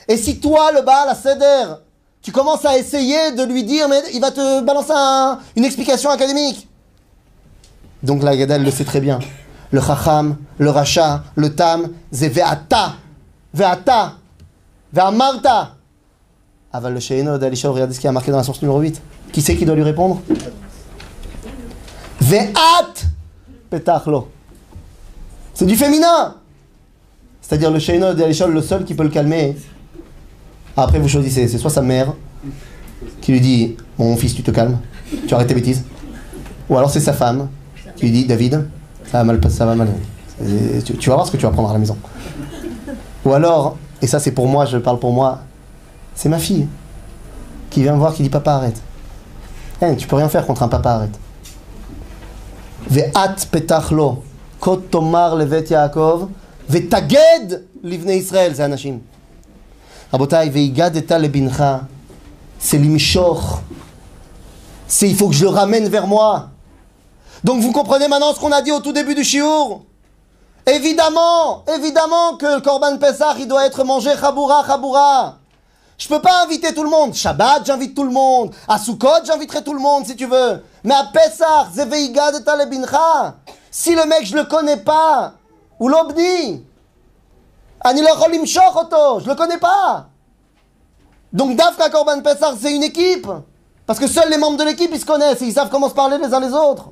Et 0.07 0.17
si 0.17 0.39
toi, 0.39 0.71
le 0.73 0.81
Baal 0.81 1.09
à 1.09 1.15
Seder, 1.15 1.75
tu 2.23 2.31
commences 2.31 2.65
à 2.65 2.75
essayer 2.77 3.31
de 3.37 3.43
lui 3.43 3.63
dire, 3.63 3.87
mais 3.87 4.01
il 4.13 4.19
va 4.21 4.31
te 4.31 4.61
balancer 4.63 4.93
un- 4.95 5.37
une 5.55 5.63
explication 5.65 6.09
académique. 6.09 6.67
Donc 8.01 8.23
la 8.23 8.35
Gada, 8.35 8.57
le 8.57 8.71
sait 8.71 8.83
très 8.85 8.99
bien. 8.99 9.19
Le 9.71 9.79
Chacham, 9.81 10.37
le 10.57 10.69
Racha, 10.71 11.23
le 11.35 11.53
Tam, 11.53 11.89
c'est 12.11 12.29
Ve'ata. 12.29 12.93
Ve'ata. 13.53 14.13
Ve'amarta. 14.91 15.75
Aval 16.75 16.95
le 16.95 16.99
Sheino 16.99 17.37
d'Alishol, 17.37 17.71
regardez 17.71 17.93
ce 17.93 17.99
qui 17.99 18.07
a 18.07 18.11
marqué 18.11 18.31
dans 18.31 18.37
la 18.37 18.43
source 18.43 18.59
numéro 18.63 18.79
8. 18.79 18.99
Qui 19.31 19.43
c'est 19.43 19.55
qui 19.55 19.63
doit 19.63 19.75
lui 19.75 19.83
répondre 19.83 20.21
Ve'at 22.19 22.93
Petachlo. 23.69 24.27
C'est 25.53 25.67
du 25.67 25.75
féminin. 25.75 26.35
C'est-à-dire 27.41 27.69
le 27.69 27.77
Sheino 27.77 28.15
d'Alishol, 28.15 28.51
le 28.51 28.61
seul 28.63 28.85
qui 28.85 28.95
peut 28.95 29.03
le 29.03 29.09
calmer. 29.09 29.55
Après, 30.75 30.97
vous 30.97 31.07
choisissez. 31.07 31.47
C'est 31.47 31.59
soit 31.59 31.69
sa 31.69 31.83
mère 31.83 32.13
qui 33.21 33.33
lui 33.33 33.41
dit 33.41 33.77
Mon 33.99 34.17
fils, 34.17 34.33
tu 34.33 34.41
te 34.41 34.49
calmes, 34.49 34.79
tu 35.27 35.33
arrêtes 35.35 35.49
tes 35.49 35.53
bêtises. 35.53 35.83
Ou 36.69 36.77
alors 36.77 36.89
c'est 36.89 36.99
sa 36.99 37.13
femme 37.13 37.49
qui 37.95 38.05
lui 38.05 38.11
dit 38.11 38.25
David, 38.25 38.65
ça 39.11 39.19
va 39.19 39.23
mal, 39.23 39.39
ça 39.51 39.67
va 39.67 39.75
mal. 39.75 39.89
Tu 40.83 41.09
vas 41.09 41.15
voir 41.15 41.27
ce 41.27 41.31
que 41.31 41.37
tu 41.37 41.43
vas 41.43 41.51
prendre 41.51 41.69
à 41.69 41.73
la 41.73 41.79
maison. 41.79 41.97
Ou 43.25 43.33
alors, 43.33 43.77
et 44.01 44.07
ça 44.07 44.19
c'est 44.19 44.31
pour 44.31 44.47
moi, 44.47 44.65
je 44.65 44.77
parle 44.77 44.97
pour 44.97 45.13
moi, 45.13 45.43
c'est 46.14 46.28
ma 46.28 46.38
fille 46.38 46.68
qui 47.70 47.82
vient 47.82 47.92
me 47.92 47.98
voir 47.98 48.14
qui 48.14 48.22
dit 48.22 48.30
Papa, 48.30 48.52
arrête. 48.54 48.80
Eh, 49.80 49.96
tu 49.96 50.06
peux 50.08 50.16
rien 50.16 50.28
faire 50.28 50.46
contre 50.46 50.62
un 50.62 50.68
papa, 50.68 50.90
arrête. 50.90 51.18
Ve'at 52.88 53.36
petachlo, 53.50 54.24
kot 54.60 54.90
tomar 54.90 55.36
levet 55.36 55.66
Yaakov, 55.70 56.28
ve'taged 56.68 57.64
livnei 57.82 58.18
Israël, 58.18 58.52
c'est 58.54 58.62
anashim. 58.62 59.00
רבותיי, 60.12 60.50
והגדת 60.52 61.12
לבנך, 61.12 61.64
c'est 62.60 62.78
limichoch. 62.78 63.60
C'est 64.88 65.08
il 65.08 65.16
faut 65.16 65.28
que 65.28 65.34
je 65.34 65.44
le 65.44 65.50
ramène 65.50 65.88
vers 65.88 66.06
moi. 66.06 66.48
Donc 67.44 67.60
vous 67.60 67.72
comprenez 67.72 68.08
maintenant 68.08 68.32
ce 68.32 68.40
qu'on 68.40 68.52
a 68.52 68.62
dit 68.62 68.72
au 68.72 68.80
tout 68.80 68.92
début 68.92 69.14
du 69.14 69.22
shiur 69.22 69.82
Évidemment, 70.66 71.64
évidemment 71.76 72.36
que 72.36 72.46
le 72.56 72.60
Korban 72.60 72.96
Pessah, 72.98 73.34
il 73.38 73.48
doit 73.48 73.66
être 73.66 73.84
mangé 73.84 74.10
chaboura, 74.18 74.64
chaboura. 74.66 75.38
Je 75.97 76.07
peux 76.07 76.21
pas 76.21 76.43
inviter 76.43 76.73
tout 76.73 76.83
le 76.83 76.89
monde. 76.89 77.13
Shabbat, 77.13 77.65
j'invite 77.65 77.95
tout 77.95 78.03
le 78.03 78.11
monde. 78.11 78.53
À 78.67 78.77
Sukkot, 78.77 79.25
j'inviterai 79.25 79.63
tout 79.63 79.73
le 79.73 79.79
monde 79.79 80.05
si 80.05 80.15
tu 80.15 80.25
veux. 80.25 80.63
Mais 80.83 80.93
à 80.93 81.05
Pessah, 81.13 81.67
Zeveiga 81.73 82.31
de 82.31 82.39
Talebincha. 82.39 83.35
Si 83.71 83.95
le 83.95 84.05
mec, 84.05 84.25
je 84.25 84.35
le 84.35 84.43
connais 84.43 84.77
pas, 84.77 85.33
ou 85.79 85.87
l'obdi, 85.87 86.63
Ani 87.83 88.01
oto, 88.01 89.19
je 89.19 89.27
le 89.27 89.35
connais 89.35 89.57
pas. 89.57 90.07
Donc 91.31 91.55
Dafka 91.55 91.89
Korban 91.89 92.21
Pessah, 92.21 92.53
c'est 92.59 92.73
une 92.73 92.83
équipe. 92.83 93.27
Parce 93.85 93.99
que 93.99 94.07
seuls 94.07 94.29
les 94.29 94.37
membres 94.37 94.57
de 94.57 94.63
l'équipe, 94.63 94.89
ils 94.93 94.99
se 94.99 95.05
connaissent 95.05 95.41
et 95.41 95.45
ils 95.45 95.53
savent 95.53 95.69
comment 95.69 95.89
se 95.89 95.93
parler 95.93 96.17
les 96.17 96.33
uns 96.33 96.39
les 96.39 96.53
autres. 96.53 96.91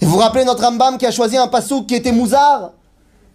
Et 0.00 0.04
vous 0.04 0.12
vous 0.12 0.18
rappelez 0.18 0.44
notre 0.44 0.62
Rambam 0.62 0.98
qui 0.98 1.06
a 1.06 1.10
choisi 1.10 1.38
un 1.38 1.48
pasouk 1.48 1.86
qui 1.86 1.94
était 1.94 2.12
mouzard 2.12 2.72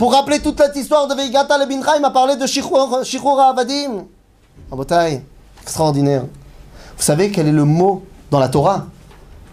pour 0.02 0.14
rappeler 0.14 0.40
toute 0.40 0.60
cette 0.60 0.76
histoire 0.76 1.08
de 1.08 1.14
Veigata 1.14 1.60
le 1.60 1.68
Bincha, 1.68 1.96
il 1.96 2.02
m'a 2.02 2.10
parlé 2.10 2.36
de 2.36 2.48
Shichura 2.48 3.50
Avadim. 3.50 4.08
Abotai, 4.72 5.24
extraordinaire. 5.62 6.24
Vous 6.98 7.04
savez 7.04 7.30
quel 7.30 7.48
est 7.48 7.52
le 7.52 7.66
mot 7.66 8.04
dans 8.32 8.40
la 8.40 8.50
Torah 8.50 8.88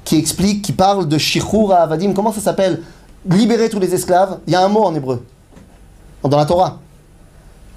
qui 0.05 0.16
explique, 0.16 0.62
qui 0.62 0.72
parle 0.72 1.07
de 1.07 1.18
Shichura 1.18 1.82
Avadim 1.82 2.14
Comment 2.14 2.32
ça 2.32 2.40
s'appelle? 2.40 2.82
Libérer 3.28 3.68
tous 3.68 3.78
les 3.78 3.92
esclaves. 3.92 4.38
Il 4.46 4.55
y 4.55 4.57
a 4.57 4.64
un 4.64 4.68
mot 4.68 4.84
en 4.84 4.94
hébreu. 4.94 5.22
Dans 6.22 6.38
la 6.38 6.46
Torah. 6.46 6.78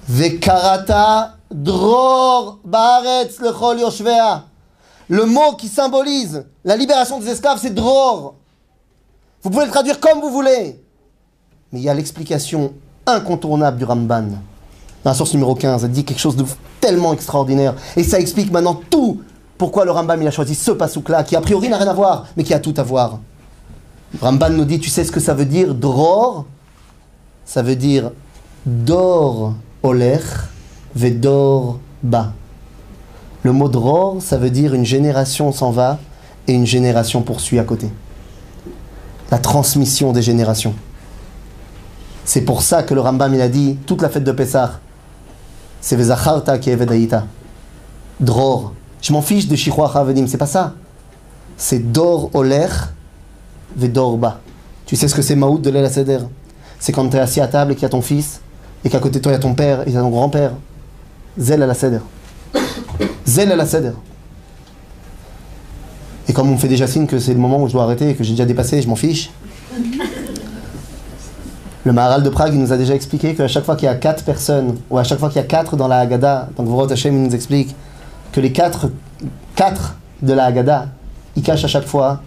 Vekarata 0.08 1.34
Dror 1.50 2.58
Baaretz 2.64 3.38
Lechol 3.38 3.80
Yoshvea. 3.80 4.44
Le 5.10 5.26
mot 5.26 5.56
qui 5.58 5.68
symbolise 5.68 6.46
la 6.64 6.76
libération 6.78 7.18
des 7.18 7.28
esclaves, 7.28 7.58
c'est 7.60 7.74
Dror. 7.74 8.36
Vous 9.42 9.50
pouvez 9.50 9.66
le 9.66 9.70
traduire 9.70 10.00
comme 10.00 10.22
vous 10.22 10.30
voulez. 10.30 10.82
Mais 11.72 11.80
il 11.80 11.82
y 11.84 11.88
a 11.88 11.94
l'explication 11.94 12.72
incontournable 13.06 13.78
du 13.78 13.84
Ramban. 13.84 14.24
Dans 15.04 15.10
la 15.10 15.14
source 15.14 15.32
numéro 15.32 15.54
15, 15.54 15.84
elle 15.84 15.90
dit 15.90 16.04
quelque 16.04 16.20
chose 16.20 16.36
de 16.36 16.44
tellement 16.80 17.12
extraordinaire. 17.12 17.74
Et 17.96 18.04
ça 18.04 18.20
explique 18.20 18.52
maintenant 18.52 18.80
tout 18.90 19.22
pourquoi 19.58 19.84
le 19.84 19.90
Rambam 19.90 20.20
il 20.20 20.26
a 20.26 20.30
choisi 20.30 20.54
ce 20.54 20.72
pasouk-là, 20.72 21.22
qui 21.22 21.36
a 21.36 21.40
priori 21.40 21.68
n'a 21.68 21.78
rien 21.78 21.88
à 21.88 21.94
voir, 21.94 22.26
mais 22.36 22.42
qui 22.42 22.52
a 22.52 22.58
tout 22.58 22.74
à 22.76 22.82
voir. 22.82 23.20
Ramban 24.20 24.50
nous 24.50 24.64
dit, 24.64 24.80
tu 24.80 24.90
sais 24.90 25.04
ce 25.04 25.12
que 25.12 25.20
ça 25.20 25.34
veut 25.34 25.44
dire, 25.44 25.74
dror? 25.74 26.46
Ça 27.44 27.62
veut 27.62 27.76
dire 27.76 28.10
dor 28.66 29.54
oler 29.82 30.18
vedor 30.94 31.78
ba. 32.02 32.32
Le 33.42 33.52
mot 33.52 33.68
dror, 33.68 34.20
ça 34.20 34.36
veut 34.36 34.50
dire 34.50 34.74
une 34.74 34.84
génération 34.84 35.52
s'en 35.52 35.70
va 35.70 35.98
et 36.46 36.52
une 36.52 36.66
génération 36.66 37.22
poursuit 37.22 37.58
à 37.58 37.64
côté. 37.64 37.88
La 39.30 39.38
transmission 39.38 40.12
des 40.12 40.22
générations. 40.22 40.74
C'est 42.24 42.42
pour 42.42 42.62
ça 42.62 42.82
que 42.82 42.94
le 42.94 43.00
Rambam 43.00 43.34
il 43.34 43.40
a 43.40 43.48
dit 43.48 43.78
toute 43.86 44.02
la 44.02 44.08
fête 44.08 44.24
de 44.24 44.32
Pessah, 44.32 44.80
c'est 45.80 45.96
Vezacharta 45.96 46.58
qui 46.58 46.70
est 46.70 46.76
Vedaïta. 46.76 47.26
Dror. 48.20 48.72
Je 49.00 49.12
m'en 49.12 49.20
fiche 49.20 49.48
de 49.48 49.56
Shichua 49.56 50.04
Vedim, 50.04 50.26
c'est 50.28 50.38
pas 50.38 50.46
ça. 50.46 50.74
C'est 51.56 51.92
Dor 51.92 52.30
Oler 52.34 52.68
Vedor 53.76 54.16
Ba. 54.16 54.40
Tu 54.86 54.94
sais 54.94 55.08
ce 55.08 55.14
que 55.14 55.22
c'est 55.22 55.34
Maout 55.34 55.58
de 55.58 55.70
l'El 55.70 55.90
Seder 55.90 56.20
C'est 56.78 56.92
quand 56.92 57.08
tu 57.08 57.16
es 57.16 57.20
assis 57.20 57.40
à 57.40 57.48
table 57.48 57.72
et 57.72 57.74
qu'il 57.74 57.82
y 57.82 57.86
a 57.86 57.88
ton 57.88 58.02
fils, 58.02 58.40
et 58.84 58.88
qu'à 58.88 59.00
côté 59.00 59.18
de 59.18 59.22
toi 59.24 59.32
il 59.32 59.34
y 59.34 59.38
a 59.38 59.40
ton 59.40 59.54
père 59.54 59.80
et 59.82 59.84
il 59.88 59.92
y 59.92 59.96
a 59.96 60.00
ton 60.00 60.10
grand-père. 60.10 60.52
Zel 61.36 61.60
la 61.60 61.74
Seder. 61.74 62.00
Zel 63.26 63.48
la 63.48 63.66
Seder. 63.66 63.92
Et 66.28 66.32
comme 66.32 66.48
on 66.48 66.52
me 66.52 66.58
fait 66.58 66.68
déjà 66.68 66.86
signe 66.86 67.06
que 67.06 67.18
c'est 67.18 67.32
le 67.32 67.40
moment 67.40 67.60
où 67.60 67.66
je 67.66 67.72
dois 67.72 67.82
arrêter 67.82 68.10
et 68.10 68.14
que 68.14 68.22
j'ai 68.22 68.32
déjà 68.32 68.44
dépassé, 68.44 68.80
je 68.80 68.88
m'en 68.88 68.96
fiche. 68.96 69.30
Le 71.84 71.92
Maharal 71.92 72.22
de 72.22 72.28
Prague, 72.28 72.54
nous 72.54 72.72
a 72.72 72.76
déjà 72.76 72.94
expliqué 72.94 73.34
qu'à 73.34 73.48
chaque 73.48 73.64
fois 73.64 73.74
qu'il 73.74 73.86
y 73.86 73.88
a 73.88 73.96
quatre 73.96 74.22
personnes, 74.22 74.76
ou 74.88 74.98
à 74.98 75.04
chaque 75.04 75.18
fois 75.18 75.28
qu'il 75.30 75.38
y 75.38 75.44
a 75.44 75.46
quatre 75.46 75.76
dans 75.76 75.88
la 75.88 75.98
Haggadah, 75.98 76.50
donc 76.56 76.68
Vorot 76.68 76.92
Hashem 76.92 77.16
il 77.16 77.22
nous 77.24 77.34
explique 77.34 77.74
que 78.30 78.40
les 78.40 78.52
quatre, 78.52 78.88
quatre 79.56 79.96
de 80.22 80.32
la 80.32 80.44
Haggadah, 80.44 80.86
ils 81.34 81.42
cachent 81.42 81.64
à 81.64 81.68
chaque 81.68 81.86
fois 81.86 82.22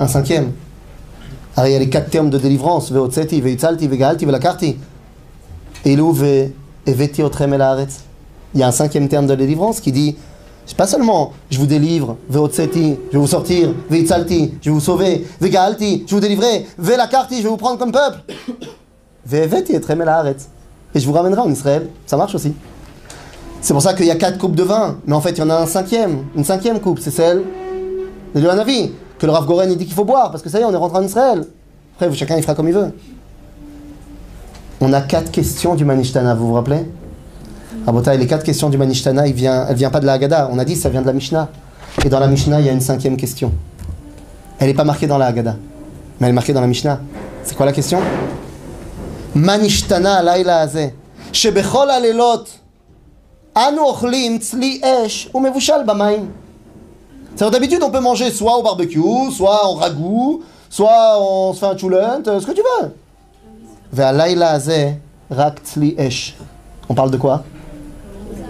un 0.00 0.08
cinquième. 0.08 0.50
Alors 1.56 1.68
il 1.68 1.72
y 1.72 1.76
a 1.76 1.78
les 1.78 1.88
quatre 1.88 2.10
termes 2.10 2.30
de 2.30 2.38
délivrance, 2.38 2.90
Veotseti, 2.90 3.40
Veitzalti, 3.40 3.86
Vegalti, 3.86 4.26
Velakarti. 4.26 4.76
Elu, 5.84 6.52
Eveti, 6.84 7.22
Otrem. 7.22 7.56
Il 8.54 8.60
y 8.60 8.62
a 8.64 8.66
un 8.66 8.72
cinquième 8.72 9.08
terme 9.08 9.28
de 9.28 9.36
délivrance 9.36 9.80
qui 9.80 9.92
dit 9.92 10.16
c'est 10.66 10.76
pas 10.76 10.88
seulement 10.88 11.32
je 11.48 11.60
vous 11.60 11.66
délivre, 11.66 12.16
Veotseti, 12.28 12.96
je 13.06 13.12
vais 13.12 13.18
vous 13.18 13.28
sortir, 13.28 13.68
Veitzalti, 13.88 14.54
je 14.60 14.68
vais 14.68 14.74
vous 14.74 14.80
sauver, 14.80 15.24
Vegalti, 15.40 16.02
je 16.06 16.10
vais 16.10 16.16
vous 16.16 16.20
délivrer, 16.20 16.66
Velakarti, 16.76 17.38
je 17.38 17.44
vais 17.44 17.50
vous 17.50 17.56
prendre 17.56 17.78
comme 17.78 17.92
peuple. 17.92 18.18
Et 19.32 21.00
je 21.00 21.06
vous 21.06 21.12
ramènerai 21.12 21.40
en 21.40 21.50
Israël. 21.50 21.88
Ça 22.06 22.16
marche 22.16 22.34
aussi. 22.34 22.54
C'est 23.60 23.72
pour 23.72 23.82
ça 23.82 23.94
qu'il 23.94 24.06
y 24.06 24.10
a 24.10 24.16
quatre 24.16 24.38
coupes 24.38 24.54
de 24.54 24.62
vin. 24.62 24.98
Mais 25.06 25.14
en 25.14 25.20
fait, 25.20 25.30
il 25.32 25.38
y 25.38 25.42
en 25.42 25.50
a 25.50 25.56
un 25.56 25.66
cinquième. 25.66 26.24
Une 26.36 26.44
cinquième 26.44 26.80
coupe. 26.80 27.00
C'est 27.00 27.10
celle 27.10 27.42
de 28.34 28.46
avis 28.46 28.92
Que 29.18 29.26
le 29.26 29.32
Rav 29.32 29.46
Goren 29.46 29.70
il 29.70 29.78
dit 29.78 29.86
qu'il 29.86 29.94
faut 29.94 30.04
boire. 30.04 30.30
Parce 30.30 30.42
que 30.42 30.48
ça 30.48 30.58
y 30.58 30.62
est, 30.62 30.64
on 30.64 30.72
est 30.72 30.76
rentré 30.76 30.98
en 30.98 31.02
Israël. 31.02 31.44
Après, 31.96 32.12
chacun 32.14 32.36
il 32.36 32.42
fera 32.42 32.54
comme 32.54 32.68
il 32.68 32.74
veut. 32.74 32.92
On 34.80 34.92
a 34.92 35.00
quatre 35.00 35.30
questions 35.30 35.74
du 35.74 35.84
Manishtana. 35.84 36.34
Vous 36.34 36.48
vous 36.48 36.54
rappelez? 36.54 36.88
Abotai, 37.86 38.18
les 38.18 38.26
quatre 38.26 38.44
questions 38.44 38.68
du 38.68 38.78
Manishtana, 38.78 39.26
elle 39.26 39.32
vient 39.32 39.90
pas 39.90 40.00
de 40.00 40.06
la 40.06 40.14
Haggadah. 40.14 40.50
On 40.52 40.58
a 40.58 40.64
dit 40.64 40.76
ça 40.76 40.88
vient 40.88 41.02
de 41.02 41.06
la 41.06 41.12
Mishnah. 41.12 41.48
Et 42.04 42.08
dans 42.08 42.20
la 42.20 42.28
Mishnah, 42.28 42.60
il 42.60 42.66
y 42.66 42.68
a 42.68 42.72
une 42.72 42.80
cinquième 42.80 43.16
question. 43.16 43.52
Elle 44.58 44.68
n'est 44.68 44.74
pas 44.74 44.84
marquée 44.84 45.06
dans 45.06 45.18
la 45.18 45.26
Haggadah. 45.26 45.56
Mais 46.20 46.26
elle 46.26 46.30
est 46.30 46.34
marquée 46.34 46.52
dans 46.52 46.60
la 46.60 46.66
Mishnah. 46.66 47.00
C'est 47.42 47.56
quoi 47.56 47.66
la 47.66 47.72
question? 47.72 47.98
מה 49.35 49.57
נשתנה 49.57 50.17
הלילה 50.17 50.61
הזה? 50.61 50.87
שבכל 51.33 51.89
הלילות 51.89 52.49
אנו 53.57 53.81
אוכלים 53.81 54.37
צלי 54.37 54.81
אש 54.83 55.29
ומבושל 55.35 55.83
במים. 55.85 56.31
C'est-à-dire 57.35 57.51
d'habitude 57.51 57.83
on 57.83 57.91
peut 57.91 58.01
manger 58.01 58.29
soit 58.31 58.57
au 58.57 58.63
barbecue, 58.63 59.31
soit 59.31 59.65
en 59.65 59.73
ragoût, 59.75 60.43
soit 60.69 61.17
on 61.19 61.53
se 61.53 61.59
fait 61.59 61.65
un 61.65 61.77
choulant, 61.77 62.19
ce 62.25 62.45
que 62.45 62.51
tu 62.51 62.61
veux. 62.61 62.87
והלילה 63.93 64.51
הזה 64.51 64.91
רק 65.31 65.59
צלי 65.63 65.95
אש. 65.97 66.35
On 66.89 66.93
parle 66.93 67.11
de 67.11 67.17
quoi 67.17 67.43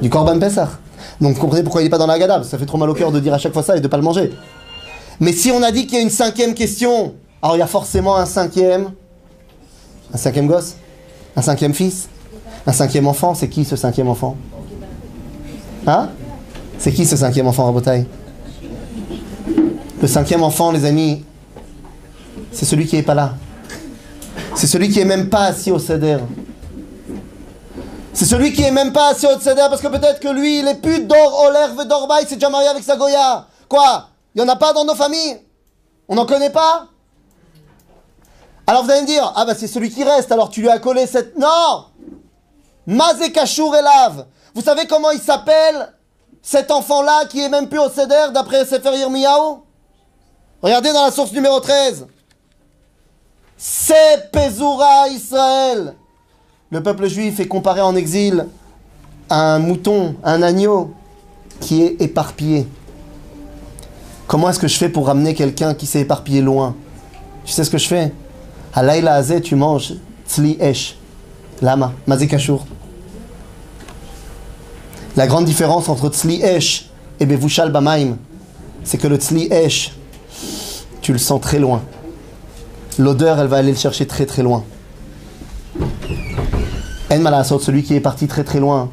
Du 0.02 0.10
korban 0.10 0.40
Pesach. 0.40 0.70
Donc 1.22 1.36
vous 1.36 1.42
comprenez 1.42 1.62
pourquoi 1.62 1.82
il 1.82 1.86
n'est 1.86 1.92
pas 1.92 2.00
dans 2.00 2.08
la 2.08 2.18
Gada, 2.18 2.42
ça 2.44 2.58
fait 2.58 2.66
trop 2.66 2.80
mal 2.80 2.90
au 2.90 2.96
cœur 2.96 3.12
de 3.12 3.20
dire 3.20 3.34
à 3.34 3.38
chaque 3.38 3.54
fois 3.54 3.62
ça 3.62 3.78
et 3.78 3.80
de 3.80 3.86
ne 3.86 3.88
pas 3.88 3.98
le 3.98 4.04
manger. 4.04 4.32
Mais 5.20 5.32
si 5.32 5.52
on 5.52 5.62
a 5.62 5.72
dit 5.72 5.86
qu'il 5.86 5.98
y 5.98 6.00
a 6.00 6.02
une 6.02 6.10
cinquième 6.10 6.56
question, 6.56 7.14
alors 7.44 7.56
il 7.56 7.60
y 7.60 7.62
a 7.62 7.68
forcément 7.68 8.18
un 8.18 8.26
cinquième 8.26 8.92
un 10.13 10.17
cinquième 10.17 10.47
gosse 10.47 10.77
Un 11.37 11.43
cinquième 11.43 11.75
fils 11.75 12.09
Un 12.67 12.73
cinquième 12.73 13.07
enfant 13.07 13.35
C'est 13.35 13.49
qui 13.49 13.65
ce 13.65 13.77
cinquième 13.77 14.09
enfant 14.09 14.37
Hein 15.87 16.11
C'est 16.79 16.93
qui 16.93 17.07
ce 17.07 17.17
cinquième 17.17 17.47
enfant, 17.47 17.65
Rabotaille 17.67 18.07
Le 20.01 20.09
cinquième 20.09 20.43
enfant, 20.43 20.73
les 20.73 20.85
amis, 20.85 21.25
c'est 22.53 22.65
celui 22.65 22.87
qui 22.87 22.97
n'est 22.97 23.03
pas 23.03 23.15
là. 23.15 23.35
C'est 24.55 24.67
celui 24.67 24.89
qui 24.89 25.01
est 25.01 25.05
même 25.05 25.29
pas 25.29 25.45
assis 25.45 25.71
au 25.71 25.79
CEDER. 25.79 26.19
C'est 28.15 28.25
celui 28.25 28.53
qui 28.55 28.63
est 28.63 28.71
même 28.71 28.93
pas 28.93 29.11
assis 29.11 29.27
au 29.27 29.39
CEDER 29.39 29.67
parce 29.69 29.83
que 29.83 29.89
peut-être 29.89 30.21
que 30.21 30.29
lui, 30.29 30.61
il 30.61 30.67
est 30.67 30.81
plus 30.81 31.01
d'or, 31.01 31.45
oler, 31.47 31.85
d'orba, 31.87 32.23
il 32.23 32.27
s'est 32.27 32.37
déjà 32.37 32.49
marié 32.49 32.69
avec 32.69 32.83
sa 32.83 32.97
Goya. 32.97 33.47
Quoi? 33.69 34.09
Il 34.35 34.43
n'y 34.43 34.49
en 34.49 34.53
a 34.53 34.57
pas 34.57 34.73
dans 34.73 34.85
nos 34.87 34.95
familles? 34.95 35.39
On 36.09 36.15
n'en 36.15 36.25
connaît 36.25 36.51
pas? 36.51 36.89
Alors 38.67 38.85
vous 38.85 38.91
allez 38.91 39.03
me 39.03 39.07
dire, 39.07 39.33
ah 39.37 39.45
bah 39.45 39.55
c'est 39.57 39.67
celui 39.67 39.91
qui 39.91 40.03
reste, 40.03 40.33
alors 40.33 40.51
tu 40.51 40.61
lui 40.61 40.69
as 40.69 40.79
collé 40.79 41.07
cette... 41.07 41.39
Non 41.39 41.87
Mazé 42.87 43.33
Kachour 43.33 43.75
Elav. 43.77 44.27
Vous 44.55 44.63
savez 44.63 44.87
comment 44.87 45.11
il 45.11 45.21
s'appelle 45.21 45.93
cet 46.43 46.71
enfant-là 46.71 47.27
qui 47.27 47.41
est 47.41 47.49
même 47.49 47.69
plus 47.69 47.79
au 47.79 47.91
Seder 47.91 48.33
d'après 48.33 48.65
Sefer 48.65 48.97
Yirmiyahu? 48.97 49.59
Regardez 50.63 50.93
dans 50.93 51.05
la 51.05 51.11
source 51.11 51.33
numéro 51.33 51.61
13. 51.61 52.07
C'est 53.57 54.31
Pezura 54.31 55.09
Israël. 55.09 55.95
Le 56.71 56.83
peuple 56.83 57.07
juif 57.07 57.41
est 57.41 57.49
comparé 57.49 57.81
en 57.81 57.95
exil 57.97 58.47
à 59.29 59.55
un 59.55 59.59
mouton, 59.59 60.17
un 60.25 60.43
agneau 60.43 60.95
qui 61.61 61.83
est 61.83 62.01
éparpillé. 62.01 62.67
Comment 64.27 64.51
est-ce 64.51 64.59
que 64.59 64.69
je 64.69 64.77
fais 64.77 64.89
pour 64.89 65.07
ramener 65.07 65.35
quelqu'un 65.35 65.75
qui 65.75 65.87
s'est 65.87 66.01
éparpillé 66.01 66.41
loin? 66.41 66.75
Tu 67.45 67.53
sais 67.53 67.65
ce 67.65 67.71
que 67.71 67.79
je 67.79 67.89
fais? 67.89 68.13
Laïla 68.83 69.15
Azé, 69.15 69.41
tu 69.41 69.57
manges 69.57 69.95
tzli 70.29 70.57
esh. 70.61 70.97
Lama, 71.63 71.93
mazekashur. 72.07 72.67
La 75.17 75.27
grande 75.27 75.47
différence 75.47 75.89
entre 75.89 76.11
tzli 76.11 76.43
esh 76.43 76.91
et 77.19 77.25
bevushal 77.25 77.73
bamaim, 77.73 78.19
c'est 78.85 78.99
que 78.99 79.09
le 79.09 79.17
tzli 79.17 79.49
esh, 79.51 79.93
tu 81.01 81.13
le 81.13 81.19
sens 81.19 81.41
très 81.41 81.59
loin. 81.59 81.83
L'odeur, 82.99 83.39
elle 83.39 83.47
va 83.47 83.57
aller 83.57 83.73
le 83.73 83.79
chercher 83.79 84.07
très 84.07 84.27
très 84.27 84.43
loin. 84.43 84.65
En 87.11 87.19
malasot, 87.19 87.59
celui 87.61 87.83
qui 87.83 87.95
est 87.95 88.01
parti 88.01 88.27
très 88.27 88.45
très 88.45 88.61
loin, 88.61 88.91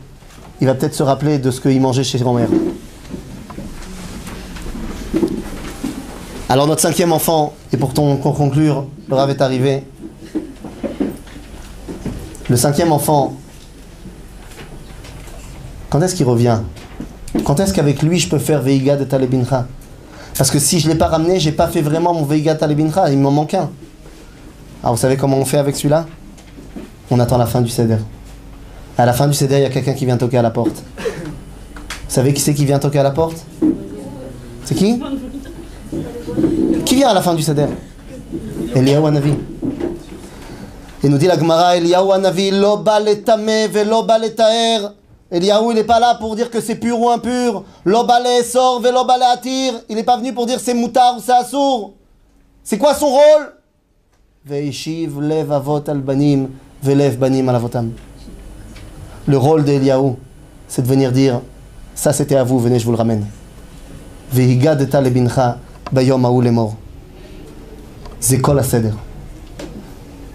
il 0.61 0.67
va 0.67 0.75
peut-être 0.75 0.93
se 0.93 1.03
rappeler 1.03 1.39
de 1.39 1.51
ce 1.51 1.59
qu'il 1.59 1.81
mangeait 1.81 2.03
chez 2.03 2.19
grand-mère. 2.19 2.49
Alors 6.49 6.67
notre 6.67 6.81
cinquième 6.81 7.11
enfant, 7.11 7.53
et 7.71 7.77
pour 7.77 7.93
conclure, 7.93 8.85
le 9.09 9.15
rave 9.15 9.31
est 9.31 9.41
arrivé. 9.41 9.83
Le 12.49 12.57
cinquième 12.57 12.91
enfant, 12.91 13.33
quand 15.89 16.01
est-ce 16.01 16.15
qu'il 16.15 16.25
revient? 16.25 16.59
Quand 17.45 17.59
est-ce 17.59 17.73
qu'avec 17.73 18.03
lui 18.03 18.19
je 18.19 18.29
peux 18.29 18.37
faire 18.37 18.61
Veiga 18.61 18.95
de 18.97 19.05
Talebincha 19.05 19.65
Parce 20.37 20.51
que 20.51 20.59
si 20.59 20.79
je 20.79 20.87
ne 20.87 20.93
l'ai 20.93 20.97
pas 20.97 21.07
ramené, 21.07 21.39
j'ai 21.39 21.51
pas 21.51 21.67
fait 21.67 21.81
vraiment 21.81 22.13
mon 22.13 22.25
Veiga 22.25 22.55
Talebincha, 22.55 23.09
il 23.09 23.17
m'en 23.17 23.31
manque 23.31 23.53
un. 23.55 23.71
Alors 24.83 24.95
vous 24.95 25.01
savez 25.01 25.17
comment 25.17 25.37
on 25.37 25.45
fait 25.45 25.57
avec 25.57 25.75
celui-là? 25.75 26.05
On 27.09 27.19
attend 27.19 27.37
la 27.37 27.45
fin 27.45 27.61
du 27.61 27.69
Seder. 27.69 27.97
À 28.97 29.05
la 29.05 29.13
fin 29.13 29.27
du 29.27 29.33
Seder, 29.33 29.57
il 29.57 29.61
y 29.63 29.65
a 29.65 29.69
quelqu'un 29.69 29.93
qui 29.93 30.05
vient 30.05 30.17
toquer 30.17 30.37
à 30.37 30.41
la 30.41 30.51
porte. 30.51 30.83
Vous 30.99 32.09
savez 32.09 32.33
qui 32.33 32.41
c'est 32.41 32.53
qui 32.53 32.65
vient 32.65 32.77
toquer 32.79 32.99
à 32.99 33.03
la 33.03 33.11
porte? 33.11 33.43
C'est 34.65 34.75
qui? 34.75 35.01
Qui 36.85 36.95
vient 36.95 37.09
à 37.09 37.13
la 37.13 37.21
fin 37.21 37.33
du 37.33 37.41
Seder? 37.41 37.67
Eliyahu 38.75 39.05
Hanavi. 39.05 39.33
Et 41.03 41.09
nous 41.09 41.17
dit 41.17 41.27
la 41.27 41.37
Gemara, 41.37 41.77
Eliyahu 41.77 42.11
Hanavi, 42.11 42.51
lo 42.51 42.77
ba 42.77 42.99
letame 42.99 43.67
ve 43.67 43.83
lo 43.83 44.03
ba 44.03 44.17
letaer. 44.17 44.91
Eliyahu, 45.31 45.71
il 45.71 45.75
n'est 45.75 45.83
pas 45.83 45.99
là 45.99 46.15
pour 46.15 46.35
dire 46.35 46.49
que 46.49 46.61
c'est 46.61 46.75
pur 46.75 46.99
ou 46.99 47.09
impur. 47.09 47.63
Lo 47.85 48.03
ba 48.03 48.19
sort 48.43 48.81
ve 48.81 48.91
lo 48.91 49.03
ba 49.05 49.15
atir. 49.33 49.73
Il 49.89 49.95
n'est 49.95 50.03
pas 50.03 50.17
venu 50.17 50.33
pour 50.33 50.45
dire 50.45 50.59
c'est 50.59 50.73
moutard 50.73 51.17
ou 51.17 51.21
c'est 51.21 51.31
assour. 51.31 51.93
C'est 52.63 52.77
quoi 52.77 52.93
son 52.93 53.07
rôle? 53.07 53.53
Veishiv 54.45 55.21
lev 55.21 55.51
avot 55.51 55.83
al 55.87 55.99
banim 55.99 56.49
velev 56.81 57.17
banim 57.17 57.47
al 57.49 57.55
avotam. 57.55 57.91
Le 59.25 59.37
rôle 59.37 59.63
d'Eliyahu, 59.63 60.15
c'est 60.67 60.81
de 60.81 60.87
venir 60.87 61.11
dire 61.11 61.41
ça 61.95 62.11
c'était 62.11 62.35
à 62.35 62.43
vous, 62.43 62.59
venez, 62.59 62.79
je 62.79 62.85
vous 62.85 62.91
le 62.91 62.97
ramène. 62.97 63.25
Vehiga 64.31 64.75
de 64.75 64.85
talebincha 64.85 65.59
bayom 65.93 66.25
aou 66.25 66.41
lemor. 66.41 66.75
C'est 68.19 68.39
kol 68.39 68.63
seder. 68.63 68.93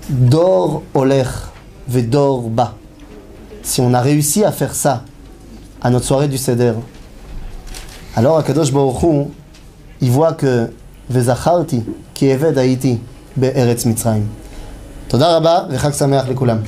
Dor 0.09 0.83
olech 0.95 1.29
vedor 1.89 2.49
ba. 2.49 2.75
Si 3.63 3.81
on 3.81 3.93
a 3.93 4.01
réussi 4.01 4.45
à 4.45 4.53
faire 4.53 4.75
ça 4.75 5.03
à 5.83 5.91
notre 5.91 6.07
soirée 6.07 6.29
du 6.29 6.39
seder, 6.39 6.73
alors 8.17 8.39
Akadosh 8.39 8.73
Baruch 8.73 9.03
Hu, 9.03 9.27
il 10.01 10.11
voit 10.11 10.33
que 10.33 10.71
vezacharti 11.11 11.83
ki 12.15 12.27
eved 12.29 12.57
haiti 12.57 13.01
be'eretz 13.37 13.85
Mitzrayim. 13.85 14.27
תודה 15.09 15.37
רבה 15.37 15.59
וחג 15.71 15.93
שמח 15.93 16.29
לכולם. 16.29 16.59